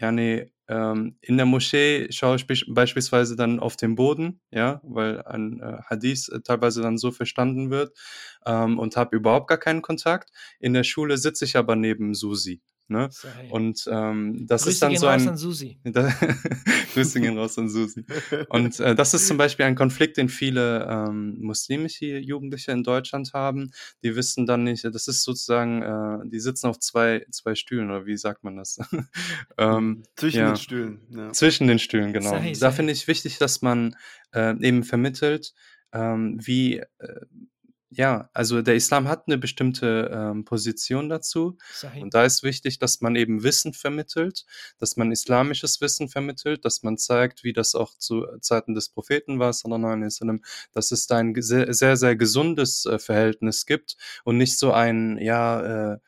ja, 0.00 0.10
nee, 0.10 0.52
ähm, 0.68 1.16
in 1.20 1.36
der 1.36 1.46
Moschee 1.46 2.08
schaue 2.10 2.36
ich 2.36 2.46
beispielsweise 2.46 3.36
dann 3.36 3.58
auf 3.60 3.76
den 3.76 3.94
Boden, 3.94 4.40
ja, 4.50 4.80
weil 4.84 5.22
ein 5.22 5.60
äh, 5.60 5.78
Hadith 5.88 6.28
äh, 6.28 6.40
teilweise 6.40 6.82
dann 6.82 6.98
so 6.98 7.10
verstanden 7.10 7.70
wird 7.70 7.96
ähm, 8.46 8.78
und 8.78 8.96
habe 8.96 9.16
überhaupt 9.16 9.48
gar 9.48 9.58
keinen 9.58 9.82
Kontakt. 9.82 10.30
In 10.60 10.74
der 10.74 10.84
Schule 10.84 11.18
sitze 11.18 11.44
ich 11.46 11.56
aber 11.56 11.76
neben 11.76 12.14
Susi. 12.14 12.60
Ne? 12.90 13.10
Und 13.50 13.86
ähm, 13.90 14.46
das 14.46 14.62
Grüße 14.62 14.72
ist 14.72 14.82
dann 14.82 14.96
so 14.96 15.06
ein. 15.08 15.20
Raus 15.20 15.28
an 15.28 15.36
Susi. 15.36 15.78
Grüße 16.94 17.20
gehen 17.20 17.36
raus 17.36 17.58
an 17.58 17.68
Susi. 17.68 18.06
Und 18.48 18.80
äh, 18.80 18.94
das 18.94 19.12
ist 19.12 19.26
zum 19.26 19.36
Beispiel 19.38 19.66
ein 19.66 19.74
Konflikt, 19.74 20.16
den 20.16 20.30
viele 20.30 20.86
ähm, 20.88 21.36
muslimische 21.38 22.18
Jugendliche 22.18 22.72
in 22.72 22.82
Deutschland 22.82 23.34
haben. 23.34 23.72
Die 24.02 24.16
wissen 24.16 24.46
dann 24.46 24.64
nicht, 24.64 24.84
das 24.84 25.06
ist 25.06 25.22
sozusagen, 25.22 25.82
äh, 25.82 26.28
die 26.30 26.40
sitzen 26.40 26.66
auf 26.66 26.78
zwei, 26.78 27.26
zwei 27.30 27.54
Stühlen, 27.54 27.90
oder 27.90 28.06
wie 28.06 28.16
sagt 28.16 28.42
man 28.42 28.56
das? 28.56 28.78
ähm, 29.58 30.02
zwischen 30.16 30.38
ja, 30.38 30.52
den 30.52 30.56
Stühlen. 30.56 31.00
Ja. 31.10 31.32
Zwischen 31.32 31.68
den 31.68 31.78
Stühlen, 31.78 32.14
genau. 32.14 32.30
Sei, 32.30 32.54
sei. 32.54 32.60
Da 32.60 32.70
finde 32.70 32.94
ich 32.94 33.06
wichtig, 33.06 33.36
dass 33.36 33.60
man 33.60 33.96
äh, 34.32 34.54
eben 34.66 34.82
vermittelt, 34.82 35.52
ähm, 35.92 36.38
wie 36.42 36.78
äh, 36.78 36.86
ja, 37.90 38.28
also 38.34 38.60
der 38.60 38.74
Islam 38.74 39.08
hat 39.08 39.24
eine 39.26 39.38
bestimmte 39.38 40.10
ähm, 40.12 40.44
Position 40.44 41.08
dazu. 41.08 41.56
Sahih. 41.72 42.02
Und 42.02 42.12
da 42.12 42.24
ist 42.24 42.42
wichtig, 42.42 42.78
dass 42.78 43.00
man 43.00 43.16
eben 43.16 43.42
Wissen 43.42 43.72
vermittelt, 43.72 44.44
dass 44.78 44.96
man 44.96 45.10
islamisches 45.10 45.80
Wissen 45.80 46.08
vermittelt, 46.08 46.64
dass 46.66 46.82
man 46.82 46.98
zeigt, 46.98 47.44
wie 47.44 47.54
das 47.54 47.74
auch 47.74 47.96
zu 47.96 48.26
Zeiten 48.40 48.74
des 48.74 48.90
Propheten 48.90 49.38
war, 49.38 49.52
sallam, 49.52 50.42
dass 50.72 50.90
es 50.90 51.06
da 51.06 51.16
ein 51.16 51.34
sehr, 51.38 51.72
sehr, 51.72 51.96
sehr 51.96 52.14
gesundes 52.14 52.84
äh, 52.84 52.98
Verhältnis 52.98 53.64
gibt 53.64 53.96
und 54.24 54.36
nicht 54.36 54.58
so 54.58 54.72
ein, 54.72 55.16
ja, 55.18 55.94
äh, 55.94 55.98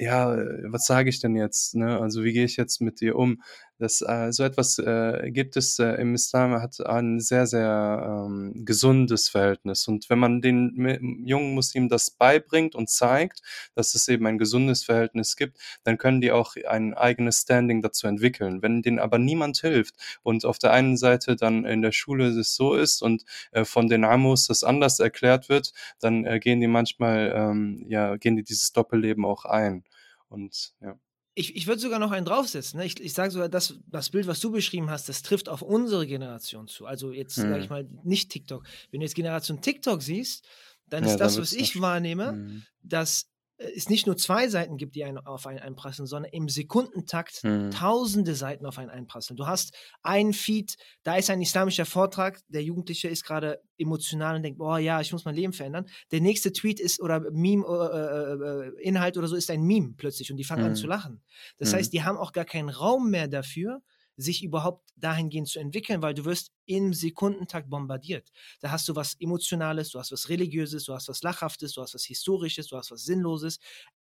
ja, 0.00 0.36
was 0.64 0.86
sage 0.86 1.10
ich 1.10 1.20
denn 1.20 1.34
jetzt? 1.34 1.74
Ne? 1.74 2.00
Also 2.00 2.22
wie 2.22 2.32
gehe 2.32 2.44
ich 2.44 2.56
jetzt 2.56 2.80
mit 2.80 3.00
dir 3.00 3.16
um? 3.16 3.42
Das, 3.78 4.02
äh, 4.02 4.32
so 4.32 4.42
etwas 4.42 4.78
äh, 4.80 5.30
gibt 5.30 5.56
es 5.56 5.78
äh, 5.78 5.92
im 6.00 6.14
Islam, 6.14 6.60
hat 6.60 6.84
ein 6.84 7.20
sehr, 7.20 7.46
sehr 7.46 8.24
ähm, 8.26 8.64
gesundes 8.64 9.28
Verhältnis. 9.28 9.86
Und 9.86 10.10
wenn 10.10 10.18
man 10.18 10.40
den 10.40 11.24
jungen 11.24 11.54
Muslimen 11.54 11.88
das 11.88 12.10
beibringt 12.10 12.74
und 12.74 12.90
zeigt, 12.90 13.40
dass 13.76 13.94
es 13.94 14.08
eben 14.08 14.26
ein 14.26 14.36
gesundes 14.38 14.82
Verhältnis 14.82 15.36
gibt, 15.36 15.58
dann 15.84 15.96
können 15.96 16.20
die 16.20 16.32
auch 16.32 16.56
ein 16.68 16.94
eigenes 16.94 17.42
Standing 17.42 17.80
dazu 17.80 18.08
entwickeln. 18.08 18.62
Wenn 18.62 18.82
denen 18.82 18.98
aber 18.98 19.18
niemand 19.18 19.58
hilft 19.58 19.94
und 20.24 20.44
auf 20.44 20.58
der 20.58 20.72
einen 20.72 20.96
Seite 20.96 21.36
dann 21.36 21.64
in 21.64 21.80
der 21.80 21.92
Schule 21.92 22.28
es 22.28 22.56
so 22.56 22.74
ist 22.74 23.00
und 23.00 23.24
äh, 23.52 23.64
von 23.64 23.86
den 23.86 24.04
Amos 24.04 24.48
das 24.48 24.64
anders 24.64 24.98
erklärt 24.98 25.48
wird, 25.48 25.72
dann 26.00 26.24
äh, 26.24 26.40
gehen 26.40 26.60
die 26.60 26.66
manchmal, 26.66 27.32
ähm, 27.34 27.84
ja, 27.88 28.16
gehen 28.16 28.34
die 28.34 28.42
dieses 28.42 28.72
Doppelleben 28.72 29.24
auch 29.24 29.44
ein. 29.44 29.84
Und 30.28 30.74
ja. 30.80 30.98
Ich, 31.38 31.54
ich 31.54 31.68
würde 31.68 31.80
sogar 31.80 32.00
noch 32.00 32.10
einen 32.10 32.26
draufsetzen. 32.26 32.80
Ne? 32.80 32.86
Ich, 32.86 33.00
ich 33.00 33.12
sage 33.12 33.30
sogar, 33.30 33.48
das, 33.48 33.74
das 33.86 34.10
Bild, 34.10 34.26
was 34.26 34.40
du 34.40 34.50
beschrieben 34.50 34.90
hast, 34.90 35.08
das 35.08 35.22
trifft 35.22 35.48
auf 35.48 35.62
unsere 35.62 36.04
Generation 36.04 36.66
zu. 36.66 36.84
Also 36.84 37.12
jetzt 37.12 37.36
hm. 37.36 37.50
sage 37.50 37.62
ich 37.62 37.70
mal 37.70 37.88
nicht 38.02 38.30
TikTok. 38.30 38.64
Wenn 38.90 39.00
du 39.00 39.06
jetzt 39.06 39.14
Generation 39.14 39.60
TikTok 39.60 40.02
siehst, 40.02 40.44
dann 40.88 41.04
ja, 41.04 41.10
ist 41.12 41.18
das, 41.18 41.38
was 41.38 41.52
ich 41.52 41.80
wahrnehme, 41.80 42.32
hm. 42.32 42.62
dass 42.82 43.30
es 43.58 43.88
nicht 43.88 44.06
nur 44.06 44.16
zwei 44.16 44.48
Seiten 44.48 44.76
gibt, 44.76 44.94
die 44.94 45.04
einen 45.04 45.18
auf 45.18 45.46
einen 45.46 45.58
einprasseln, 45.58 46.06
sondern 46.06 46.30
im 46.32 46.48
Sekundentakt 46.48 47.42
mhm. 47.42 47.70
tausende 47.72 48.34
Seiten 48.34 48.64
auf 48.66 48.78
einen 48.78 48.90
einprasseln. 48.90 49.36
Du 49.36 49.46
hast 49.46 49.76
einen 50.02 50.32
Feed, 50.32 50.76
da 51.02 51.16
ist 51.16 51.28
ein 51.28 51.42
islamischer 51.42 51.84
Vortrag, 51.84 52.40
der 52.48 52.62
Jugendliche 52.62 53.08
ist 53.08 53.24
gerade 53.24 53.60
emotional 53.76 54.36
und 54.36 54.42
denkt, 54.42 54.58
boah, 54.58 54.78
ja, 54.78 55.00
ich 55.00 55.12
muss 55.12 55.24
mein 55.24 55.34
Leben 55.34 55.52
verändern. 55.52 55.86
Der 56.12 56.20
nächste 56.20 56.52
Tweet 56.52 56.78
ist 56.78 57.00
oder 57.00 57.20
Meme, 57.32 57.64
äh, 57.66 58.78
äh, 58.78 58.82
Inhalt 58.82 59.18
oder 59.18 59.26
so 59.26 59.34
ist 59.34 59.50
ein 59.50 59.62
Meme 59.62 59.94
plötzlich 59.96 60.30
und 60.30 60.36
die 60.36 60.44
fangen 60.44 60.62
mhm. 60.62 60.68
an 60.70 60.76
zu 60.76 60.86
lachen. 60.86 61.22
Das 61.58 61.72
mhm. 61.72 61.76
heißt, 61.76 61.92
die 61.92 62.04
haben 62.04 62.16
auch 62.16 62.32
gar 62.32 62.44
keinen 62.44 62.68
Raum 62.68 63.10
mehr 63.10 63.26
dafür, 63.26 63.82
sich 64.18 64.42
überhaupt 64.42 64.90
dahingehend 64.96 65.48
zu 65.48 65.60
entwickeln, 65.60 66.02
weil 66.02 66.12
du 66.12 66.24
wirst 66.24 66.50
im 66.66 66.92
Sekundentakt 66.92 67.70
bombardiert. 67.70 68.30
Da 68.60 68.70
hast 68.70 68.88
du 68.88 68.96
was 68.96 69.14
Emotionales, 69.20 69.90
du 69.90 69.98
hast 69.98 70.12
was 70.12 70.28
Religiöses, 70.28 70.84
du 70.84 70.92
hast 70.92 71.08
was 71.08 71.22
Lachhaftes, 71.22 71.72
du 71.72 71.82
hast 71.82 71.94
was 71.94 72.04
Historisches, 72.04 72.66
du 72.66 72.76
hast 72.76 72.90
was 72.90 73.04
Sinnloses. 73.04 73.60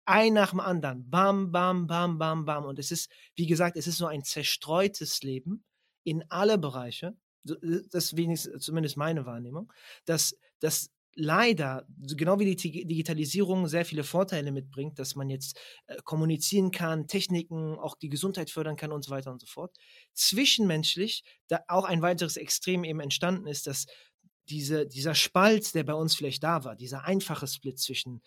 Ein 0.06 0.34
nach 0.34 0.50
dem 0.50 0.60
anderen. 0.60 1.10
Bam, 1.10 1.50
bam, 1.50 1.86
bam, 1.86 2.16
bam, 2.16 2.44
bam. 2.44 2.64
Und 2.64 2.78
es 2.78 2.92
ist, 2.92 3.10
wie 3.34 3.46
gesagt, 3.46 3.76
es 3.76 3.86
ist 3.88 3.98
so 3.98 4.06
ein 4.06 4.22
zerstreutes 4.22 5.22
Leben 5.22 5.64
in 6.04 6.24
alle 6.30 6.58
Bereiche. 6.58 7.16
Das 7.42 8.04
ist 8.04 8.16
wenigstens 8.16 8.64
zumindest 8.64 8.96
meine 8.96 9.26
Wahrnehmung, 9.26 9.72
dass, 10.06 10.38
dass 10.60 10.90
leider, 11.16 11.86
genau 12.16 12.38
wie 12.38 12.54
die 12.54 12.86
Digitalisierung 12.86 13.68
sehr 13.68 13.84
viele 13.84 14.04
Vorteile 14.04 14.52
mitbringt, 14.52 14.98
dass 14.98 15.14
man 15.14 15.28
jetzt 15.28 15.58
äh, 15.86 15.96
kommunizieren 16.04 16.70
kann, 16.70 17.06
Techniken, 17.06 17.78
auch 17.78 17.96
die 17.96 18.08
Gesundheit 18.08 18.50
fördern 18.50 18.76
kann 18.76 18.92
und 18.92 19.04
so 19.04 19.10
weiter 19.10 19.30
und 19.30 19.40
so 19.40 19.46
fort. 19.46 19.76
Zwischenmenschlich, 20.12 21.24
da 21.48 21.60
auch 21.68 21.84
ein 21.84 22.02
weiteres 22.02 22.36
Extrem 22.36 22.84
eben 22.84 23.00
entstanden 23.00 23.46
ist, 23.46 23.66
dass 23.66 23.86
diese, 24.48 24.86
dieser 24.86 25.14
Spalt, 25.14 25.74
der 25.74 25.84
bei 25.84 25.94
uns 25.94 26.14
vielleicht 26.14 26.42
da 26.42 26.64
war, 26.64 26.76
dieser 26.76 27.04
einfache 27.04 27.46
Split 27.46 27.78
zwischen 27.78 28.20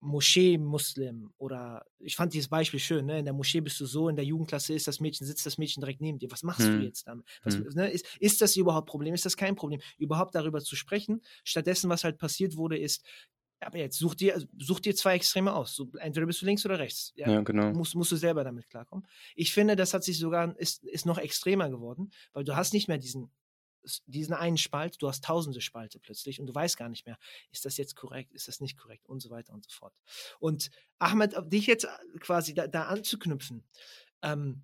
Moschee-Muslim 0.00 1.32
oder 1.36 1.84
ich 1.98 2.16
fand 2.16 2.32
dieses 2.32 2.48
Beispiel 2.48 2.80
schön, 2.80 3.06
ne? 3.06 3.18
in 3.18 3.24
der 3.24 3.34
Moschee 3.34 3.60
bist 3.60 3.78
du 3.80 3.86
so, 3.86 4.08
in 4.08 4.16
der 4.16 4.24
Jugendklasse 4.24 4.74
ist 4.74 4.88
das 4.88 5.00
Mädchen, 5.00 5.26
sitzt 5.26 5.44
das 5.44 5.58
Mädchen 5.58 5.82
direkt 5.82 6.00
neben 6.00 6.18
dir. 6.18 6.30
Was 6.30 6.42
machst 6.42 6.66
hm. 6.66 6.78
du 6.78 6.84
jetzt 6.84 7.06
damit? 7.06 7.26
Was, 7.42 7.56
hm. 7.56 7.68
ne? 7.74 7.90
ist, 7.90 8.06
ist 8.18 8.40
das 8.40 8.56
überhaupt 8.56 8.88
Problem? 8.88 9.14
Ist 9.14 9.26
das 9.26 9.36
kein 9.36 9.56
Problem? 9.56 9.80
Überhaupt 9.98 10.34
darüber 10.34 10.60
zu 10.60 10.74
sprechen. 10.74 11.20
Stattdessen, 11.44 11.90
was 11.90 12.04
halt 12.04 12.18
passiert 12.18 12.56
wurde, 12.56 12.78
ist, 12.78 13.04
aber 13.60 13.78
jetzt 13.78 13.98
such 13.98 14.14
dir, 14.14 14.42
such 14.58 14.80
dir 14.80 14.94
zwei 14.96 15.16
Extreme 15.16 15.52
aus. 15.52 15.74
So, 15.74 15.90
entweder 15.98 16.26
bist 16.26 16.40
du 16.40 16.46
links 16.46 16.64
oder 16.64 16.78
rechts. 16.78 17.12
Ja, 17.16 17.30
ja, 17.30 17.40
genau. 17.42 17.72
Musst, 17.72 17.94
musst 17.94 18.10
du 18.10 18.16
selber 18.16 18.42
damit 18.42 18.68
klarkommen. 18.70 19.06
Ich 19.34 19.52
finde, 19.52 19.76
das 19.76 19.92
hat 19.92 20.02
sich 20.02 20.18
sogar, 20.18 20.58
ist, 20.58 20.82
ist 20.84 21.04
noch 21.04 21.18
extremer 21.18 21.68
geworden, 21.68 22.10
weil 22.32 22.44
du 22.44 22.56
hast 22.56 22.72
nicht 22.72 22.88
mehr 22.88 22.98
diesen 22.98 23.30
diesen 24.06 24.34
einen 24.34 24.56
Spalt, 24.56 25.00
du 25.00 25.08
hast 25.08 25.24
tausende 25.24 25.60
Spalte 25.60 25.98
plötzlich 25.98 26.40
und 26.40 26.46
du 26.46 26.54
weißt 26.54 26.76
gar 26.76 26.88
nicht 26.88 27.06
mehr, 27.06 27.18
ist 27.50 27.64
das 27.64 27.76
jetzt 27.76 27.96
korrekt, 27.96 28.32
ist 28.32 28.48
das 28.48 28.60
nicht 28.60 28.78
korrekt 28.78 29.08
und 29.08 29.20
so 29.20 29.30
weiter 29.30 29.52
und 29.52 29.64
so 29.64 29.70
fort. 29.70 29.94
Und 30.38 30.70
Ahmed, 30.98 31.34
dich 31.46 31.66
jetzt 31.66 31.84
äh, 31.84 32.18
quasi 32.20 32.54
da, 32.54 32.66
da 32.66 32.84
anzuknüpfen. 32.84 33.64
Ähm, 34.22 34.62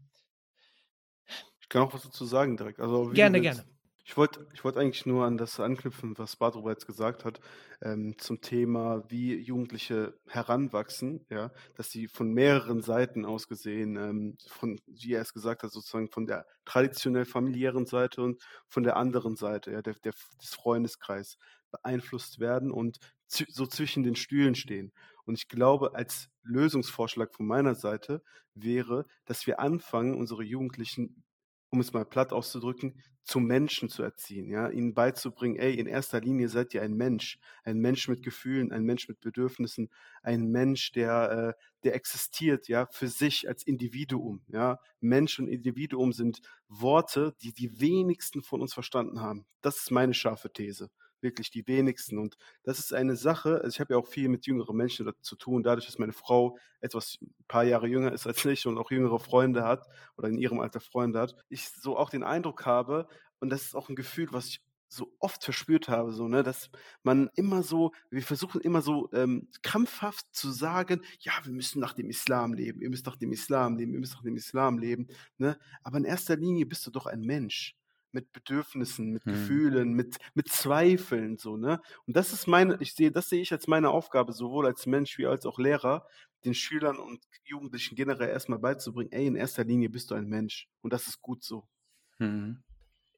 ich 1.61 1.69
kann 1.69 1.83
auch 1.83 1.95
was 1.95 2.03
dazu 2.03 2.25
sagen 2.25 2.57
direkt. 2.57 2.79
Also, 2.79 3.11
gerne, 3.11 3.41
gerne. 3.41 3.65
Ich 4.09 4.17
wollte 4.17 4.47
ich 4.55 4.63
wollt 4.63 4.77
eigentlich 4.77 5.05
nur 5.05 5.25
an 5.25 5.37
das 5.37 5.59
anknüpfen, 5.59 6.17
was 6.17 6.37
Badro 6.37 6.63
bereits 6.63 6.87
gesagt 6.87 7.25
hat, 7.25 7.41
ähm, 7.83 8.17
zum 8.19 8.41
Thema, 8.41 9.03
wie 9.09 9.35
Jugendliche 9.35 10.17
heranwachsen, 10.29 11.27
ja, 11.29 11.51
dass 11.75 11.91
sie 11.91 12.07
von 12.07 12.31
mehreren 12.33 12.83
Seiten 12.83 13.25
aus 13.27 13.49
gesehen, 13.49 13.97
ähm, 13.97 14.39
von, 14.47 14.79
wie 14.87 15.15
er 15.15 15.23
es 15.23 15.33
gesagt 15.35 15.65
hat, 15.65 15.73
sozusagen 15.73 16.09
von 16.09 16.25
der 16.25 16.47
traditionell 16.65 17.25
familiären 17.25 17.85
Seite 17.85 18.23
und 18.23 18.41
von 18.69 18.85
der 18.85 18.97
anderen 18.97 19.35
Seite, 19.35 19.73
ja, 19.73 19.83
der, 19.83 19.95
der, 19.95 20.13
des 20.41 20.55
Freundeskreis 20.55 21.37
beeinflusst 21.73 22.39
werden 22.39 22.71
und 22.71 22.99
so 23.27 23.67
zwischen 23.67 24.05
den 24.05 24.15
Stühlen 24.15 24.55
stehen. 24.55 24.93
Und 25.25 25.37
ich 25.37 25.49
glaube, 25.49 25.97
als 25.97 26.29
Lösungsvorschlag 26.45 27.35
von 27.35 27.47
meiner 27.49 27.75
Seite 27.75 28.23
wäre, 28.55 29.05
dass 29.25 29.49
wir 29.49 29.59
anfangen, 29.59 30.15
unsere 30.15 30.45
Jugendlichen 30.45 31.25
um 31.71 31.81
es 31.81 31.93
mal 31.93 32.05
platt 32.05 32.33
auszudrücken, 32.33 33.03
zum 33.27 33.45
Menschen 33.47 33.89
zu 33.91 34.03
erziehen, 34.03 34.49
ja, 34.51 34.69
ihnen 34.71 34.95
beizubringen, 34.95 35.57
ey, 35.59 35.75
in 35.75 35.87
erster 35.87 36.21
Linie 36.21 36.49
seid 36.49 36.73
ihr 36.75 36.83
ein 36.83 36.95
Mensch, 36.95 37.39
ein 37.65 37.79
Mensch 37.79 38.09
mit 38.09 38.23
Gefühlen, 38.23 38.73
ein 38.73 38.85
Mensch 38.85 39.09
mit 39.09 39.21
Bedürfnissen, 39.21 39.91
ein 40.23 40.47
Mensch, 40.51 40.93
der, 40.93 41.57
äh, 41.59 41.63
der 41.85 41.95
existiert, 41.97 42.69
ja, 42.69 42.87
für 42.93 43.09
sich 43.09 43.49
als 43.49 43.65
Individuum, 43.67 44.43
ja. 44.49 44.79
Mensch 45.01 45.39
und 45.39 45.49
Individuum 45.49 46.13
sind 46.13 46.41
Worte, 46.69 47.35
die 47.43 47.53
die 47.53 47.81
wenigsten 47.81 48.43
von 48.43 48.61
uns 48.63 48.73
verstanden 48.75 49.21
haben. 49.21 49.45
Das 49.61 49.77
ist 49.79 49.91
meine 49.91 50.15
scharfe 50.15 50.53
These 50.53 50.91
wirklich 51.21 51.51
die 51.51 51.67
wenigsten. 51.67 52.19
Und 52.19 52.37
das 52.63 52.79
ist 52.79 52.93
eine 52.93 53.17
Sache, 53.17 53.57
also 53.63 53.69
ich 53.69 53.81
habe 53.81 53.95
ja 53.95 53.99
auch 53.99 54.07
viel 54.07 54.29
mit 54.29 54.47
jüngeren 54.47 54.77
Menschen 54.77 55.11
zu 55.21 55.37
tun, 55.37 55.63
dadurch, 55.63 55.87
dass 55.87 55.99
meine 55.99 56.13
Frau 56.13 56.59
etwas 56.81 57.19
ein 57.23 57.35
paar 57.49 57.65
Jahre 57.65 57.87
jünger 57.87 58.13
ist 58.13 58.27
als 58.27 58.45
ich 58.45 58.67
und 58.67 58.79
auch 58.79 58.91
jüngere 58.91 59.19
Freunde 59.19 59.65
hat 59.65 59.87
oder 60.17 60.29
in 60.29 60.39
ihrem 60.39 60.61
Alter 60.61 60.81
Freunde 60.81 61.21
hat, 61.21 61.35
ich 61.49 61.69
so 61.69 61.97
auch 61.97 62.11
den 62.11 62.23
Eindruck 62.23 62.67
habe, 62.67 63.09
und 63.39 63.51
das 63.51 63.63
ist 63.63 63.75
auch 63.75 63.89
ein 63.89 63.97
Gefühl, 63.97 64.29
was 64.33 64.47
ich 64.47 64.63
so 64.89 65.13
oft 65.19 65.43
verspürt 65.43 65.89
habe, 65.89 66.13
so, 66.13 66.29
ne, 66.29 66.43
dass 66.43 66.71
man 67.03 67.29
immer 67.35 67.63
so, 67.63 67.93
wir 68.11 68.23
versuchen 68.23 68.61
immer 68.61 68.83
so 68.83 69.11
ähm, 69.13 69.49
krampfhaft 69.63 70.27
zu 70.35 70.51
sagen, 70.51 71.03
ja, 71.21 71.33
wir 71.43 71.53
müssen 71.53 71.81
nach 71.81 71.93
dem 71.93 72.09
Islam 72.09 72.55
leben, 72.55 72.81
ihr 72.81 72.91
müsst 72.91 73.07
nach 73.07 73.17
dem 73.17 73.33
Islam 73.33 73.77
leben, 73.77 73.93
ihr 73.93 74.01
müsst 74.01 74.15
nach 74.15 74.23
dem 74.23 74.37
Islam 74.37 74.79
leben, 74.79 75.09
ne, 75.39 75.59
aber 75.83 75.99
in 75.99 76.05
erster 76.05 76.37
Linie 76.37 76.67
bist 76.67 76.87
du 76.87 76.91
doch 76.91 77.07
ein 77.07 77.21
Mensch 77.21 77.77
mit 78.17 78.33
Bedürfnissen, 78.33 79.13
mit 79.13 79.25
hm. 79.25 79.33
Gefühlen, 79.33 79.93
mit, 79.93 80.17
mit 80.33 80.49
Zweifeln, 80.49 81.37
so, 81.37 81.59
ne? 81.59 81.83
Und 82.07 82.17
das 82.17 82.33
ist 82.33 82.47
meine, 82.47 82.79
ich 82.81 82.95
sehe, 82.95 83.13
das 83.13 83.29
sehe 83.29 83.43
ich 83.43 83.53
als 83.53 83.67
meine 83.67 83.91
Aufgabe, 83.91 84.33
sowohl 84.33 84.65
als 84.65 84.87
Mensch 84.87 85.19
wie 85.19 85.27
als 85.27 85.45
auch 85.45 85.59
Lehrer, 85.59 86.07
den 86.47 86.55
Schülern 86.55 86.99
und 86.99 87.21
Jugendlichen 87.45 87.95
generell 87.95 88.31
erstmal 88.31 88.59
beizubringen, 88.59 89.13
ey, 89.13 89.27
in 89.27 89.37
erster 89.37 89.65
Linie 89.65 89.91
bist 89.91 90.11
du 90.11 90.15
ein 90.15 90.29
Mensch. 90.29 90.69
Und 90.81 90.95
das 90.95 91.07
ist 91.07 91.21
gut 91.21 91.45
so. 91.45 91.69
Hm. 92.17 92.63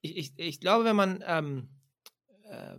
Ich, 0.02 0.16
ich, 0.16 0.32
ich 0.36 0.60
glaube, 0.60 0.84
wenn 0.84 0.96
man, 0.96 1.22
ähm, 1.24 1.68
äh, 2.44 2.76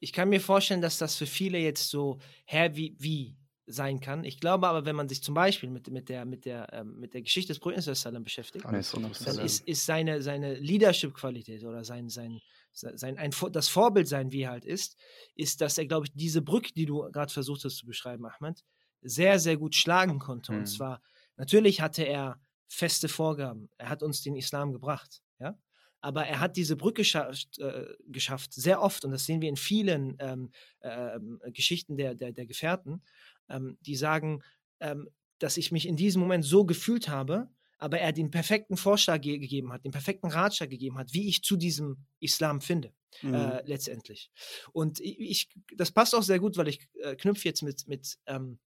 ich 0.00 0.12
kann 0.12 0.30
mir 0.30 0.40
vorstellen, 0.40 0.80
dass 0.80 0.96
das 0.96 1.16
für 1.16 1.26
viele 1.26 1.58
jetzt 1.58 1.90
so, 1.90 2.18
hä, 2.46 2.70
wie, 2.72 2.96
wie 2.98 3.36
sein 3.66 4.00
kann. 4.00 4.24
Ich 4.24 4.38
glaube 4.38 4.68
aber, 4.68 4.86
wenn 4.86 4.96
man 4.96 5.08
sich 5.08 5.22
zum 5.22 5.34
Beispiel 5.34 5.70
mit, 5.70 5.90
mit, 5.90 6.08
der, 6.08 6.24
mit, 6.24 6.44
der, 6.44 6.72
ähm, 6.72 6.98
mit 7.00 7.14
der 7.14 7.22
Geschichte 7.22 7.52
des 7.52 7.58
Propheten 7.58 8.24
beschäftigt, 8.24 8.64
dann 8.64 9.44
ist, 9.44 9.66
ist 9.66 9.86
seine, 9.86 10.22
seine 10.22 10.54
Leadership-Qualität 10.54 11.64
oder 11.64 11.84
sein, 11.84 12.08
sein, 12.08 12.40
sein, 12.72 13.18
ein, 13.18 13.32
das 13.52 13.68
Vorbild 13.68 14.06
sein, 14.06 14.30
wie 14.30 14.42
er 14.42 14.50
halt 14.50 14.64
ist, 14.64 14.96
ist, 15.34 15.60
dass 15.60 15.78
er, 15.78 15.86
glaube 15.86 16.06
ich, 16.06 16.12
diese 16.14 16.42
Brücke, 16.42 16.72
die 16.74 16.86
du 16.86 17.10
gerade 17.10 17.32
versucht 17.32 17.64
hast 17.64 17.78
zu 17.78 17.86
beschreiben, 17.86 18.24
Ahmed, 18.26 18.64
sehr, 19.02 19.38
sehr 19.38 19.56
gut 19.56 19.74
schlagen 19.74 20.18
konnte. 20.18 20.52
Mhm. 20.52 20.58
Und 20.58 20.66
zwar, 20.66 21.02
natürlich 21.36 21.80
hatte 21.80 22.04
er 22.04 22.40
feste 22.68 23.08
Vorgaben. 23.08 23.68
Er 23.78 23.88
hat 23.88 24.02
uns 24.02 24.22
den 24.22 24.36
Islam 24.36 24.72
gebracht, 24.72 25.22
ja. 25.40 25.58
Aber 26.02 26.24
er 26.24 26.38
hat 26.38 26.56
diese 26.56 26.76
Brücke 26.76 27.02
geschafft, 27.02 27.58
äh, 27.58 27.86
geschafft 28.06 28.52
sehr 28.52 28.80
oft, 28.80 29.04
und 29.04 29.10
das 29.10 29.24
sehen 29.24 29.40
wir 29.40 29.48
in 29.48 29.56
vielen 29.56 30.16
ähm, 30.20 30.52
äh, 30.80 31.18
Geschichten 31.50 31.96
der, 31.96 32.14
der, 32.14 32.32
der 32.32 32.46
Gefährten, 32.46 33.02
ähm, 33.48 33.78
die 33.80 33.96
sagen, 33.96 34.42
ähm, 34.80 35.08
dass 35.38 35.56
ich 35.56 35.72
mich 35.72 35.86
in 35.86 35.96
diesem 35.96 36.20
Moment 36.20 36.44
so 36.44 36.64
gefühlt 36.64 37.08
habe, 37.08 37.48
aber 37.78 37.98
er 37.98 38.12
den 38.12 38.30
perfekten 38.30 38.76
Vorschlag 38.76 39.20
ge 39.20 39.38
gegeben 39.38 39.72
hat, 39.72 39.84
den 39.84 39.92
perfekten 39.92 40.28
Ratschlag 40.28 40.70
gegeben 40.70 40.98
hat, 40.98 41.12
wie 41.12 41.28
ich 41.28 41.42
zu 41.42 41.56
diesem 41.56 42.06
Islam 42.20 42.60
finde, 42.60 42.92
äh, 43.22 43.26
mhm. 43.26 43.34
äh, 43.34 43.62
letztendlich. 43.66 44.30
Und 44.72 45.00
ich, 45.00 45.48
das 45.76 45.92
passt 45.92 46.14
auch 46.14 46.22
sehr 46.22 46.38
gut, 46.38 46.56
weil 46.56 46.68
ich 46.68 46.88
äh, 47.02 47.16
knüpfe 47.16 47.46
jetzt 47.46 47.62
mit, 47.62 47.86
mit 47.86 48.18
ähm, 48.26 48.58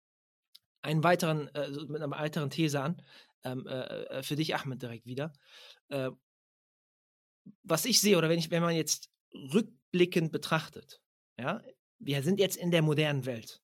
einen 0.82 1.04
weiteren, 1.04 1.48
äh, 1.56 1.72
mit 1.88 2.02
einer 2.02 2.12
weiteren 2.12 2.50
These 2.50 2.82
an, 2.82 3.02
ähm, 3.44 3.66
äh, 3.68 3.80
äh, 3.82 4.24
für 4.24 4.36
dich, 4.36 4.56
Ahmed, 4.56 4.82
direkt 4.82 5.06
wieder. 5.06 5.34
was 7.64 7.86
ich 7.86 8.00
sehe, 8.00 8.18
oder 8.18 8.30
wenn 8.30 8.38
ich, 8.38 8.52
wenn 8.52 8.62
man 8.62 8.76
jetzt 8.76 9.10
rückblickend 9.34 10.32
betrachtet, 10.32 11.02
ja, 11.40 11.64
wir 11.98 12.22
sind 12.22 12.40
jetzt 12.40 12.58
in 12.58 12.70
der 12.70 12.84
modernen 12.84 13.26
Welt. 13.26 13.62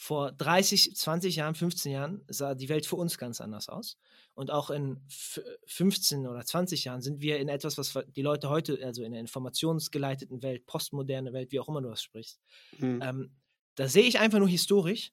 Vor 0.00 0.30
30, 0.30 0.94
20 0.94 1.34
Jahren, 1.34 1.56
15 1.56 1.90
Jahren 1.90 2.24
sah 2.28 2.54
die 2.54 2.68
Welt 2.68 2.86
für 2.86 2.94
uns 2.94 3.18
ganz 3.18 3.40
anders 3.40 3.68
aus. 3.68 3.98
Und 4.32 4.52
auch 4.52 4.70
in 4.70 5.00
15 5.08 6.24
oder 6.24 6.44
20 6.44 6.84
Jahren 6.84 7.00
sind 7.00 7.20
wir 7.20 7.40
in 7.40 7.48
etwas, 7.48 7.78
was 7.78 7.98
die 8.14 8.22
Leute 8.22 8.48
heute, 8.48 8.78
also 8.84 9.02
in 9.02 9.10
der 9.10 9.20
informationsgeleiteten 9.20 10.40
Welt, 10.40 10.66
postmoderne 10.66 11.32
Welt, 11.32 11.50
wie 11.50 11.58
auch 11.58 11.68
immer 11.68 11.82
du 11.82 11.88
das 11.88 12.00
sprichst, 12.00 12.40
mhm. 12.78 13.02
ähm, 13.02 13.36
da 13.74 13.88
sehe 13.88 14.04
ich 14.04 14.20
einfach 14.20 14.38
nur 14.38 14.48
historisch, 14.48 15.10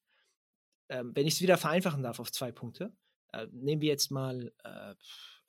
ähm, 0.89 1.13
wenn 1.15 1.25
ich 1.25 1.33
es 1.33 1.41
wieder 1.41 1.57
vereinfachen 1.57 2.03
darf 2.03 2.19
auf 2.19 2.31
zwei 2.31 2.51
Punkte, 2.51 2.93
äh, 3.33 3.47
nehmen 3.51 3.81
wir 3.81 3.89
jetzt 3.89 4.11
mal 4.11 4.53
äh, 4.63 4.93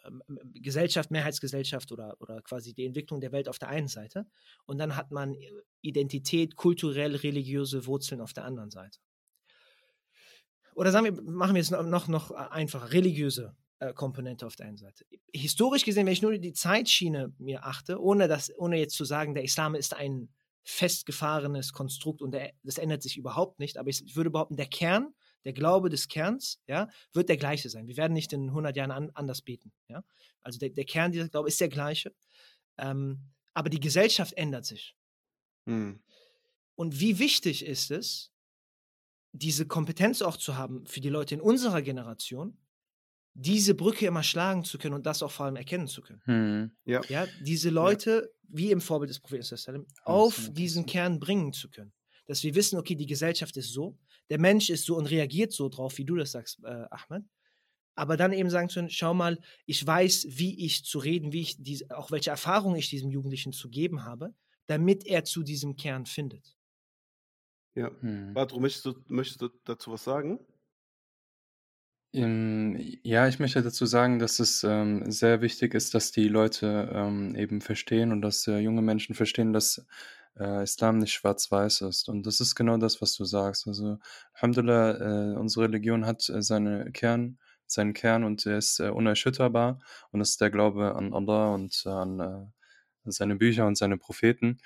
ähm, 0.06 0.22
Gesellschaft, 0.54 1.10
Mehrheitsgesellschaft 1.10 1.92
oder, 1.92 2.16
oder 2.22 2.40
quasi 2.40 2.72
die 2.72 2.86
Entwicklung 2.86 3.20
der 3.20 3.32
Welt 3.32 3.50
auf 3.50 3.58
der 3.58 3.68
einen 3.68 3.88
Seite 3.88 4.26
und 4.64 4.78
dann 4.78 4.96
hat 4.96 5.10
man 5.10 5.36
Identität, 5.82 6.56
kulturell, 6.56 7.16
religiöse 7.16 7.84
Wurzeln 7.84 8.22
auf 8.22 8.32
der 8.32 8.46
anderen 8.46 8.70
Seite 8.70 8.98
oder 10.76 10.92
sagen 10.92 11.06
wir, 11.06 11.22
machen 11.22 11.54
wir 11.54 11.62
es 11.62 11.70
noch, 11.70 12.06
noch 12.06 12.30
einfacher, 12.30 12.92
religiöse 12.92 13.56
äh, 13.78 13.94
Komponente 13.94 14.46
auf 14.46 14.56
der 14.56 14.66
einen 14.66 14.76
Seite. 14.76 15.06
Historisch 15.32 15.84
gesehen, 15.84 16.04
wenn 16.04 16.12
ich 16.12 16.20
nur 16.20 16.36
die 16.36 16.52
Zeitschiene 16.52 17.32
mir 17.38 17.64
achte, 17.64 18.00
ohne, 18.00 18.28
das, 18.28 18.52
ohne 18.58 18.78
jetzt 18.78 18.94
zu 18.94 19.06
sagen, 19.06 19.34
der 19.34 19.42
Islam 19.42 19.74
ist 19.74 19.94
ein 19.94 20.28
festgefahrenes 20.64 21.72
Konstrukt 21.72 22.20
und 22.20 22.32
der, 22.32 22.52
das 22.62 22.76
ändert 22.76 23.02
sich 23.02 23.16
überhaupt 23.16 23.58
nicht, 23.58 23.78
aber 23.78 23.88
ich 23.88 24.16
würde 24.16 24.30
behaupten, 24.30 24.56
der 24.56 24.66
Kern, 24.66 25.14
der 25.44 25.54
Glaube 25.54 25.88
des 25.88 26.08
Kerns, 26.08 26.60
ja, 26.66 26.88
wird 27.14 27.30
der 27.30 27.38
gleiche 27.38 27.70
sein. 27.70 27.86
Wir 27.86 27.96
werden 27.96 28.12
nicht 28.12 28.34
in 28.34 28.48
100 28.48 28.76
Jahren 28.76 28.90
an, 28.90 29.10
anders 29.14 29.40
beten, 29.40 29.72
ja. 29.88 30.04
Also 30.42 30.58
der, 30.58 30.70
der 30.70 30.84
Kern 30.84 31.10
dieser 31.10 31.30
Glaube 31.30 31.48
ist 31.48 31.60
der 31.60 31.68
gleiche, 31.68 32.14
ähm, 32.76 33.30
aber 33.54 33.70
die 33.70 33.80
Gesellschaft 33.80 34.34
ändert 34.34 34.66
sich. 34.66 34.94
Hm. 35.66 36.02
Und 36.74 37.00
wie 37.00 37.18
wichtig 37.18 37.64
ist 37.64 37.90
es, 37.90 38.30
diese 39.38 39.66
Kompetenz 39.66 40.22
auch 40.22 40.36
zu 40.36 40.56
haben 40.56 40.86
für 40.86 41.00
die 41.00 41.08
Leute 41.08 41.34
in 41.34 41.40
unserer 41.40 41.82
Generation, 41.82 42.56
diese 43.34 43.74
Brücke 43.74 44.06
immer 44.06 44.22
schlagen 44.22 44.64
zu 44.64 44.78
können 44.78 44.94
und 44.94 45.04
das 45.04 45.22
auch 45.22 45.30
vor 45.30 45.46
allem 45.46 45.56
erkennen 45.56 45.88
zu 45.88 46.00
können. 46.00 46.22
Hm. 46.24 46.70
Ja. 46.84 47.02
ja. 47.08 47.26
Diese 47.42 47.68
Leute, 47.68 48.10
ja. 48.10 48.48
wie 48.48 48.70
im 48.70 48.80
Vorbild 48.80 49.10
des 49.10 49.20
Propheten, 49.20 49.86
auf 50.04 50.50
diesen 50.52 50.86
Kern 50.86 51.20
bringen 51.20 51.52
zu 51.52 51.68
können. 51.68 51.92
Dass 52.26 52.42
wir 52.42 52.54
wissen, 52.54 52.78
okay, 52.78 52.94
die 52.94 53.06
Gesellschaft 53.06 53.56
ist 53.56 53.72
so, 53.72 53.98
der 54.30 54.40
Mensch 54.40 54.70
ist 54.70 54.84
so 54.86 54.96
und 54.96 55.06
reagiert 55.06 55.52
so 55.52 55.68
drauf, 55.68 55.98
wie 55.98 56.04
du 56.04 56.16
das 56.16 56.32
sagst, 56.32 56.58
äh, 56.64 56.86
Ahmed. 56.90 57.24
Aber 57.94 58.16
dann 58.16 58.32
eben 58.32 58.50
sagen 58.50 58.68
zu 58.68 58.80
können, 58.80 58.90
schau 58.90 59.14
mal, 59.14 59.38
ich 59.64 59.86
weiß, 59.86 60.26
wie 60.30 60.64
ich 60.64 60.84
zu 60.84 60.98
reden, 60.98 61.32
wie 61.32 61.42
ich 61.42 61.56
diese, 61.62 61.96
auch 61.96 62.10
welche 62.10 62.30
Erfahrungen 62.30 62.76
ich 62.76 62.90
diesem 62.90 63.10
Jugendlichen 63.10 63.52
zu 63.52 63.68
geben 63.68 64.04
habe, 64.04 64.34
damit 64.66 65.06
er 65.06 65.24
zu 65.24 65.42
diesem 65.42 65.76
Kern 65.76 66.06
findet. 66.06 66.55
Ja. 67.76 67.90
Mhm. 68.00 68.32
Badru, 68.34 68.58
möchtest 68.58 68.86
du, 68.86 68.94
möchtest 69.08 69.42
du 69.42 69.50
dazu 69.64 69.92
was 69.92 70.02
sagen? 70.02 70.40
Ähm, 72.14 72.78
ja, 73.02 73.28
ich 73.28 73.38
möchte 73.38 73.62
dazu 73.62 73.84
sagen, 73.84 74.18
dass 74.18 74.38
es 74.38 74.64
ähm, 74.64 75.10
sehr 75.10 75.42
wichtig 75.42 75.74
ist, 75.74 75.94
dass 75.94 76.10
die 76.10 76.28
Leute 76.28 76.90
ähm, 76.92 77.34
eben 77.36 77.60
verstehen 77.60 78.12
und 78.12 78.22
dass 78.22 78.46
äh, 78.46 78.58
junge 78.58 78.80
Menschen 78.80 79.14
verstehen, 79.14 79.52
dass 79.52 79.84
äh, 80.38 80.62
Islam 80.62 80.98
nicht 80.98 81.12
schwarz-weiß 81.12 81.82
ist. 81.82 82.08
Und 82.08 82.26
das 82.26 82.40
ist 82.40 82.54
genau 82.54 82.78
das, 82.78 83.02
was 83.02 83.14
du 83.14 83.26
sagst. 83.26 83.66
Also, 83.68 83.98
Alhamdulillah, 84.34 85.34
äh, 85.34 85.36
unsere 85.36 85.66
Religion 85.66 86.06
hat 86.06 86.26
äh, 86.30 86.40
seine 86.40 86.90
Kern, 86.92 87.38
seinen 87.66 87.92
Kern 87.92 88.24
und 88.24 88.46
er 88.46 88.56
ist 88.58 88.80
äh, 88.80 88.88
unerschütterbar. 88.88 89.80
Und 90.10 90.20
das 90.20 90.30
ist 90.30 90.40
der 90.40 90.50
Glaube 90.50 90.94
an 90.94 91.12
Allah 91.12 91.54
und 91.54 91.86
an 91.86 92.20
äh, 92.20 92.46
seine 93.04 93.36
Bücher 93.36 93.66
und 93.66 93.76
seine 93.76 93.98
Propheten. 93.98 94.58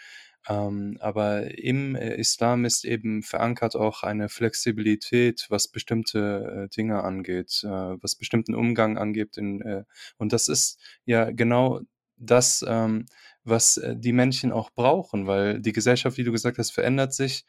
Ähm, 0.49 0.97
aber 1.01 1.59
im 1.59 1.95
äh, 1.97 2.14
Islam 2.16 2.64
ist 2.64 2.84
eben 2.84 3.22
verankert 3.22 3.76
auch 3.76 4.03
eine 4.03 4.28
Flexibilität, 4.28 5.47
was 5.51 5.68
bestimmte 5.68 6.66
äh, 6.66 6.74
Dinge 6.74 7.03
angeht, 7.05 7.61
äh, 7.64 7.68
was 7.68 8.16
bestimmten 8.16 8.55
Umgang 8.55 8.97
angeht. 8.99 9.36
In, 9.36 9.61
äh, 9.62 9.84
und 10.18 10.32
das 10.32 10.49
ist 10.49 10.78
ja 11.05 11.30
genau 11.30 11.80
das, 12.16 12.64
ähm, 12.66 13.07
was 13.45 13.76
äh, 13.78 13.97
die 13.97 14.12
Menschen 14.12 14.53
auch 14.53 14.70
brauchen, 14.70 15.26
weil 15.26 15.61
die 15.61 15.72
Gesellschaft, 15.72 16.18
wie 16.18 16.24
du 16.24 16.32
gesagt 16.32 16.59
hast, 16.59 16.70
verändert 16.70 17.14
sich. 17.14 17.45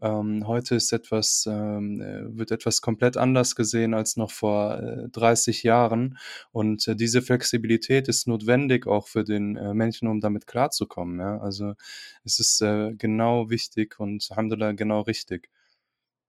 Ähm, 0.00 0.46
heute 0.46 0.74
ist 0.74 0.92
etwas, 0.92 1.46
ähm, 1.50 2.00
äh, 2.00 2.36
wird 2.36 2.50
etwas 2.50 2.80
komplett 2.82 3.16
anders 3.16 3.56
gesehen 3.56 3.94
als 3.94 4.16
noch 4.16 4.30
vor 4.30 4.78
äh, 4.78 5.08
30 5.08 5.62
Jahren. 5.62 6.18
Und 6.52 6.86
äh, 6.88 6.96
diese 6.96 7.22
Flexibilität 7.22 8.08
ist 8.08 8.28
notwendig 8.28 8.86
auch 8.86 9.08
für 9.08 9.24
den 9.24 9.56
äh, 9.56 9.72
Menschen, 9.74 10.08
um 10.08 10.20
damit 10.20 10.46
klarzukommen. 10.46 11.20
Ja? 11.20 11.38
Also 11.38 11.74
es 12.24 12.40
ist 12.40 12.60
äh, 12.60 12.92
genau 12.94 13.48
wichtig 13.50 13.98
und 13.98 14.26
Alhamdulillah 14.30 14.72
genau 14.72 15.00
richtig. 15.02 15.48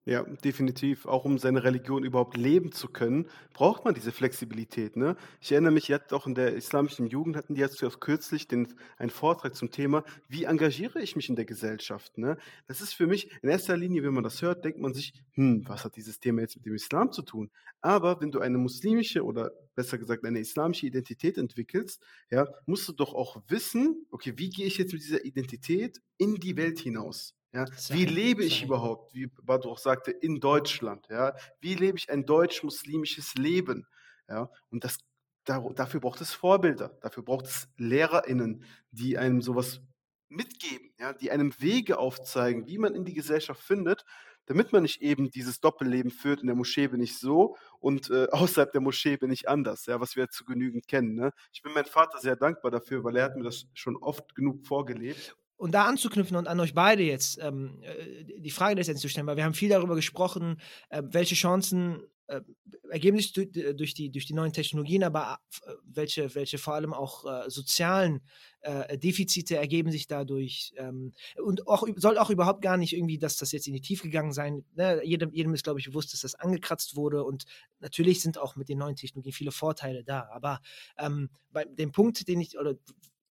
Ja, 0.08 0.24
definitiv. 0.24 1.06
Auch 1.06 1.26
um 1.26 1.38
seine 1.38 1.66
Religion 1.66 2.06
überhaupt 2.06 2.38
leben 2.38 2.72
zu 2.72 2.88
können, 2.88 3.28
braucht 3.52 3.84
man 3.84 3.94
diese 3.94 4.14
Flexibilität. 4.14 4.96
Ne? 4.96 5.18
Ich 5.42 5.52
erinnere 5.52 5.74
mich 5.74 5.90
jetzt 5.90 6.14
auch 6.14 6.26
in 6.28 6.34
der 6.34 6.56
islamischen 6.56 7.08
Jugend 7.08 7.36
hatten 7.36 7.56
die 7.56 7.60
jetzt 7.60 7.84
kürzlich 8.00 8.48
den, 8.48 8.74
einen 8.98 9.10
Vortrag 9.10 9.54
zum 9.54 9.70
Thema, 9.70 10.06
wie 10.30 10.46
engagiere 10.46 11.02
ich 11.02 11.18
mich 11.18 11.28
in 11.28 11.36
der 11.36 11.44
Gesellschaft? 11.44 12.18
Ne? 12.18 12.38
Das 12.68 12.80
ist 12.80 12.94
für 12.94 13.06
mich 13.06 13.30
in 13.42 13.50
erster 13.50 13.76
Linie, 13.76 14.02
wenn 14.02 14.14
man 14.14 14.24
das 14.24 14.42
hört, 14.42 14.64
denkt 14.64 14.80
man 14.80 14.94
sich, 14.94 15.12
hm, 15.34 15.68
was 15.68 15.84
hat 15.84 15.98
dieses 15.98 16.22
Thema 16.22 16.40
jetzt 16.40 16.56
mit 16.56 16.66
dem 16.66 16.76
Islam 16.76 17.12
zu 17.12 17.22
tun? 17.22 17.52
Aber 17.82 18.22
wenn 18.22 18.32
du 18.32 18.40
eine 18.40 18.58
muslimische 18.58 19.26
oder 19.26 19.52
besser 19.76 19.98
gesagt 19.98 20.24
eine 20.24 20.40
islamische 20.40 20.86
Identität 20.86 21.38
entwickelst, 21.38 22.02
ja, 22.32 22.48
musst 22.66 22.88
du 22.88 22.94
doch 22.94 23.14
auch 23.14 23.42
wissen, 23.50 24.06
okay, 24.12 24.32
wie 24.38 24.52
gehe 24.52 24.68
ich 24.68 24.78
jetzt 24.78 24.94
mit 24.94 25.02
dieser 25.02 25.26
Identität 25.26 26.00
in 26.18 26.36
die 26.36 26.56
Welt 26.56 26.80
hinaus? 26.80 27.37
Ja, 27.58 27.66
wie 27.90 28.06
lebe 28.06 28.44
ich 28.44 28.62
überhaupt, 28.62 29.16
wie 29.16 29.26
Badu 29.26 29.72
auch 29.72 29.80
sagte, 29.80 30.12
in 30.12 30.40
Deutschland? 30.40 31.08
Ja, 31.10 31.36
wie 31.60 31.74
lebe 31.74 31.98
ich 31.98 32.08
ein 32.12 32.24
deutsch-muslimisches 32.24 33.34
Leben? 33.34 33.88
Ja, 34.30 34.52
und 34.70 34.84
das, 34.84 35.00
dafür 35.44 36.00
braucht 36.00 36.22
es 36.22 36.34
Vorbilder, 36.34 36.90
dafür 37.02 37.24
braucht 37.24 37.48
es 37.48 37.68
LehrerInnen, 37.78 38.64
die 38.92 39.18
einem 39.18 39.42
sowas 39.42 39.82
mitgeben, 40.30 40.92
ja, 41.00 41.14
die 41.14 41.32
einem 41.32 41.52
Wege 41.60 41.98
aufzeigen, 41.98 42.68
wie 42.68 42.78
man 42.78 42.94
in 42.94 43.06
die 43.06 43.16
Gesellschaft 43.16 43.64
findet, 43.64 44.06
damit 44.46 44.72
man 44.72 44.84
nicht 44.84 45.02
eben 45.02 45.32
dieses 45.32 45.60
Doppelleben 45.60 46.12
führt, 46.12 46.42
in 46.42 46.48
der 46.48 46.56
Moschee 46.56 46.90
bin 46.90 47.02
ich 47.02 47.18
so 47.18 47.58
und 47.80 48.12
äh, 48.12 48.28
außerhalb 48.34 48.72
der 48.72 48.82
Moschee 48.82 49.18
bin 49.18 49.32
ich 49.32 49.50
anders, 49.50 49.88
ja, 49.88 50.00
was 50.00 50.16
wir 50.16 50.30
zu 50.30 50.46
genügend 50.46 50.88
kennen. 50.88 51.16
Ne? 51.16 51.32
Ich 51.52 51.64
bin 51.64 51.74
meinem 51.74 51.86
Vater 51.86 52.20
sehr 52.20 52.36
dankbar 52.36 52.70
dafür, 52.70 53.04
weil 53.04 53.16
er 53.16 53.24
hat 53.24 53.36
mir 53.36 53.46
das 53.46 53.66
schon 53.74 53.98
oft 53.98 54.36
genug 54.36 54.64
vorgelebt 54.64 55.36
und 55.58 55.74
da 55.74 55.86
anzuknüpfen 55.86 56.38
und 56.38 56.48
an 56.48 56.60
euch 56.60 56.74
beide 56.74 57.04
jetzt 57.04 57.40
ähm, 57.42 57.82
äh, 57.82 58.40
die 58.40 58.52
Frage 58.52 58.76
letztendlich 58.76 59.02
zu 59.02 59.10
stellen, 59.10 59.28
weil 59.28 59.38
wir 59.38 59.44
haben 59.44 59.54
viel 59.54 59.70
darüber 59.70 59.96
gesprochen, 59.96 60.62
äh, 60.90 61.02
welche 61.06 61.36
Chancen 61.36 62.04
äh, 62.28 62.42
ergeben 62.90 63.18
sich 63.18 63.34
durch 63.34 63.94
die, 63.94 64.12
durch 64.12 64.26
die 64.26 64.34
neuen 64.34 64.54
Technologien, 64.54 65.04
aber 65.04 65.40
äh, 65.66 65.74
welche, 65.84 66.34
welche 66.36 66.58
vor 66.58 66.74
allem 66.74 66.94
auch 66.94 67.26
äh, 67.26 67.50
sozialen 67.50 68.22
äh, 68.62 68.98
Defizite 68.98 69.56
ergeben 69.56 69.92
sich 69.92 70.08
dadurch. 70.08 70.74
Ähm, 70.78 71.14
und 71.42 71.68
auch, 71.68 71.88
soll 71.96 72.18
auch 72.18 72.30
überhaupt 72.30 72.62
gar 72.62 72.78
nicht 72.78 72.94
irgendwie, 72.94 73.18
dass 73.18 73.38
das 73.38 73.52
jetzt 73.52 73.68
in 73.68 73.74
die 73.74 73.82
Tiefe 73.82 74.04
gegangen 74.04 74.34
sein. 74.34 74.66
Ne? 74.76 75.02
Jedem, 75.04 75.32
jedem 75.32 75.54
ist, 75.54 75.64
glaube 75.64 75.80
ich, 75.80 75.86
bewusst, 75.88 76.14
dass 76.14 76.22
das 76.22 76.36
angekratzt 76.36 76.96
wurde. 76.96 77.24
Und 77.24 77.46
natürlich 77.80 78.22
sind 78.22 78.38
auch 78.38 78.56
mit 78.56 78.70
den 78.70 78.78
neuen 78.78 78.96
Technologien 78.96 79.34
viele 79.34 79.52
Vorteile 79.52 80.04
da. 80.04 80.28
Aber 80.32 80.62
ähm, 80.98 81.30
bei 81.52 81.66
dem 81.66 81.92
Punkt, 81.92 82.28
den 82.28 82.42
ich, 82.42 82.58
oder 82.58 82.76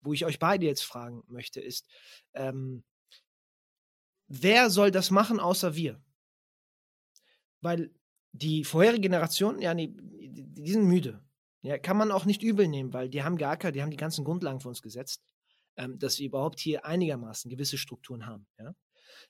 wo 0.07 0.12
ich 0.12 0.24
euch 0.24 0.38
beide 0.38 0.64
jetzt 0.66 0.82
fragen 0.82 1.22
möchte, 1.26 1.61
ist, 1.61 1.86
ähm, 2.34 2.84
wer 4.28 4.70
soll 4.70 4.90
das 4.90 5.11
machen 5.11 5.40
außer 5.40 5.74
wir? 5.74 6.02
Weil 7.61 7.90
die 8.32 8.64
vorherige 8.64 9.02
Generation, 9.02 9.61
ja, 9.61 9.74
die, 9.74 9.92
die 9.92 10.70
sind 10.70 10.84
müde. 10.84 11.22
Ja, 11.62 11.78
kann 11.78 11.96
man 11.96 12.12
auch 12.12 12.24
nicht 12.24 12.42
übel 12.42 12.68
nehmen, 12.68 12.92
weil 12.92 13.09
die 13.09 13.24
haben 13.24 13.36
geackert, 13.36 13.74
die 13.74 13.82
haben 13.82 13.90
die 13.90 13.96
ganzen 13.96 14.24
Grundlagen 14.24 14.61
für 14.61 14.68
uns 14.68 14.82
gesetzt, 14.82 15.24
ähm, 15.76 15.98
dass 15.98 16.18
wir 16.18 16.26
überhaupt 16.26 16.61
hier 16.61 16.84
einigermaßen 16.84 17.50
gewisse 17.50 17.78
Strukturen 17.78 18.26
haben. 18.26 18.46
Ja? 18.59 18.74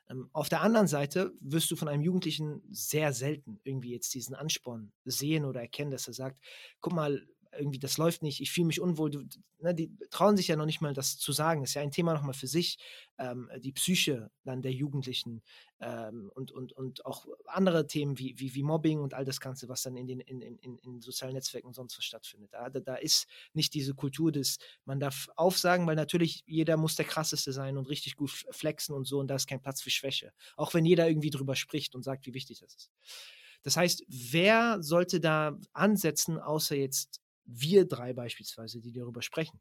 Ähm, 0.08 0.28
auf 0.32 0.48
der 0.48 0.60
anderen 0.60 0.86
Seite 0.86 1.32
wirst 1.40 1.70
du 1.70 1.76
von 1.76 1.88
einem 1.88 2.02
Jugendlichen 2.02 2.62
sehr 2.70 3.12
selten 3.12 3.58
irgendwie 3.64 3.92
jetzt 3.92 4.12
diesen 4.14 4.34
Ansporn 4.34 4.92
sehen 5.04 5.44
oder 5.44 5.60
erkennen, 5.60 5.90
dass 5.90 6.08
er 6.08 6.14
sagt, 6.14 6.40
guck 6.80 6.92
mal, 6.92 7.26
irgendwie, 7.58 7.78
das 7.78 7.98
läuft 7.98 8.22
nicht, 8.22 8.40
ich 8.40 8.50
fühle 8.50 8.68
mich 8.68 8.80
unwohl. 8.80 9.10
Du, 9.10 9.24
ne, 9.58 9.74
die 9.74 9.96
trauen 10.10 10.36
sich 10.36 10.48
ja 10.48 10.56
noch 10.56 10.66
nicht 10.66 10.80
mal, 10.80 10.94
das 10.94 11.18
zu 11.18 11.32
sagen. 11.32 11.60
Das 11.60 11.70
ist 11.70 11.74
ja 11.74 11.82
ein 11.82 11.90
Thema 11.90 12.14
nochmal 12.14 12.34
für 12.34 12.46
sich. 12.46 12.78
Ähm, 13.18 13.50
die 13.58 13.72
Psyche 13.72 14.30
dann 14.44 14.62
der 14.62 14.72
Jugendlichen 14.72 15.42
ähm, 15.80 16.30
und, 16.34 16.52
und, 16.52 16.72
und 16.72 17.04
auch 17.06 17.26
andere 17.46 17.86
Themen 17.86 18.18
wie, 18.18 18.38
wie, 18.38 18.54
wie 18.54 18.62
Mobbing 18.62 19.00
und 19.00 19.14
all 19.14 19.24
das 19.24 19.40
Ganze, 19.40 19.68
was 19.68 19.82
dann 19.82 19.96
in 19.96 20.06
den 20.06 20.20
in, 20.20 20.40
in, 20.40 20.78
in 20.78 21.00
sozialen 21.00 21.34
Netzwerken 21.34 21.72
sonst 21.72 21.96
was 21.98 22.04
stattfindet. 22.04 22.52
Da, 22.52 22.68
da 22.68 22.94
ist 22.96 23.26
nicht 23.52 23.74
diese 23.74 23.94
Kultur 23.94 24.32
des, 24.32 24.58
man 24.84 25.00
darf 25.00 25.28
aufsagen, 25.36 25.86
weil 25.86 25.96
natürlich 25.96 26.42
jeder 26.46 26.76
muss 26.76 26.96
der 26.96 27.04
krasseste 27.04 27.52
sein 27.52 27.76
und 27.76 27.88
richtig 27.88 28.16
gut 28.16 28.30
flexen 28.30 28.94
und 28.94 29.06
so 29.06 29.18
und 29.18 29.28
da 29.28 29.36
ist 29.36 29.46
kein 29.46 29.60
Platz 29.60 29.82
für 29.82 29.90
Schwäche. 29.90 30.32
Auch 30.56 30.74
wenn 30.74 30.84
jeder 30.84 31.08
irgendwie 31.08 31.30
drüber 31.30 31.56
spricht 31.56 31.94
und 31.94 32.02
sagt, 32.02 32.26
wie 32.26 32.34
wichtig 32.34 32.60
das 32.60 32.74
ist. 32.74 32.90
Das 33.66 33.76
heißt, 33.76 34.04
wer 34.06 34.80
sollte 34.80 35.18
da 35.18 35.58
ansetzen, 35.72 36.38
außer 36.38 36.76
jetzt 36.76 37.20
wir 37.46 37.86
drei 37.86 38.12
beispielsweise, 38.12 38.80
die 38.80 38.92
darüber 38.92 39.22
sprechen. 39.22 39.60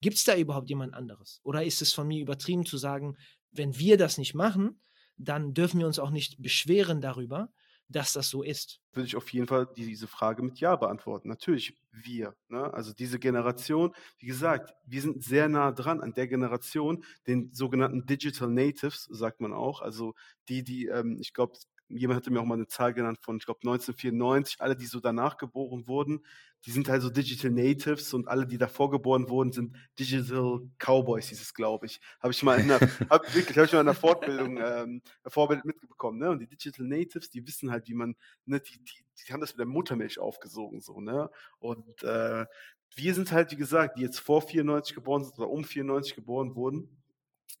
Gibt 0.00 0.16
es 0.16 0.24
da 0.24 0.36
überhaupt 0.36 0.68
jemand 0.68 0.94
anderes? 0.94 1.40
Oder 1.44 1.64
ist 1.64 1.80
es 1.80 1.92
von 1.92 2.08
mir 2.08 2.20
übertrieben 2.20 2.66
zu 2.66 2.76
sagen, 2.76 3.16
wenn 3.52 3.78
wir 3.78 3.96
das 3.96 4.18
nicht 4.18 4.34
machen, 4.34 4.80
dann 5.16 5.54
dürfen 5.54 5.78
wir 5.78 5.86
uns 5.86 5.98
auch 5.98 6.10
nicht 6.10 6.42
beschweren 6.42 7.00
darüber, 7.00 7.52
dass 7.88 8.12
das 8.12 8.28
so 8.28 8.42
ist? 8.42 8.80
Würde 8.92 9.06
ich 9.06 9.16
auf 9.16 9.32
jeden 9.32 9.46
Fall 9.46 9.68
diese 9.76 10.08
Frage 10.08 10.42
mit 10.42 10.58
Ja 10.58 10.76
beantworten. 10.76 11.28
Natürlich 11.28 11.76
wir. 11.92 12.34
Ne? 12.48 12.72
Also 12.74 12.92
diese 12.92 13.18
Generation, 13.18 13.94
wie 14.18 14.26
gesagt, 14.26 14.74
wir 14.84 15.00
sind 15.00 15.22
sehr 15.22 15.48
nah 15.48 15.70
dran 15.70 16.00
an 16.00 16.14
der 16.14 16.26
Generation, 16.26 17.04
den 17.26 17.52
sogenannten 17.52 18.06
Digital 18.06 18.48
Natives, 18.48 19.08
sagt 19.10 19.40
man 19.40 19.52
auch. 19.52 19.82
Also 19.82 20.14
die, 20.48 20.64
die, 20.64 20.86
ähm, 20.86 21.18
ich 21.20 21.32
glaube, 21.32 21.58
jemand 21.96 22.18
hatte 22.18 22.30
mir 22.30 22.40
auch 22.40 22.44
mal 22.44 22.54
eine 22.54 22.66
Zahl 22.66 22.92
genannt 22.94 23.18
von, 23.20 23.36
ich 23.36 23.44
glaube, 23.44 23.60
1994, 23.62 24.60
alle, 24.60 24.76
die 24.76 24.86
so 24.86 25.00
danach 25.00 25.36
geboren 25.36 25.86
wurden, 25.86 26.24
die 26.64 26.70
sind 26.70 26.88
halt 26.88 27.02
so 27.02 27.10
Digital 27.10 27.50
Natives 27.50 28.14
und 28.14 28.28
alle, 28.28 28.46
die 28.46 28.58
davor 28.58 28.90
geboren 28.90 29.28
wurden, 29.28 29.52
sind 29.52 29.76
Digital 29.98 30.60
Cowboys, 30.78 31.28
hieß 31.28 31.40
es, 31.40 31.54
glaube 31.54 31.86
ich. 31.86 32.00
Habe 32.20 32.32
ich 32.32 32.42
mal 32.42 32.58
in 32.60 32.70
einer, 32.70 32.80
hab, 33.10 33.34
wirklich, 33.34 33.56
habe 33.56 33.66
ich 33.66 33.72
mal 33.72 33.80
in 33.80 33.88
einer 33.88 33.94
Fortbildung, 33.94 34.58
ähm, 34.58 35.02
Vorbild 35.26 35.64
mitbekommen, 35.64 36.18
ne? 36.18 36.30
Und 36.30 36.38
die 36.38 36.46
Digital 36.46 36.86
Natives, 36.86 37.30
die 37.30 37.46
wissen 37.46 37.70
halt, 37.70 37.88
wie 37.88 37.94
man, 37.94 38.14
ne, 38.44 38.60
die, 38.60 38.78
die, 38.78 39.04
die 39.26 39.32
haben 39.32 39.40
das 39.40 39.52
mit 39.52 39.58
der 39.58 39.66
Muttermilch 39.66 40.18
aufgesogen, 40.18 40.80
so, 40.80 41.00
ne? 41.00 41.30
Und 41.58 42.02
äh, 42.04 42.46
wir 42.94 43.14
sind 43.14 43.32
halt, 43.32 43.50
wie 43.50 43.56
gesagt, 43.56 43.98
die 43.98 44.02
jetzt 44.02 44.20
vor 44.20 44.42
94 44.42 44.94
geboren 44.94 45.24
sind 45.24 45.38
oder 45.38 45.48
um 45.48 45.64
94 45.64 46.14
geboren 46.14 46.54
wurden, 46.54 47.02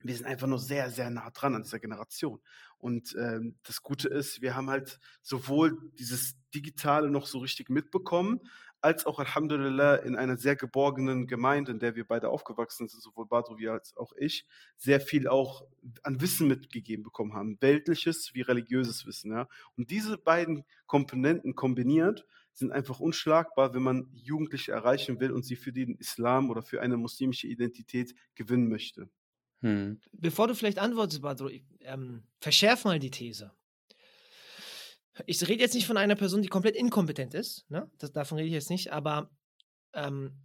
wir 0.04 0.16
sind 0.16 0.26
einfach 0.26 0.46
nur 0.46 0.58
sehr, 0.58 0.90
sehr 0.90 1.10
nah 1.10 1.30
dran 1.30 1.54
an 1.54 1.62
dieser 1.62 1.78
Generation. 1.78 2.40
Und 2.82 3.14
ähm, 3.16 3.54
das 3.62 3.84
Gute 3.84 4.08
ist, 4.08 4.42
wir 4.42 4.56
haben 4.56 4.68
halt 4.68 4.98
sowohl 5.22 5.78
dieses 6.00 6.34
Digitale 6.52 7.10
noch 7.10 7.26
so 7.26 7.38
richtig 7.38 7.70
mitbekommen, 7.70 8.40
als 8.80 9.06
auch 9.06 9.20
Alhamdulillah 9.20 9.94
in 9.98 10.16
einer 10.16 10.36
sehr 10.36 10.56
geborgenen 10.56 11.28
Gemeinde, 11.28 11.70
in 11.70 11.78
der 11.78 11.94
wir 11.94 12.04
beide 12.04 12.28
aufgewachsen 12.28 12.88
sind, 12.88 13.00
sowohl 13.00 13.28
Badru 13.28 13.56
wie 13.56 13.68
als 13.68 13.96
auch 13.96 14.12
ich, 14.18 14.48
sehr 14.76 15.00
viel 15.00 15.28
auch 15.28 15.64
an 16.02 16.20
Wissen 16.20 16.48
mitgegeben 16.48 17.04
bekommen 17.04 17.34
haben. 17.34 17.56
Weltliches 17.60 18.34
wie 18.34 18.40
religiöses 18.40 19.06
Wissen. 19.06 19.30
Ja? 19.30 19.48
Und 19.76 19.92
diese 19.92 20.18
beiden 20.18 20.64
Komponenten 20.86 21.54
kombiniert 21.54 22.26
sind 22.52 22.72
einfach 22.72 22.98
unschlagbar, 22.98 23.74
wenn 23.74 23.82
man 23.84 24.10
Jugendliche 24.12 24.72
erreichen 24.72 25.20
will 25.20 25.30
und 25.30 25.44
sie 25.44 25.56
für 25.56 25.72
den 25.72 25.94
Islam 25.98 26.50
oder 26.50 26.62
für 26.62 26.82
eine 26.82 26.96
muslimische 26.96 27.46
Identität 27.46 28.12
gewinnen 28.34 28.68
möchte. 28.68 29.08
Hm. 29.62 30.00
Bevor 30.12 30.48
du 30.48 30.54
vielleicht 30.54 30.78
antwortest, 30.78 31.22
Badro, 31.22 31.50
ähm, 31.80 32.24
verschärf 32.40 32.84
mal 32.84 32.98
die 32.98 33.10
These. 33.10 33.52
Ich 35.26 35.46
rede 35.46 35.62
jetzt 35.62 35.74
nicht 35.74 35.86
von 35.86 35.96
einer 35.96 36.16
Person, 36.16 36.42
die 36.42 36.48
komplett 36.48 36.74
inkompetent 36.74 37.34
ist, 37.34 37.70
ne? 37.70 37.90
das, 37.98 38.12
davon 38.12 38.38
rede 38.38 38.48
ich 38.48 38.54
jetzt 38.54 38.70
nicht, 38.70 38.92
aber 38.92 39.30
ähm, 39.94 40.42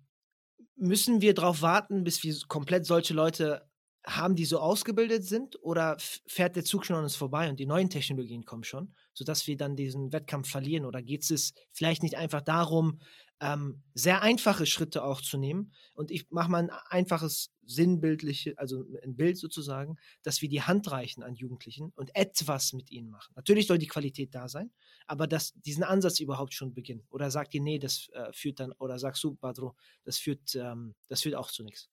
müssen 0.75 1.21
wir 1.21 1.33
darauf 1.33 1.61
warten, 1.61 2.03
bis 2.03 2.21
wir 2.23 2.35
komplett 2.47 2.85
solche 2.85 3.13
Leute 3.13 3.67
haben, 4.05 4.35
die 4.35 4.45
so 4.45 4.59
ausgebildet 4.59 5.25
sind, 5.25 5.61
oder 5.61 5.97
fährt 5.99 6.55
der 6.55 6.63
Zug 6.63 6.85
schon 6.85 6.95
an 6.95 7.03
uns 7.03 7.15
vorbei 7.15 7.49
und 7.49 7.59
die 7.59 7.65
neuen 7.65 7.89
Technologien 7.89 8.45
kommen 8.45 8.63
schon, 8.63 8.93
sodass 9.13 9.47
wir 9.47 9.57
dann 9.57 9.75
diesen 9.75 10.13
Wettkampf 10.13 10.49
verlieren? 10.49 10.85
Oder 10.85 11.01
geht 11.01 11.29
es 11.29 11.53
vielleicht 11.73 12.03
nicht 12.03 12.15
einfach 12.15 12.41
darum, 12.41 12.99
ähm, 13.39 13.83
sehr 13.93 14.21
einfache 14.21 14.65
Schritte 14.65 15.03
auch 15.03 15.21
zu 15.21 15.37
nehmen. 15.37 15.73
Und 15.93 16.11
ich 16.11 16.29
mache 16.29 16.49
mal 16.49 16.63
ein 16.63 16.69
einfaches, 16.89 17.51
sinnbildliche, 17.63 18.57
also 18.57 18.85
ein 19.03 19.15
Bild 19.15 19.37
sozusagen, 19.37 19.97
dass 20.23 20.41
wir 20.41 20.49
die 20.49 20.61
Hand 20.61 20.89
reichen 20.89 21.21
an 21.21 21.35
Jugendlichen 21.35 21.91
und 21.95 22.15
etwas 22.15 22.73
mit 22.73 22.91
ihnen 22.91 23.09
machen. 23.09 23.33
Natürlich 23.35 23.67
soll 23.67 23.77
die 23.77 23.87
Qualität 23.87 24.33
da 24.33 24.47
sein, 24.47 24.71
aber 25.05 25.27
dass 25.27 25.53
diesen 25.53 25.83
Ansatz 25.83 26.19
überhaupt 26.19 26.53
schon 26.53 26.73
beginnt. 26.73 27.05
Oder 27.09 27.29
sagt 27.29 27.53
ihr, 27.53 27.61
nee, 27.61 27.77
das 27.77 28.09
äh, 28.13 28.31
führt 28.33 28.59
dann, 28.59 28.71
oder 28.79 28.97
sagst 28.99 29.23
du, 29.23 29.35
Badro, 29.35 29.75
das 30.03 30.17
führt, 30.17 30.55
ähm, 30.55 30.95
das 31.09 31.21
führt 31.21 31.35
auch 31.35 31.51
zu 31.51 31.63
nichts. 31.63 31.89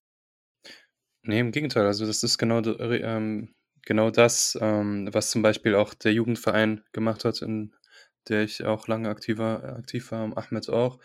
Nee, 1.22 1.40
im 1.40 1.52
Gegenteil. 1.52 1.86
Also 1.86 2.06
das 2.06 2.22
ist 2.22 2.38
genau, 2.38 2.60
ähm, 2.62 3.54
genau 3.82 4.10
das, 4.10 4.56
ähm, 4.60 5.08
was 5.12 5.30
zum 5.30 5.42
Beispiel 5.42 5.74
auch 5.74 5.94
der 5.94 6.12
Jugendverein 6.12 6.84
gemacht 6.92 7.24
hat 7.24 7.42
in 7.42 7.74
der 8.28 8.42
ich 8.42 8.64
auch 8.64 8.88
lange 8.88 9.08
aktiver, 9.08 9.76
aktiv 9.76 10.10
war, 10.12 10.36
Ahmed 10.36 10.68
auch, 10.70 10.98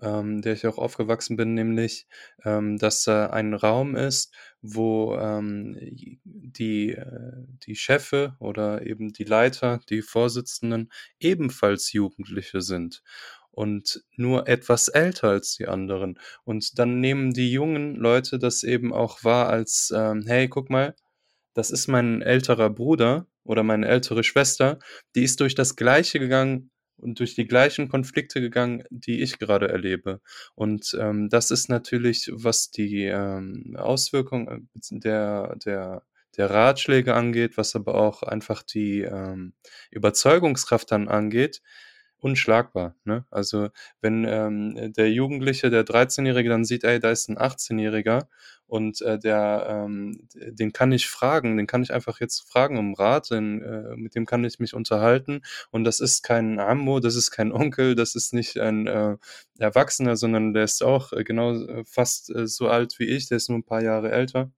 ähm, 0.00 0.42
der 0.42 0.52
ich 0.54 0.66
auch 0.66 0.78
aufgewachsen 0.78 1.36
bin, 1.36 1.54
nämlich, 1.54 2.06
ähm, 2.44 2.78
dass 2.78 3.02
da 3.04 3.28
ein 3.30 3.54
Raum 3.54 3.96
ist, 3.96 4.32
wo 4.62 5.16
ähm, 5.16 5.76
die, 6.24 6.92
äh, 6.92 7.32
die 7.66 7.74
Chefe 7.76 8.36
oder 8.38 8.86
eben 8.86 9.12
die 9.12 9.24
Leiter, 9.24 9.80
die 9.88 10.02
Vorsitzenden 10.02 10.90
ebenfalls 11.20 11.92
Jugendliche 11.92 12.60
sind 12.60 13.02
und 13.50 14.04
nur 14.16 14.46
etwas 14.46 14.88
älter 14.88 15.30
als 15.30 15.56
die 15.56 15.66
anderen. 15.66 16.18
Und 16.44 16.78
dann 16.78 17.00
nehmen 17.00 17.32
die 17.32 17.50
jungen 17.50 17.96
Leute 17.96 18.38
das 18.38 18.62
eben 18.62 18.92
auch 18.92 19.24
wahr 19.24 19.48
als, 19.48 19.92
ähm, 19.96 20.24
hey, 20.26 20.48
guck 20.48 20.70
mal, 20.70 20.94
das 21.54 21.72
ist 21.72 21.88
mein 21.88 22.22
älterer 22.22 22.70
Bruder 22.70 23.26
oder 23.48 23.62
meine 23.62 23.88
ältere 23.88 24.22
Schwester, 24.24 24.78
die 25.14 25.24
ist 25.24 25.40
durch 25.40 25.54
das 25.54 25.74
Gleiche 25.74 26.18
gegangen 26.18 26.70
und 26.98 27.18
durch 27.18 27.34
die 27.34 27.46
gleichen 27.46 27.88
Konflikte 27.88 28.40
gegangen, 28.40 28.84
die 28.90 29.22
ich 29.22 29.38
gerade 29.38 29.68
erlebe. 29.68 30.20
Und 30.54 30.96
ähm, 31.00 31.30
das 31.30 31.50
ist 31.50 31.68
natürlich, 31.70 32.30
was 32.32 32.70
die 32.70 33.04
ähm, 33.04 33.74
Auswirkungen 33.78 34.68
äh, 34.74 34.98
der, 34.98 35.56
der, 35.64 36.02
der 36.36 36.50
Ratschläge 36.50 37.14
angeht, 37.14 37.56
was 37.56 37.74
aber 37.74 37.94
auch 37.94 38.22
einfach 38.22 38.62
die 38.62 39.00
ähm, 39.00 39.54
Überzeugungskraft 39.90 40.90
dann 40.90 41.08
angeht, 41.08 41.62
unschlagbar. 42.18 42.96
Ne? 43.04 43.24
Also 43.30 43.68
wenn 44.02 44.26
ähm, 44.28 44.92
der 44.92 45.10
Jugendliche, 45.10 45.70
der 45.70 45.86
13-Jährige 45.86 46.50
dann 46.50 46.64
sieht, 46.64 46.84
ey, 46.84 47.00
da 47.00 47.10
ist 47.10 47.28
ein 47.30 47.38
18-Jähriger 47.38 48.26
und 48.68 49.00
äh, 49.02 49.18
der, 49.18 49.66
ähm, 49.68 50.28
den 50.34 50.72
kann 50.72 50.92
ich 50.92 51.08
fragen, 51.08 51.56
den 51.56 51.66
kann 51.66 51.82
ich 51.82 51.92
einfach 51.92 52.20
jetzt 52.20 52.48
fragen 52.48 52.78
um 52.78 52.94
Rat, 52.94 53.30
denn, 53.30 53.62
äh, 53.62 53.96
mit 53.96 54.14
dem 54.14 54.26
kann 54.26 54.44
ich 54.44 54.60
mich 54.60 54.74
unterhalten 54.74 55.40
und 55.70 55.84
das 55.84 56.00
ist 56.00 56.22
kein 56.22 56.60
Ammo, 56.60 57.00
das 57.00 57.16
ist 57.16 57.30
kein 57.30 57.50
Onkel, 57.50 57.94
das 57.94 58.14
ist 58.14 58.32
nicht 58.34 58.58
ein 58.58 58.86
äh, 58.86 59.16
Erwachsener, 59.58 60.16
sondern 60.16 60.52
der 60.52 60.64
ist 60.64 60.84
auch 60.84 61.12
äh, 61.12 61.24
genau 61.24 61.54
äh, 61.54 61.84
fast 61.86 62.30
äh, 62.30 62.46
so 62.46 62.68
alt 62.68 62.98
wie 62.98 63.06
ich, 63.06 63.28
der 63.28 63.38
ist 63.38 63.48
nur 63.48 63.58
ein 63.58 63.64
paar 63.64 63.82
Jahre 63.82 64.10
älter. 64.12 64.50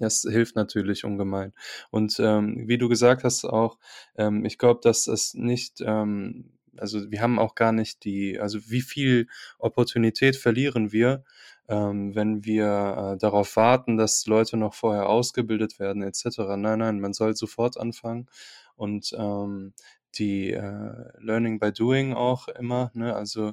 Das 0.00 0.22
hilft 0.22 0.56
natürlich 0.56 1.04
ungemein. 1.04 1.52
Und 1.90 2.18
ähm, 2.20 2.66
wie 2.66 2.78
du 2.78 2.88
gesagt 2.88 3.22
hast 3.22 3.44
auch, 3.44 3.78
ähm, 4.16 4.46
ich 4.46 4.56
glaube, 4.56 4.80
dass 4.82 5.06
es 5.06 5.34
nicht 5.34 5.82
ähm, 5.82 6.52
also 6.76 7.10
wir 7.10 7.20
haben 7.20 7.38
auch 7.38 7.54
gar 7.54 7.72
nicht 7.72 8.04
die, 8.04 8.38
also 8.40 8.70
wie 8.70 8.80
viel 8.80 9.28
Opportunität 9.58 10.36
verlieren 10.36 10.92
wir, 10.92 11.24
ähm, 11.70 12.14
wenn 12.14 12.44
wir 12.44 13.14
äh, 13.14 13.18
darauf 13.18 13.56
warten, 13.56 13.96
dass 13.96 14.26
Leute 14.26 14.56
noch 14.58 14.74
vorher 14.74 15.08
ausgebildet 15.08 15.78
werden 15.78 16.02
etc. 16.02 16.56
Nein, 16.56 16.80
nein, 16.80 17.00
man 17.00 17.12
soll 17.14 17.36
sofort 17.36 17.78
anfangen. 17.78 18.28
Und 18.76 19.14
ähm, 19.16 19.72
die 20.16 20.52
äh, 20.52 20.94
Learning 21.18 21.60
by 21.60 21.72
Doing 21.72 22.14
auch 22.14 22.48
immer, 22.48 22.90
ne? 22.94 23.14
Also 23.14 23.52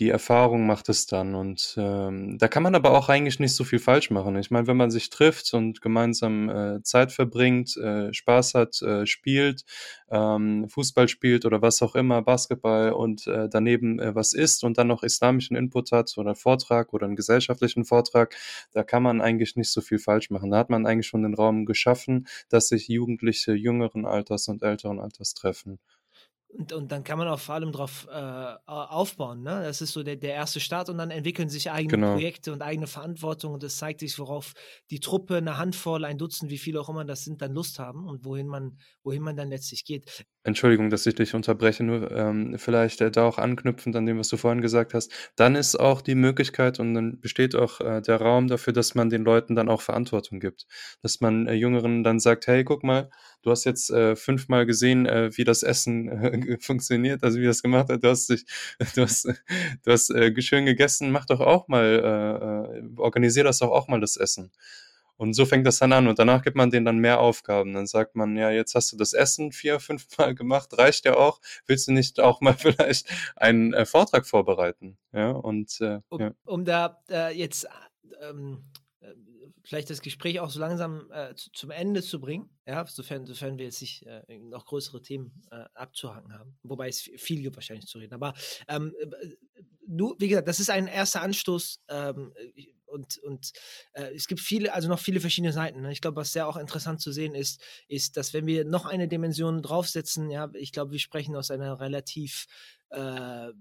die 0.00 0.08
Erfahrung 0.08 0.66
macht 0.66 0.88
es 0.88 1.06
dann. 1.06 1.34
Und 1.34 1.74
ähm, 1.78 2.38
da 2.38 2.48
kann 2.48 2.62
man 2.62 2.74
aber 2.74 2.92
auch 2.92 3.10
eigentlich 3.10 3.38
nicht 3.38 3.54
so 3.54 3.64
viel 3.64 3.78
falsch 3.78 4.10
machen. 4.10 4.34
Ich 4.36 4.50
meine, 4.50 4.66
wenn 4.66 4.78
man 4.78 4.90
sich 4.90 5.10
trifft 5.10 5.52
und 5.52 5.82
gemeinsam 5.82 6.48
äh, 6.48 6.82
Zeit 6.82 7.12
verbringt, 7.12 7.76
äh, 7.76 8.12
Spaß 8.12 8.54
hat, 8.54 8.80
äh, 8.80 9.04
spielt, 9.04 9.64
ähm, 10.10 10.66
Fußball 10.70 11.06
spielt 11.06 11.44
oder 11.44 11.60
was 11.60 11.82
auch 11.82 11.94
immer, 11.94 12.22
Basketball 12.22 12.92
und 12.92 13.26
äh, 13.26 13.50
daneben 13.50 14.00
äh, 14.00 14.14
was 14.14 14.32
isst 14.32 14.64
und 14.64 14.78
dann 14.78 14.86
noch 14.86 15.02
islamischen 15.02 15.54
Input 15.54 15.92
hat 15.92 16.16
oder 16.16 16.30
einen 16.30 16.36
Vortrag 16.36 16.94
oder 16.94 17.04
einen 17.04 17.16
gesellschaftlichen 17.16 17.84
Vortrag, 17.84 18.34
da 18.72 18.82
kann 18.82 19.02
man 19.02 19.20
eigentlich 19.20 19.54
nicht 19.56 19.70
so 19.70 19.82
viel 19.82 19.98
falsch 19.98 20.30
machen. 20.30 20.50
Da 20.50 20.56
hat 20.56 20.70
man 20.70 20.86
eigentlich 20.86 21.08
schon 21.08 21.22
den 21.22 21.34
Raum 21.34 21.66
geschaffen, 21.66 22.26
dass 22.48 22.68
sich 22.68 22.88
Jugendliche 22.88 23.52
jüngeren 23.52 24.06
Alters 24.06 24.48
und 24.48 24.62
älteren 24.62 24.98
Alters 24.98 25.34
treffen. 25.34 25.78
Und, 26.52 26.72
und 26.72 26.90
dann 26.90 27.04
kann 27.04 27.18
man 27.18 27.28
auch 27.28 27.38
vor 27.38 27.54
allem 27.54 27.70
darauf 27.70 28.08
äh, 28.10 28.52
aufbauen. 28.66 29.42
Ne? 29.42 29.62
Das 29.62 29.80
ist 29.80 29.92
so 29.92 30.02
der, 30.02 30.16
der 30.16 30.34
erste 30.34 30.58
Start 30.58 30.88
und 30.88 30.98
dann 30.98 31.10
entwickeln 31.10 31.48
sich 31.48 31.70
eigene 31.70 31.94
genau. 31.94 32.12
Projekte 32.14 32.52
und 32.52 32.60
eigene 32.60 32.86
Verantwortung 32.86 33.54
und 33.54 33.62
es 33.62 33.76
zeigt 33.76 34.00
sich, 34.00 34.18
worauf 34.18 34.54
die 34.90 35.00
Truppe, 35.00 35.36
eine 35.36 35.58
Handvoll, 35.58 36.04
ein 36.04 36.18
Dutzend, 36.18 36.50
wie 36.50 36.58
viele 36.58 36.80
auch 36.80 36.88
immer 36.88 37.04
das 37.04 37.24
sind, 37.24 37.40
dann 37.40 37.52
Lust 37.52 37.78
haben 37.78 38.08
und 38.08 38.24
wohin 38.24 38.48
man, 38.48 38.78
wohin 39.04 39.22
man 39.22 39.36
dann 39.36 39.48
letztlich 39.48 39.84
geht. 39.84 40.24
Entschuldigung, 40.42 40.88
dass 40.88 41.06
ich 41.06 41.14
dich 41.14 41.34
unterbreche, 41.34 41.84
nur 41.84 42.10
ähm, 42.10 42.58
vielleicht 42.58 43.02
äh, 43.02 43.10
da 43.10 43.24
auch 43.24 43.36
anknüpfend 43.36 43.94
an 43.94 44.06
dem, 44.06 44.18
was 44.18 44.28
du 44.28 44.38
vorhin 44.38 44.62
gesagt 44.62 44.94
hast. 44.94 45.12
Dann 45.36 45.54
ist 45.54 45.78
auch 45.78 46.00
die 46.00 46.14
Möglichkeit 46.14 46.80
und 46.80 46.94
dann 46.94 47.20
besteht 47.20 47.54
auch 47.54 47.80
äh, 47.80 48.00
der 48.00 48.16
Raum 48.16 48.48
dafür, 48.48 48.72
dass 48.72 48.94
man 48.94 49.10
den 49.10 49.22
Leuten 49.22 49.54
dann 49.54 49.68
auch 49.68 49.82
Verantwortung 49.82 50.40
gibt. 50.40 50.66
Dass 51.02 51.20
man 51.20 51.46
äh, 51.46 51.52
Jüngeren 51.52 52.02
dann 52.04 52.20
sagt, 52.20 52.46
hey, 52.46 52.64
guck 52.64 52.82
mal, 52.82 53.10
du 53.42 53.50
hast 53.50 53.64
jetzt 53.64 53.90
äh, 53.90 54.16
fünfmal 54.16 54.66
gesehen, 54.66 55.06
äh, 55.06 55.36
wie 55.36 55.44
das 55.44 55.62
Essen 55.62 56.08
äh, 56.08 56.58
funktioniert, 56.60 57.22
also 57.22 57.38
wie 57.38 57.46
das 57.46 57.62
gemacht 57.62 57.88
hat. 57.88 58.02
Du 58.04 58.08
hast 58.08 58.28
dich, 58.28 58.44
du 58.94 59.02
hast, 59.02 59.24
du 59.24 59.90
hast 59.90 60.10
äh, 60.10 60.40
schön 60.40 60.66
gegessen, 60.66 61.10
mach 61.10 61.26
doch 61.26 61.40
auch 61.40 61.68
mal, 61.68 61.84
äh, 61.84 62.78
äh, 62.78 62.82
organisier 62.96 63.44
das 63.44 63.58
doch 63.58 63.70
auch 63.70 63.88
mal 63.88 64.00
das 64.00 64.16
Essen. 64.16 64.50
Und 65.20 65.34
so 65.34 65.44
fängt 65.44 65.66
das 65.66 65.78
dann 65.78 65.92
an 65.92 66.08
und 66.08 66.18
danach 66.18 66.40
gibt 66.40 66.56
man 66.56 66.70
denen 66.70 66.86
dann 66.86 66.96
mehr 66.96 67.20
Aufgaben. 67.20 67.74
Dann 67.74 67.86
sagt 67.86 68.16
man, 68.16 68.38
ja, 68.38 68.50
jetzt 68.50 68.74
hast 68.74 68.90
du 68.90 68.96
das 68.96 69.12
Essen 69.12 69.52
vier, 69.52 69.78
fünf 69.80 70.06
Mal 70.16 70.34
gemacht, 70.34 70.78
reicht 70.78 71.04
ja 71.04 71.14
auch. 71.14 71.40
Willst 71.66 71.88
du 71.88 71.92
nicht 71.92 72.20
auch 72.20 72.40
mal 72.40 72.54
vielleicht 72.54 73.06
einen 73.36 73.74
äh, 73.74 73.84
Vortrag 73.84 74.26
vorbereiten? 74.26 74.96
Ja, 75.12 75.32
und 75.32 75.78
äh, 75.82 75.98
um, 76.08 76.20
ja. 76.20 76.30
um 76.46 76.64
da 76.64 77.02
äh, 77.10 77.36
jetzt 77.36 77.68
ähm, 78.22 78.64
äh, 78.64 78.80
vielleicht 79.64 79.90
das 79.90 80.00
Gespräch 80.00 80.40
auch 80.40 80.50
so 80.50 80.60
langsam 80.60 81.10
äh, 81.12 81.34
zu, 81.34 81.50
zum 81.52 81.70
Ende 81.70 82.02
zu 82.02 82.20
bringen, 82.20 82.50
ja, 82.66 82.86
sofern, 82.86 83.26
sofern 83.26 83.58
wir 83.58 83.66
jetzt 83.66 83.80
nicht 83.80 84.04
äh, 84.06 84.38
noch 84.38 84.66
größere 84.66 85.02
Themen 85.02 85.42
äh, 85.50 85.64
abzuhaken 85.74 86.32
haben. 86.32 86.58
Wobei 86.62 86.88
es 86.88 87.00
viel 87.00 87.42
gibt 87.42 87.56
wahrscheinlich 87.56 87.86
zu 87.86 87.98
reden. 87.98 88.14
Aber 88.14 88.34
ähm, 88.68 88.94
du, 89.86 90.14
wie 90.18 90.28
gesagt, 90.28 90.48
das 90.48 90.60
ist 90.60 90.70
ein 90.70 90.86
erster 90.86 91.22
Anstoß. 91.22 91.80
Ähm, 91.88 92.32
und, 92.86 93.18
und 93.18 93.52
äh, 93.92 94.14
es 94.14 94.26
gibt 94.26 94.40
viele, 94.40 94.72
also 94.74 94.88
noch 94.88 94.98
viele 94.98 95.20
verschiedene 95.20 95.52
Seiten. 95.52 95.80
Ne? 95.80 95.92
Ich 95.92 96.00
glaube, 96.00 96.16
was 96.16 96.32
sehr 96.32 96.48
auch 96.48 96.56
interessant 96.56 97.00
zu 97.00 97.12
sehen 97.12 97.34
ist, 97.34 97.62
ist, 97.88 98.16
dass 98.16 98.34
wenn 98.34 98.46
wir 98.46 98.64
noch 98.64 98.84
eine 98.84 99.08
Dimension 99.08 99.62
draufsetzen, 99.62 100.28
ja, 100.30 100.50
ich 100.54 100.72
glaube, 100.72 100.92
wir 100.92 100.98
sprechen 100.98 101.36
aus 101.36 101.50
einer 101.50 101.78
relativ 101.80 102.46
äh, 102.90 103.52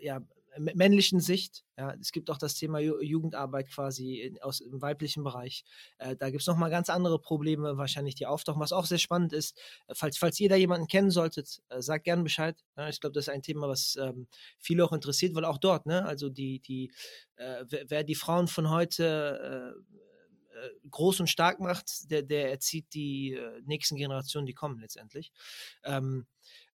ja, 0.00 0.20
männlichen 0.58 1.20
Sicht. 1.20 1.64
Ja, 1.76 1.94
es 2.00 2.12
gibt 2.12 2.30
auch 2.30 2.38
das 2.38 2.54
Thema 2.54 2.78
Jugendarbeit 2.78 3.70
quasi 3.70 4.20
in, 4.20 4.42
aus 4.42 4.58
dem 4.58 4.82
weiblichen 4.82 5.22
Bereich. 5.22 5.64
Äh, 5.98 6.16
da 6.16 6.30
gibt 6.30 6.42
es 6.42 6.46
nochmal 6.46 6.70
ganz 6.70 6.90
andere 6.90 7.18
Probleme, 7.18 7.76
wahrscheinlich, 7.76 8.14
die 8.14 8.26
auftauchen, 8.26 8.60
was 8.60 8.72
auch 8.72 8.86
sehr 8.86 8.98
spannend 8.98 9.32
ist. 9.32 9.56
Äh, 9.86 9.94
falls, 9.94 10.18
falls 10.18 10.40
ihr 10.40 10.48
da 10.48 10.56
jemanden 10.56 10.88
kennen 10.88 11.10
solltet, 11.10 11.62
äh, 11.68 11.80
sagt 11.80 12.04
gerne 12.04 12.22
Bescheid. 12.22 12.56
Ja, 12.76 12.88
ich 12.88 13.00
glaube, 13.00 13.14
das 13.14 13.24
ist 13.24 13.34
ein 13.34 13.42
Thema, 13.42 13.68
was 13.68 13.96
ähm, 14.00 14.26
viele 14.58 14.84
auch 14.84 14.92
interessiert, 14.92 15.34
weil 15.34 15.44
auch 15.44 15.58
dort, 15.58 15.86
ne, 15.86 16.04
also 16.04 16.28
die, 16.28 16.60
die, 16.60 16.92
äh, 17.36 17.64
wer, 17.68 17.84
wer, 17.88 18.04
die 18.04 18.14
Frauen 18.14 18.48
von 18.48 18.70
heute 18.70 19.76
äh, 19.76 20.58
äh, 20.58 20.70
groß 20.90 21.20
und 21.20 21.28
stark 21.28 21.60
macht, 21.60 22.10
der, 22.10 22.22
der 22.22 22.50
erzieht 22.50 22.92
die 22.92 23.38
nächsten 23.64 23.96
Generationen, 23.96 24.46
die 24.46 24.54
kommen 24.54 24.80
letztendlich. 24.80 25.32
Ähm, 25.84 26.26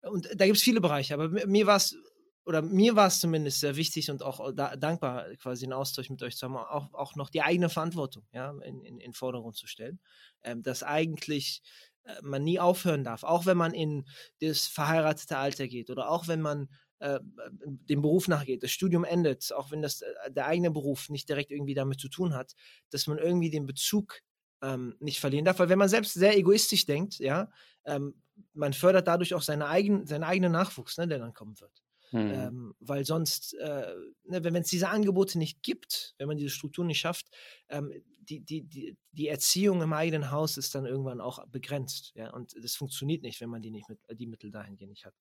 und 0.01 0.29
da 0.35 0.45
gibt 0.45 0.57
es 0.57 0.63
viele 0.63 0.81
Bereiche, 0.81 1.15
aber 1.15 1.29
mir 1.29 1.65
war 1.67 1.77
es 1.77 1.97
oder 2.45 2.61
mir 2.61 2.95
war 2.95 3.07
es 3.07 3.19
zumindest 3.19 3.59
sehr 3.59 3.75
wichtig 3.75 4.09
und 4.11 4.21
auch 4.21 4.51
da, 4.53 4.75
dankbar, 4.75 5.25
quasi 5.35 5.65
einen 5.65 5.73
Austausch 5.73 6.09
mit 6.09 6.21
euch 6.21 6.37
zu 6.37 6.45
haben, 6.45 6.57
auch, 6.57 6.93
auch 6.93 7.15
noch 7.15 7.29
die 7.29 7.41
eigene 7.41 7.69
Verantwortung 7.69 8.23
ja, 8.31 8.51
in, 8.63 8.81
in, 8.81 8.99
in 8.99 9.13
Vordergrund 9.13 9.55
zu 9.55 9.67
stellen. 9.67 9.99
Ähm, 10.43 10.61
dass 10.61 10.83
eigentlich 10.83 11.63
äh, 12.03 12.13
man 12.21 12.43
nie 12.43 12.59
aufhören 12.59 13.03
darf, 13.03 13.23
auch 13.23 13.45
wenn 13.45 13.57
man 13.57 13.73
in 13.73 14.05
das 14.41 14.67
verheiratete 14.67 15.37
Alter 15.37 15.67
geht 15.67 15.89
oder 15.89 16.09
auch 16.09 16.27
wenn 16.27 16.41
man 16.41 16.69
äh, 16.99 17.19
dem 17.65 18.01
Beruf 18.01 18.27
nachgeht, 18.27 18.63
das 18.63 18.71
Studium 18.71 19.03
endet, 19.03 19.51
auch 19.51 19.71
wenn 19.71 19.81
das 19.81 20.01
äh, 20.01 20.31
der 20.31 20.45
eigene 20.45 20.71
Beruf 20.71 21.09
nicht 21.09 21.27
direkt 21.27 21.51
irgendwie 21.51 21.73
damit 21.73 21.99
zu 21.99 22.09
tun 22.09 22.35
hat, 22.35 22.53
dass 22.91 23.07
man 23.07 23.17
irgendwie 23.17 23.49
den 23.49 23.65
Bezug 23.65 24.21
ähm, 24.61 24.95
nicht 24.99 25.19
verlieren 25.19 25.45
darf, 25.45 25.59
weil 25.59 25.69
wenn 25.69 25.79
man 25.79 25.89
selbst 25.89 26.13
sehr 26.13 26.37
egoistisch 26.37 26.85
denkt, 26.85 27.17
ja, 27.19 27.49
ähm, 27.85 28.21
man 28.53 28.73
fördert 28.73 29.07
dadurch 29.07 29.33
auch 29.33 29.41
seine 29.41 29.67
eigen, 29.67 30.05
seinen 30.05 30.23
eigenen 30.23 30.51
Nachwuchs, 30.51 30.97
ne, 30.97 31.07
der 31.07 31.19
dann 31.19 31.33
kommen 31.33 31.59
wird. 31.59 31.84
Mhm. 32.11 32.31
Ähm, 32.33 32.75
weil 32.79 33.05
sonst, 33.05 33.53
äh, 33.55 33.93
ne, 34.25 34.43
wenn 34.43 34.55
es 34.55 34.69
diese 34.69 34.89
Angebote 34.89 35.37
nicht 35.37 35.63
gibt, 35.63 36.15
wenn 36.17 36.27
man 36.27 36.37
diese 36.37 36.49
Struktur 36.49 36.85
nicht 36.85 36.99
schafft, 36.99 37.27
ähm, 37.69 37.91
die, 38.25 38.41
die, 38.41 38.63
die, 38.63 38.97
die 39.11 39.27
Erziehung 39.27 39.81
im 39.81 39.93
eigenen 39.93 40.31
Haus 40.31 40.57
ist 40.57 40.75
dann 40.75 40.85
irgendwann 40.85 41.21
auch 41.21 41.45
begrenzt. 41.47 42.13
Ja? 42.15 42.31
Und 42.33 42.55
das 42.61 42.75
funktioniert 42.75 43.23
nicht, 43.23 43.39
wenn 43.41 43.49
man 43.49 43.61
die, 43.61 43.71
nicht 43.71 43.87
mit, 43.89 43.99
die 44.11 44.27
Mittel 44.27 44.51
dahingehend 44.51 44.91
nicht 44.91 45.05
hat. 45.05 45.13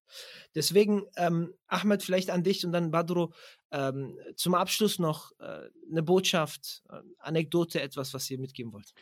Deswegen, 0.55 1.05
ähm, 1.16 1.55
Ahmed, 1.66 2.02
vielleicht 2.02 2.30
an 2.30 2.42
dich 2.42 2.64
und 2.64 2.72
dann 2.72 2.90
Badro, 2.90 3.32
ähm, 3.70 4.18
zum 4.36 4.55
Abschluss 4.55 4.98
noch 4.98 5.32
äh, 5.38 5.68
eine 5.90 6.02
Botschaft, 6.02 6.82
äh, 6.90 7.00
Anekdote, 7.18 7.80
etwas, 7.80 8.14
was 8.14 8.30
ihr 8.30 8.38
mitgeben 8.38 8.72
wollt. 8.72 8.94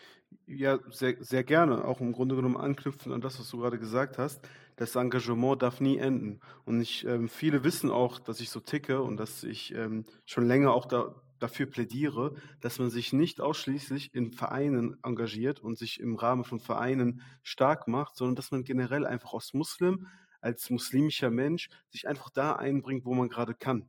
Ja, 0.46 0.78
sehr, 0.90 1.22
sehr 1.22 1.44
gerne. 1.44 1.84
Auch 1.84 2.00
im 2.00 2.12
Grunde 2.12 2.36
genommen 2.36 2.57
anknüpfen 2.57 3.12
an 3.12 3.20
das, 3.20 3.38
was 3.38 3.50
du 3.50 3.59
gerade 3.59 3.78
gesagt 3.78 4.18
hast. 4.18 4.40
Das 4.76 4.96
Engagement 4.96 5.62
darf 5.62 5.80
nie 5.80 5.98
enden. 5.98 6.40
Und 6.64 6.80
ich, 6.80 7.05
ähm, 7.05 7.28
viele 7.28 7.64
wissen 7.64 7.90
auch, 7.90 8.18
dass 8.18 8.40
ich 8.40 8.50
so 8.50 8.61
ticke 8.61 9.03
und 9.03 9.16
dass 9.16 9.44
ich 9.44 9.74
ähm, 9.74 10.05
schon 10.24 10.46
länger 10.46 10.72
auch 10.72 10.86
da, 10.86 11.22
dafür 11.43 11.66
plädiere, 11.66 12.34
dass 12.61 12.78
man 12.78 12.90
sich 12.90 13.12
nicht 13.12 13.40
ausschließlich 13.40 14.14
in 14.14 14.32
Vereinen 14.32 14.97
engagiert 15.03 15.61
und 15.61 15.78
sich 15.78 16.01
im 16.01 16.16
Rahmen 16.16 16.45
von 16.45 16.61
Vereinen 16.61 17.22
stark 17.43 17.88
macht, 17.88 18.16
sondern 18.16 18.36
dass 18.36 18.51
man 18.51 18.64
generell 18.64 19.07
einfach 19.07 19.34
als 19.34 19.55
Muslim, 19.55 20.07
als 20.40 20.70
muslimischer 20.70 21.30
Mensch 21.30 21.68
sich 21.88 22.09
einfach 22.09 22.30
da 22.30 22.55
einbringt, 22.55 23.05
wo 23.05 23.14
man 23.14 23.28
gerade 23.28 23.55
kann. 23.55 23.88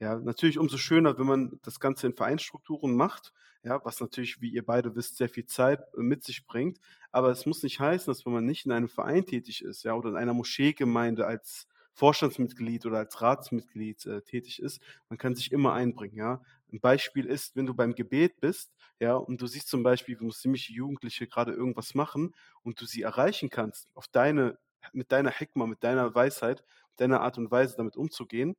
Ja, 0.00 0.18
natürlich 0.18 0.58
umso 0.58 0.78
schöner, 0.78 1.16
wenn 1.18 1.26
man 1.26 1.60
das 1.62 1.78
Ganze 1.78 2.08
in 2.08 2.14
Vereinsstrukturen 2.14 2.96
macht, 2.96 3.32
ja, 3.62 3.80
was 3.84 4.00
natürlich, 4.00 4.40
wie 4.40 4.50
ihr 4.50 4.64
beide 4.66 4.96
wisst, 4.96 5.16
sehr 5.16 5.28
viel 5.28 5.46
Zeit 5.46 5.80
äh, 5.96 6.00
mit 6.02 6.24
sich 6.24 6.44
bringt. 6.46 6.78
Aber 7.12 7.30
es 7.30 7.46
muss 7.46 7.62
nicht 7.62 7.78
heißen, 7.78 8.12
dass 8.12 8.26
wenn 8.26 8.32
man 8.32 8.44
nicht 8.44 8.66
in 8.66 8.72
einem 8.72 8.88
Verein 8.88 9.24
tätig 9.24 9.62
ist, 9.62 9.84
ja, 9.84 9.94
oder 9.94 10.10
in 10.10 10.16
einer 10.16 10.34
Moscheegemeinde 10.34 11.26
als 11.26 11.68
Vorstandsmitglied 11.92 12.86
oder 12.86 12.98
als 12.98 13.20
Ratsmitglied 13.20 14.04
äh, 14.06 14.22
tätig 14.22 14.60
ist, 14.60 14.82
man 15.08 15.18
kann 15.18 15.36
sich 15.36 15.52
immer 15.52 15.72
einbringen, 15.72 16.16
ja. 16.16 16.42
Ein 16.72 16.80
Beispiel 16.80 17.26
ist, 17.26 17.56
wenn 17.56 17.66
du 17.66 17.74
beim 17.74 17.94
Gebet 17.94 18.40
bist, 18.40 18.72
ja, 18.98 19.14
und 19.16 19.40
du 19.42 19.46
siehst 19.46 19.68
zum 19.68 19.82
Beispiel, 19.82 20.18
wie 20.20 20.24
muslimische 20.24 20.72
Jugendliche 20.72 21.26
gerade 21.26 21.52
irgendwas 21.52 21.94
machen 21.94 22.34
und 22.62 22.80
du 22.80 22.86
sie 22.86 23.02
erreichen 23.02 23.50
kannst, 23.50 23.88
auf 23.94 24.08
deine, 24.08 24.58
mit 24.92 25.12
deiner 25.12 25.30
Hekma, 25.30 25.66
mit 25.66 25.84
deiner 25.84 26.14
Weisheit, 26.14 26.64
mit 26.90 27.00
deiner 27.00 27.20
Art 27.20 27.38
und 27.38 27.50
Weise 27.50 27.76
damit 27.76 27.96
umzugehen, 27.96 28.56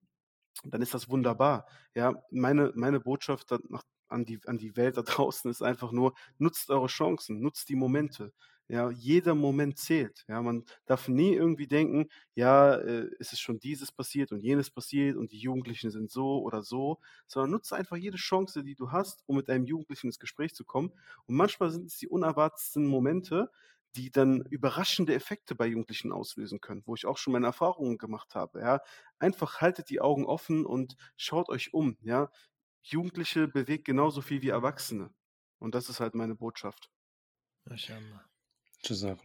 dann 0.63 0.81
ist 0.81 0.93
das 0.93 1.09
wunderbar. 1.09 1.67
Ja, 1.95 2.13
meine, 2.31 2.71
meine 2.75 2.99
Botschaft 2.99 3.51
nach, 3.69 3.83
an, 4.07 4.25
die, 4.25 4.39
an 4.45 4.57
die 4.57 4.75
Welt 4.77 4.97
da 4.97 5.01
draußen 5.03 5.49
ist 5.51 5.61
einfach 5.61 5.91
nur, 5.91 6.13
nutzt 6.37 6.69
eure 6.69 6.87
Chancen, 6.87 7.39
nutzt 7.41 7.69
die 7.69 7.75
Momente. 7.75 8.33
Ja, 8.69 8.89
jeder 8.91 9.35
Moment 9.35 9.77
zählt. 9.77 10.23
Ja, 10.29 10.41
man 10.41 10.63
darf 10.85 11.07
nie 11.09 11.33
irgendwie 11.33 11.67
denken, 11.67 12.07
ja, 12.33 12.75
äh, 12.75 13.09
es 13.19 13.33
ist 13.33 13.41
schon 13.41 13.59
dieses 13.59 13.91
passiert 13.91 14.31
und 14.31 14.39
jenes 14.41 14.71
passiert 14.71 15.17
und 15.17 15.31
die 15.33 15.37
Jugendlichen 15.37 15.91
sind 15.91 16.09
so 16.09 16.41
oder 16.41 16.63
so, 16.63 16.99
sondern 17.27 17.51
nutze 17.51 17.75
einfach 17.75 17.97
jede 17.97 18.17
Chance, 18.17 18.63
die 18.63 18.75
du 18.75 18.91
hast, 18.91 19.23
um 19.27 19.35
mit 19.35 19.49
einem 19.49 19.65
Jugendlichen 19.65 20.07
ins 20.07 20.19
Gespräch 20.19 20.55
zu 20.55 20.63
kommen. 20.63 20.91
Und 21.25 21.35
manchmal 21.35 21.71
sind 21.71 21.87
es 21.87 21.97
die 21.97 22.07
unerwartetsten 22.07 22.87
Momente, 22.87 23.49
die 23.95 24.09
dann 24.09 24.41
überraschende 24.49 25.13
Effekte 25.13 25.53
bei 25.55 25.67
Jugendlichen 25.67 26.11
auslösen 26.11 26.59
können, 26.61 26.81
wo 26.85 26.95
ich 26.95 27.05
auch 27.05 27.17
schon 27.17 27.33
meine 27.33 27.45
Erfahrungen 27.45 27.97
gemacht 27.99 28.33
habe. 28.33 28.59
Ja, 28.61 28.79
einfach 29.19 29.61
haltet 29.61 29.89
die 29.89 30.01
Augen 30.01 30.25
offen 30.25 30.65
und 30.65 30.95
schaut 31.15 31.49
euch 31.49 31.73
um. 31.73 31.97
Ja, 32.01 32.31
Jugendliche 32.83 33.47
bewegt 33.47 33.85
genauso 33.85 34.21
viel 34.21 34.41
wie 34.41 34.49
Erwachsene. 34.49 35.13
Und 35.59 35.75
das 35.75 35.89
ist 35.89 35.99
halt 35.99 36.15
meine 36.15 36.35
Botschaft. 36.35 36.89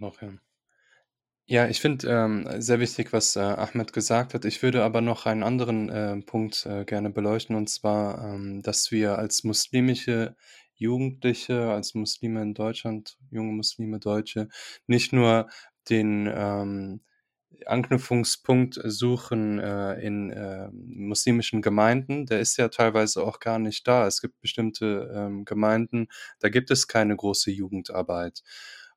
noch, 0.01 0.23
ja. 0.23 0.33
Ja, 1.51 1.67
ich 1.67 1.81
finde 1.81 2.09
ähm, 2.09 2.47
sehr 2.61 2.79
wichtig, 2.79 3.13
was 3.15 3.35
äh, 3.35 3.41
Ahmed 3.41 3.95
gesagt 3.95 4.35
hat. 4.35 4.45
Ich 4.45 4.63
würde 4.63 4.85
aber 4.85 5.01
noch 5.01 5.25
einen 5.25 5.43
anderen 5.43 5.89
äh, 5.89 6.21
Punkt 6.21 6.67
äh, 6.67 6.85
gerne 6.85 7.09
beleuchten, 7.09 7.57
und 7.57 7.71
zwar, 7.71 8.23
ähm, 8.23 8.61
dass 8.61 8.91
wir 8.91 9.19
als 9.19 9.45
muslimische 9.45 10.37
Jugendliche, 10.75 11.71
als 11.71 11.95
Muslime 11.95 12.43
in 12.43 12.53
Deutschland, 12.53 13.17
junge 13.31 13.53
Muslime, 13.53 13.99
Deutsche, 13.99 14.49
nicht 14.87 15.15
nur 15.15 15.49
den, 15.89 16.31
ähm, 16.31 17.01
Anknüpfungspunkt 17.67 18.81
suchen 18.85 19.59
äh, 19.59 19.95
in 20.01 20.31
äh, 20.31 20.69
muslimischen 20.73 21.63
Gemeinden, 21.63 22.27
der 22.27 22.41
ist 22.41 22.57
ja 22.57 22.69
teilweise 22.69 23.23
auch 23.23 23.41
gar 23.41 23.59
nicht 23.59 23.87
da. 23.89 24.07
Es 24.07 24.21
gibt 24.21 24.41
bestimmte 24.41 25.11
ähm, 25.15 25.45
Gemeinden, 25.45 26.09
da 26.41 26.49
gibt 26.49 26.71
es 26.71 26.89
keine 26.89 27.17
große 27.17 27.51
Jugendarbeit 27.51 28.43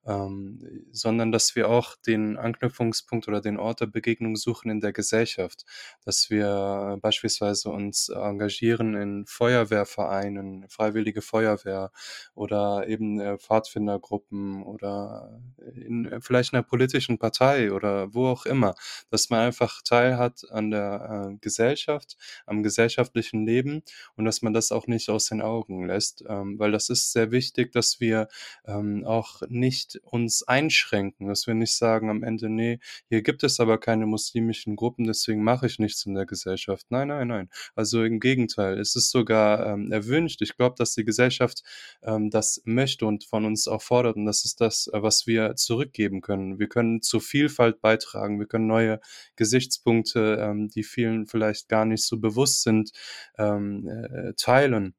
ähm, 0.06 0.86
sondern 0.92 1.32
dass 1.32 1.56
wir 1.56 1.70
auch 1.70 1.96
den 1.96 2.38
Anknüpfungspunkt 2.38 3.28
oder 3.28 3.42
den 3.42 3.58
Ort 3.58 3.82
der 3.82 3.88
Begegnung 3.88 4.36
suchen 4.36 4.72
in 4.72 4.80
der 4.80 4.94
Gesellschaft, 4.94 5.66
dass 6.06 6.30
wir 6.30 6.98
beispielsweise 7.02 7.70
uns 7.70 8.10
engagieren 8.10 8.96
in 8.96 9.26
Feuerwehrvereinen, 9.26 10.68
Freiwillige 10.70 11.22
Feuerwehr 11.22 11.92
oder 12.34 12.88
eben 12.88 13.20
äh, 13.20 13.38
Pfadfindergruppen 13.38 14.64
oder 14.64 15.40
in 15.76 16.06
äh, 16.06 16.22
vielleicht 16.22 16.54
einer 16.54 16.64
politischen 16.64 17.18
Partei 17.18 17.72
oder 17.72 18.14
wo 18.14 18.28
auch 18.28 18.46
immer, 18.46 18.76
dass 19.10 19.30
man 19.30 19.42
einfach 19.42 19.82
Teil 19.84 20.18
hat 20.18 20.50
an 20.52 20.72
der 20.72 21.32
äh, 21.34 21.38
Gesellschaft, 21.42 22.18
am 22.46 22.64
gesellschaftlichen 22.64 23.46
Leben 23.46 23.84
und 24.16 24.26
dass 24.26 24.42
man 24.42 24.54
das 24.54 24.72
auch 24.72 24.88
nicht 24.88 25.10
aus 25.10 25.26
den 25.26 25.42
Augen 25.42 25.86
lässt, 25.86 26.24
ähm, 26.28 26.58
weil 26.60 26.72
das 26.72 26.90
ist 26.90 27.12
sehr 27.12 27.32
wichtig, 27.32 27.72
dass 27.72 28.00
wir 28.00 28.28
ähm, 28.66 29.06
auch 29.06 29.42
nicht 29.48 29.91
uns 30.04 30.44
einschränken, 30.44 31.28
dass 31.28 31.48
wir 31.48 31.54
nicht 31.54 31.76
sagen 31.76 32.10
am 32.10 32.24
Ende, 32.24 32.50
nee, 32.50 32.80
hier 33.10 33.22
gibt 33.22 33.44
es 33.44 33.60
aber 33.60 33.80
keine 33.80 34.06
muslimischen 34.06 34.76
Gruppen, 34.76 35.06
deswegen 35.06 35.44
mache 35.44 35.68
ich 35.68 35.80
nichts 35.80 36.06
in 36.06 36.14
der 36.14 36.26
Gesellschaft. 36.26 36.86
Nein, 36.90 37.10
nein, 37.10 37.28
nein. 37.28 37.50
Also 37.76 38.04
im 38.04 38.20
Gegenteil, 38.20 38.80
es 38.80 38.96
ist 38.96 39.12
sogar 39.12 39.66
ähm, 39.66 39.92
erwünscht. 39.92 40.42
Ich 40.42 40.56
glaube, 40.56 40.76
dass 40.78 40.94
die 40.94 41.06
Gesellschaft 41.06 41.64
ähm, 42.04 42.30
das 42.30 42.62
möchte 42.66 43.06
und 43.06 43.24
von 43.26 43.46
uns 43.46 43.68
auch 43.68 43.82
fordert 43.82 44.16
und 44.16 44.26
das 44.26 44.46
ist 44.46 44.62
das, 44.62 44.90
was 44.94 45.28
wir 45.28 45.56
zurückgeben 45.56 46.22
können. 46.22 46.60
Wir 46.60 46.68
können 46.68 47.02
zur 47.02 47.22
Vielfalt 47.22 47.82
beitragen, 47.82 48.40
wir 48.40 48.48
können 48.48 48.68
neue 48.68 49.00
Gesichtspunkte, 49.36 50.38
ähm, 50.40 50.70
die 50.70 50.84
vielen 50.84 51.28
vielleicht 51.28 51.70
gar 51.70 51.86
nicht 51.86 52.04
so 52.04 52.20
bewusst 52.20 52.64
sind, 52.64 52.92
ähm, 53.38 53.88
äh, 53.88 54.34
teilen. 54.36 54.96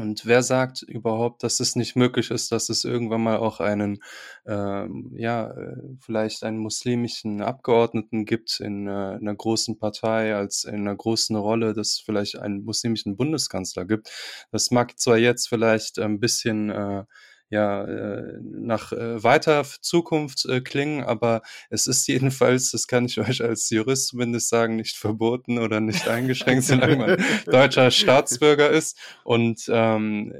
Und 0.00 0.26
wer 0.26 0.42
sagt 0.42 0.82
überhaupt, 0.82 1.42
dass 1.42 1.60
es 1.60 1.76
nicht 1.76 1.96
möglich 1.96 2.30
ist, 2.30 2.52
dass 2.52 2.68
es 2.68 2.84
irgendwann 2.84 3.22
mal 3.22 3.36
auch 3.38 3.60
einen, 3.60 4.02
ähm, 4.46 5.12
ja, 5.16 5.50
äh, 5.50 5.76
vielleicht 6.00 6.44
einen 6.44 6.58
muslimischen 6.58 7.42
Abgeordneten 7.42 8.24
gibt 8.24 8.60
in 8.60 8.86
äh, 8.86 8.90
einer 8.90 9.34
großen 9.34 9.78
Partei, 9.78 10.34
als 10.34 10.64
in 10.64 10.76
einer 10.76 10.96
großen 10.96 11.36
Rolle, 11.36 11.74
dass 11.74 11.92
es 11.94 12.00
vielleicht 12.00 12.38
einen 12.38 12.64
muslimischen 12.64 13.16
Bundeskanzler 13.16 13.84
gibt. 13.84 14.10
Das 14.52 14.70
mag 14.70 14.98
zwar 14.98 15.18
jetzt 15.18 15.48
vielleicht 15.48 15.98
ein 15.98 16.20
bisschen 16.20 16.70
äh, 16.70 17.04
ja, 17.50 17.84
äh, 17.84 18.38
nach 18.42 18.92
äh, 18.92 19.22
weiter 19.22 19.64
Zukunft 19.80 20.44
äh, 20.46 20.60
klingen, 20.60 21.02
aber 21.02 21.42
es 21.70 21.86
ist 21.86 22.06
jedenfalls, 22.08 22.70
das 22.70 22.86
kann 22.86 23.06
ich 23.06 23.18
euch 23.18 23.42
als 23.42 23.70
Jurist 23.70 24.08
zumindest 24.08 24.48
sagen, 24.48 24.76
nicht 24.76 24.96
verboten 24.96 25.58
oder 25.58 25.80
nicht 25.80 26.08
eingeschränkt, 26.08 26.64
solange 26.64 26.96
man 26.96 27.24
deutscher 27.46 27.90
Staatsbürger 27.90 28.70
ist. 28.70 28.98
Und 29.24 29.62
ähm, 29.68 30.34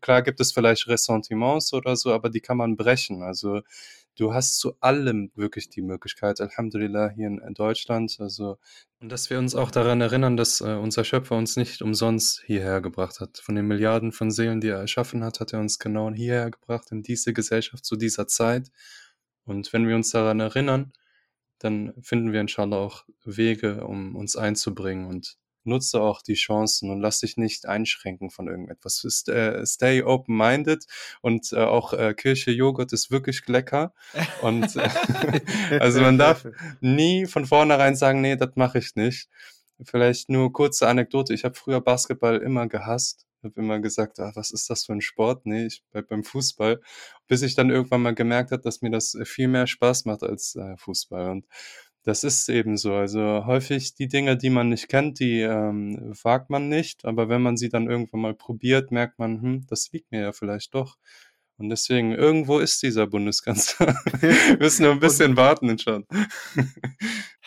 klar 0.00 0.22
gibt 0.22 0.40
es 0.40 0.52
vielleicht 0.52 0.88
Ressentiments 0.88 1.72
oder 1.72 1.96
so, 1.96 2.12
aber 2.12 2.30
die 2.30 2.40
kann 2.40 2.56
man 2.56 2.76
brechen. 2.76 3.22
Also 3.22 3.60
du 4.16 4.34
hast 4.34 4.58
zu 4.58 4.74
allem 4.80 5.30
wirklich 5.34 5.68
die 5.68 5.82
Möglichkeit, 5.82 6.40
Alhamdulillah, 6.40 7.10
hier 7.10 7.28
in 7.28 7.54
Deutschland. 7.54 8.16
Also, 8.20 8.58
und 9.00 9.10
dass 9.10 9.30
wir 9.30 9.38
uns 9.38 9.54
auch 9.54 9.70
daran 9.70 10.00
erinnern, 10.00 10.36
dass 10.36 10.60
äh, 10.60 10.74
unser 10.74 11.04
Schöpfer 11.04 11.36
uns 11.36 11.56
nicht 11.56 11.82
umsonst 11.82 12.42
hierher 12.46 12.80
gebracht 12.80 13.20
hat. 13.20 13.38
Von 13.38 13.54
den 13.54 13.66
Milliarden 13.66 14.12
von 14.12 14.30
Seelen, 14.30 14.60
die 14.60 14.68
er 14.68 14.78
erschaffen 14.78 15.24
hat, 15.24 15.40
hat 15.40 15.52
er 15.52 15.60
uns 15.60 15.78
genau 15.78 16.10
hierher 16.10 16.50
gebracht, 16.50 16.92
in 16.92 17.02
diese 17.02 17.32
Gesellschaft, 17.32 17.84
zu 17.84 17.96
dieser 17.96 18.26
Zeit. 18.26 18.70
Und 19.44 19.72
wenn 19.72 19.88
wir 19.88 19.96
uns 19.96 20.10
daran 20.10 20.40
erinnern, 20.40 20.92
dann 21.58 21.92
finden 22.02 22.32
wir 22.32 22.40
inshallah 22.40 22.76
auch 22.76 23.04
Wege, 23.24 23.84
um 23.84 24.16
uns 24.16 24.36
einzubringen 24.36 25.06
und 25.06 25.36
nutze 25.70 26.00
auch 26.02 26.20
die 26.20 26.34
Chancen 26.34 26.90
und 26.90 27.00
lass 27.00 27.20
dich 27.20 27.38
nicht 27.38 27.66
einschränken 27.66 28.28
von 28.28 28.48
irgendetwas. 28.48 29.02
Äh, 29.28 29.64
stay 29.64 30.02
open-minded 30.02 30.84
und 31.22 31.52
äh, 31.52 31.60
auch 31.60 31.94
äh, 31.94 32.12
Kirche 32.14 32.50
Joghurt 32.50 32.92
ist 32.92 33.10
wirklich 33.10 33.46
lecker. 33.46 33.94
Und 34.42 34.76
äh, 34.76 34.90
also 35.80 36.00
man 36.02 36.18
darf 36.18 36.46
nie 36.80 37.26
von 37.26 37.46
vornherein 37.46 37.96
sagen, 37.96 38.20
nee, 38.20 38.36
das 38.36 38.50
mache 38.56 38.78
ich 38.78 38.94
nicht. 38.96 39.28
Vielleicht 39.82 40.28
nur 40.28 40.52
kurze 40.52 40.88
Anekdote. 40.88 41.32
Ich 41.32 41.44
habe 41.44 41.54
früher 41.54 41.80
Basketball 41.80 42.38
immer 42.38 42.68
gehasst. 42.68 43.26
Ich 43.38 43.44
habe 43.44 43.60
immer 43.60 43.80
gesagt, 43.80 44.20
ah, 44.20 44.32
was 44.34 44.50
ist 44.50 44.68
das 44.68 44.84
für 44.84 44.92
ein 44.92 45.00
Sport? 45.00 45.46
Nee, 45.46 45.66
ich 45.66 45.82
bleib 45.90 46.08
beim 46.08 46.24
Fußball. 46.24 46.80
Bis 47.26 47.40
ich 47.40 47.54
dann 47.54 47.70
irgendwann 47.70 48.02
mal 48.02 48.14
gemerkt 48.14 48.50
habe, 48.50 48.62
dass 48.62 48.82
mir 48.82 48.90
das 48.90 49.16
viel 49.24 49.48
mehr 49.48 49.66
Spaß 49.66 50.04
macht 50.04 50.22
als 50.22 50.56
äh, 50.56 50.76
Fußball. 50.76 51.30
Und 51.30 51.46
das 52.02 52.24
ist 52.24 52.48
eben 52.48 52.76
so. 52.76 52.94
Also 52.94 53.44
häufig 53.46 53.94
die 53.94 54.08
Dinge, 54.08 54.36
die 54.36 54.50
man 54.50 54.70
nicht 54.70 54.88
kennt, 54.88 55.20
die 55.20 55.40
ähm, 55.40 56.14
wagt 56.22 56.50
man 56.50 56.68
nicht. 56.68 57.04
Aber 57.04 57.28
wenn 57.28 57.42
man 57.42 57.56
sie 57.56 57.68
dann 57.68 57.88
irgendwann 57.90 58.20
mal 58.20 58.34
probiert, 58.34 58.90
merkt 58.90 59.18
man, 59.18 59.42
hm, 59.42 59.66
das 59.68 59.90
liegt 59.92 60.10
mir 60.10 60.22
ja 60.22 60.32
vielleicht 60.32 60.74
doch. 60.74 60.96
Und 61.58 61.68
deswegen, 61.68 62.12
irgendwo 62.12 62.58
ist 62.58 62.82
dieser 62.82 63.06
Bundeskanzler. 63.06 63.88
Wir 64.20 64.56
müssen 64.58 64.84
nur 64.84 64.92
ein 64.92 65.00
bisschen 65.00 65.36
warten, 65.36 65.68
inshallah. 65.68 66.06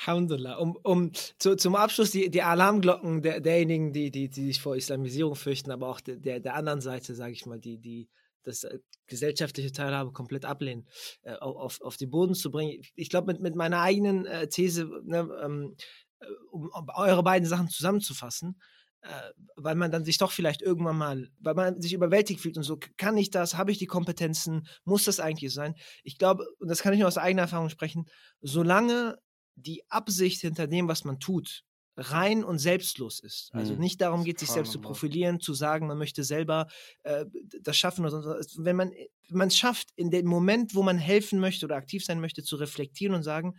Alhamdulillah. 0.06 0.58
Um, 0.60 0.78
um 0.84 1.12
zu, 1.40 1.56
zum 1.56 1.76
Abschluss 1.76 2.12
die, 2.12 2.30
die 2.30 2.44
Alarmglocken 2.44 3.24
der, 3.24 3.40
derjenigen, 3.40 3.92
die, 3.92 4.12
die, 4.12 4.30
die 4.30 4.46
sich 4.46 4.62
vor 4.62 4.76
Islamisierung 4.76 5.36
fürchten, 5.36 5.72
aber 5.72 5.88
auch 5.88 6.00
der, 6.00 6.40
der 6.40 6.54
anderen 6.54 6.80
Seite, 6.80 7.16
sage 7.16 7.34
ich 7.34 7.48
mal, 7.48 7.60
die, 7.60 7.80
die 7.80 8.08
das 8.44 8.64
äh, 8.64 8.80
gesellschaftliche 9.08 9.72
Teilhabe 9.72 10.12
komplett 10.12 10.46
ablehnen, 10.46 10.88
äh, 11.24 11.34
auf, 11.34 11.82
auf 11.82 11.98
die 11.98 12.08
Boden 12.08 12.36
zu 12.36 12.52
bringen. 12.52 12.82
Ich 12.96 13.10
glaube, 13.10 13.32
mit, 13.32 13.42
mit 13.42 13.56
meiner 13.56 13.82
eigenen 13.82 14.26
äh, 14.26 14.48
These, 14.48 14.90
ne, 15.04 15.30
ähm, 15.44 15.76
äh, 16.20 16.26
um, 16.52 16.70
um, 16.70 16.88
eure 16.96 17.24
beiden 17.24 17.48
Sachen 17.48 17.70
zusammenzufassen, 17.70 18.60
äh, 19.02 19.32
weil 19.56 19.76
man 19.76 19.92
dann 19.92 20.06
sich 20.06 20.18
doch 20.18 20.32
vielleicht 20.32 20.62
irgendwann 20.62 20.98
mal, 20.98 21.30
weil 21.40 21.56
man 21.56 21.82
sich 21.82 21.94
überwältigt 21.94 22.40
fühlt 22.40 22.58
und 22.58 22.64
so, 22.64 22.78
kann 22.98 23.18
ich 23.18 23.32
das, 23.32 23.58
habe 23.58 23.72
ich 23.72 23.78
die 23.78 23.88
Kompetenzen, 23.88 24.68
muss 24.86 25.06
das 25.06 25.20
eigentlich 25.20 25.54
sein? 25.54 25.76
Ich 26.04 26.18
glaube, 26.18 26.46
und 26.60 26.70
das 26.70 26.82
kann 26.82 26.94
ich 26.94 27.00
nur 27.00 27.08
aus 27.08 27.18
eigener 27.18 27.44
Erfahrung 27.44 27.70
sprechen, 27.70 28.06
solange 28.42 29.18
die 29.56 29.84
Absicht 29.90 30.42
hinter 30.42 30.68
dem, 30.68 30.88
was 30.88 31.04
man 31.04 31.20
tut, 31.20 31.64
rein 31.96 32.44
und 32.44 32.60
selbstlos 32.60 33.20
ist. 33.20 33.50
Also 33.54 33.74
mhm. 33.74 33.80
nicht 33.80 34.02
darum 34.02 34.24
geht, 34.24 34.40
sich 34.40 34.50
selbst 34.50 34.72
zu 34.72 34.82
profilieren, 34.82 35.40
zu 35.40 35.54
sagen, 35.54 35.88
man 35.88 35.98
möchte 35.98 36.24
selber 36.24 36.68
äh, 37.04 37.26
das 37.62 37.78
schaffen 37.78 38.06
oder 38.06 38.22
sonst 38.22 38.58
Wenn 38.64 38.76
man 38.76 38.92
man 39.30 39.48
es 39.48 39.58
schafft, 39.58 39.90
in 39.96 40.12
dem 40.12 40.26
Moment, 40.26 40.76
wo 40.76 40.84
man 40.84 40.98
helfen 40.98 41.40
möchte 41.40 41.66
oder 41.66 41.76
aktiv 41.76 42.04
sein 42.06 42.20
möchte, 42.20 42.44
zu 42.44 42.56
reflektieren 42.56 43.16
und 43.16 43.24
sagen, 43.24 43.56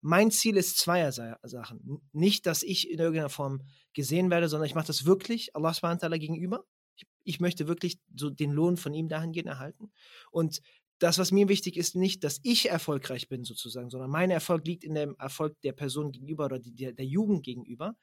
mein 0.00 0.30
Ziel 0.30 0.56
ist 0.56 0.78
zweier 0.78 1.10
Sachen. 1.10 2.00
Nicht, 2.12 2.46
dass 2.46 2.62
ich 2.62 2.90
in 2.90 2.98
irgendeiner 2.98 3.28
Form 3.28 3.62
gesehen 3.92 4.30
werde, 4.30 4.48
sondern 4.48 4.66
ich 4.66 4.74
mache 4.74 4.86
das 4.86 5.04
wirklich 5.04 5.54
Allah 5.56 5.74
subhanahu 5.74 6.18
gegenüber. 6.18 6.64
Ich, 6.94 7.06
ich 7.24 7.40
möchte 7.40 7.66
wirklich 7.66 7.98
so 8.14 8.30
den 8.30 8.52
Lohn 8.52 8.76
von 8.76 8.94
ihm 8.94 9.08
dahingehend 9.08 9.48
erhalten. 9.48 9.90
Und 10.30 10.60
das, 10.98 11.18
was 11.18 11.32
mir 11.32 11.48
wichtig 11.48 11.76
ist, 11.76 11.94
nicht, 11.94 12.24
dass 12.24 12.40
ich 12.42 12.70
erfolgreich 12.70 13.28
bin 13.28 13.44
sozusagen, 13.44 13.90
sondern 13.90 14.10
mein 14.10 14.30
Erfolg 14.30 14.66
liegt 14.66 14.84
in 14.84 14.94
dem 14.94 15.14
Erfolg 15.18 15.60
der 15.62 15.72
Person 15.72 16.12
gegenüber 16.12 16.46
oder 16.46 16.58
der, 16.58 16.92
der 16.92 17.04
Jugend 17.04 17.44
gegenüber, 17.44 17.96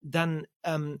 dann 0.00 0.46
ähm, 0.62 1.00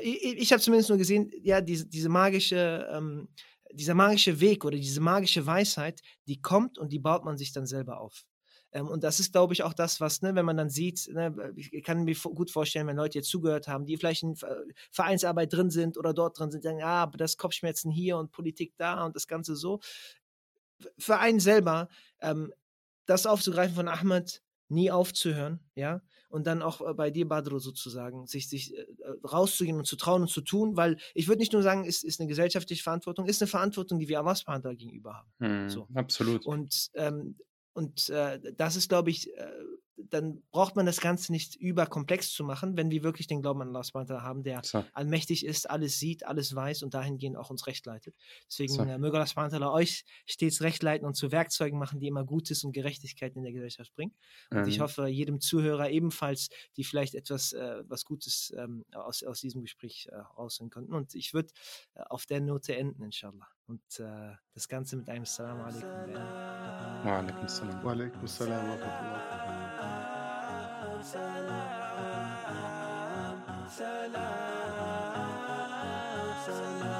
ich, 0.00 0.24
ich 0.24 0.52
habe 0.52 0.62
zumindest 0.62 0.88
nur 0.88 0.98
gesehen, 0.98 1.30
ja, 1.42 1.60
diese, 1.60 1.86
diese 1.86 2.08
magische, 2.08 2.88
ähm, 2.92 3.28
dieser 3.72 3.94
magische 3.94 4.40
Weg 4.40 4.64
oder 4.64 4.76
diese 4.76 5.00
magische 5.00 5.46
Weisheit, 5.46 6.00
die 6.26 6.40
kommt 6.40 6.78
und 6.78 6.92
die 6.92 6.98
baut 6.98 7.24
man 7.24 7.38
sich 7.38 7.52
dann 7.52 7.66
selber 7.66 8.00
auf. 8.00 8.24
Ähm, 8.72 8.88
und 8.88 9.04
das 9.04 9.20
ist, 9.20 9.32
glaube 9.32 9.52
ich, 9.54 9.62
auch 9.62 9.74
das, 9.74 10.00
was, 10.00 10.22
ne, 10.22 10.34
wenn 10.34 10.44
man 10.44 10.56
dann 10.56 10.70
sieht, 10.70 11.08
ne, 11.12 11.52
ich 11.56 11.82
kann 11.82 12.04
mir 12.04 12.14
gut 12.14 12.50
vorstellen, 12.50 12.86
wenn 12.86 12.96
Leute 12.96 13.18
jetzt 13.18 13.30
zugehört 13.30 13.68
haben, 13.68 13.86
die 13.86 13.96
vielleicht 13.96 14.22
in 14.22 14.34
Vereinsarbeit 14.90 15.52
drin 15.52 15.70
sind 15.70 15.98
oder 15.98 16.14
dort 16.14 16.38
drin 16.38 16.50
sind, 16.50 16.62
sagen, 16.62 16.78
ja, 16.78 17.02
aber 17.02 17.18
das 17.18 17.36
Kopfschmerzen 17.36 17.90
hier 17.90 18.16
und 18.16 18.32
Politik 18.32 18.74
da 18.76 19.04
und 19.04 19.14
das 19.14 19.26
Ganze 19.26 19.56
so. 19.56 19.80
Für 20.98 21.18
einen 21.18 21.40
selber, 21.40 21.88
ähm, 22.20 22.52
das 23.06 23.26
aufzugreifen 23.26 23.74
von 23.74 23.88
Ahmed, 23.88 24.42
nie 24.68 24.90
aufzuhören, 24.90 25.60
ja, 25.74 26.00
und 26.32 26.46
dann 26.46 26.62
auch 26.62 26.80
äh, 26.80 26.94
bei 26.94 27.10
dir, 27.10 27.28
Badro, 27.28 27.58
sozusagen, 27.58 28.26
sich, 28.26 28.48
sich 28.48 28.74
äh, 28.74 28.86
rauszugehen 29.22 29.76
und 29.76 29.84
zu 29.84 29.96
trauen 29.96 30.22
und 30.22 30.28
zu 30.28 30.40
tun, 30.40 30.76
weil 30.76 30.96
ich 31.14 31.28
würde 31.28 31.40
nicht 31.40 31.52
nur 31.52 31.62
sagen, 31.62 31.84
es 31.84 32.02
ist 32.02 32.20
eine 32.20 32.28
gesellschaftliche 32.28 32.82
Verantwortung, 32.82 33.26
ist 33.26 33.42
eine 33.42 33.48
Verantwortung, 33.48 33.98
die 33.98 34.08
wir 34.08 34.18
Allah 34.18 34.72
gegenüber 34.72 35.14
haben. 35.14 35.32
Hm, 35.40 35.68
so. 35.68 35.88
Absolut. 35.94 36.46
Und 36.46 36.90
ähm, 36.94 37.36
und 37.74 38.08
äh, 38.10 38.38
das 38.56 38.76
ist, 38.76 38.88
glaube 38.88 39.10
ich, 39.10 39.32
äh, 39.36 39.50
dann 39.96 40.42
braucht 40.50 40.76
man 40.76 40.86
das 40.86 41.00
Ganze 41.00 41.32
nicht 41.32 41.56
überkomplex 41.56 42.32
zu 42.32 42.44
machen, 42.44 42.76
wenn 42.76 42.90
wir 42.90 43.02
wirklich 43.02 43.26
den 43.26 43.42
Glauben 43.42 43.62
an 43.62 43.68
Allah 43.68 43.84
SWT 43.84 44.10
haben, 44.22 44.42
der 44.42 44.62
so. 44.64 44.84
allmächtig 44.92 45.44
ist, 45.44 45.68
alles 45.68 45.98
sieht, 45.98 46.26
alles 46.26 46.54
weiß 46.54 46.82
und 46.82 46.94
dahingehend 46.94 47.36
auch 47.36 47.50
uns 47.50 47.66
recht 47.66 47.84
leitet. 47.86 48.14
Deswegen 48.46 48.72
so. 48.72 48.82
äh, 48.82 48.98
möge 48.98 49.18
Allah 49.18 49.26
SWT 49.26 49.54
euch 49.62 50.04
stets 50.26 50.62
recht 50.62 50.82
leiten 50.82 51.06
und 51.06 51.14
zu 51.14 51.32
Werkzeugen 51.32 51.78
machen, 51.78 52.00
die 52.00 52.06
immer 52.08 52.24
Gutes 52.24 52.64
und 52.64 52.72
Gerechtigkeit 52.72 53.36
in 53.36 53.42
der 53.42 53.52
Gesellschaft 53.52 53.94
bringen. 53.94 54.14
Und 54.50 54.58
ähm. 54.58 54.68
ich 54.68 54.78
mhm. 54.78 54.82
hoffe, 54.82 55.06
jedem 55.08 55.40
Zuhörer 55.40 55.90
ebenfalls, 55.90 56.48
die 56.76 56.84
vielleicht 56.84 57.14
etwas 57.14 57.52
äh, 57.52 57.82
was 57.86 58.04
Gutes 58.04 58.52
ähm, 58.56 58.84
aus, 58.92 59.22
aus 59.22 59.40
diesem 59.40 59.62
Gespräch 59.62 60.08
äh, 60.10 60.16
rausholen 60.16 60.70
konnten. 60.70 60.92
Und 60.94 61.14
ich 61.14 61.34
würde 61.34 61.50
äh, 61.94 62.02
auf 62.08 62.26
der 62.26 62.40
Note 62.40 62.76
enden, 62.76 63.02
inshallah. 63.02 63.48
Und 63.66 64.00
äh, 64.00 64.32
das 64.54 64.68
Ganze 64.68 64.96
mit 64.96 65.08
einem 65.08 65.24
Salam 65.24 65.60
alaikum. 65.60 66.14
Wa 66.14 67.18
alaikum 67.18 67.48
salam. 67.48 67.84
Wa 67.84 67.90
alaikum 67.92 68.26
salam. 68.26 69.41
الله 71.01 71.17
سلام 73.69 74.17
سلام 76.47 76.90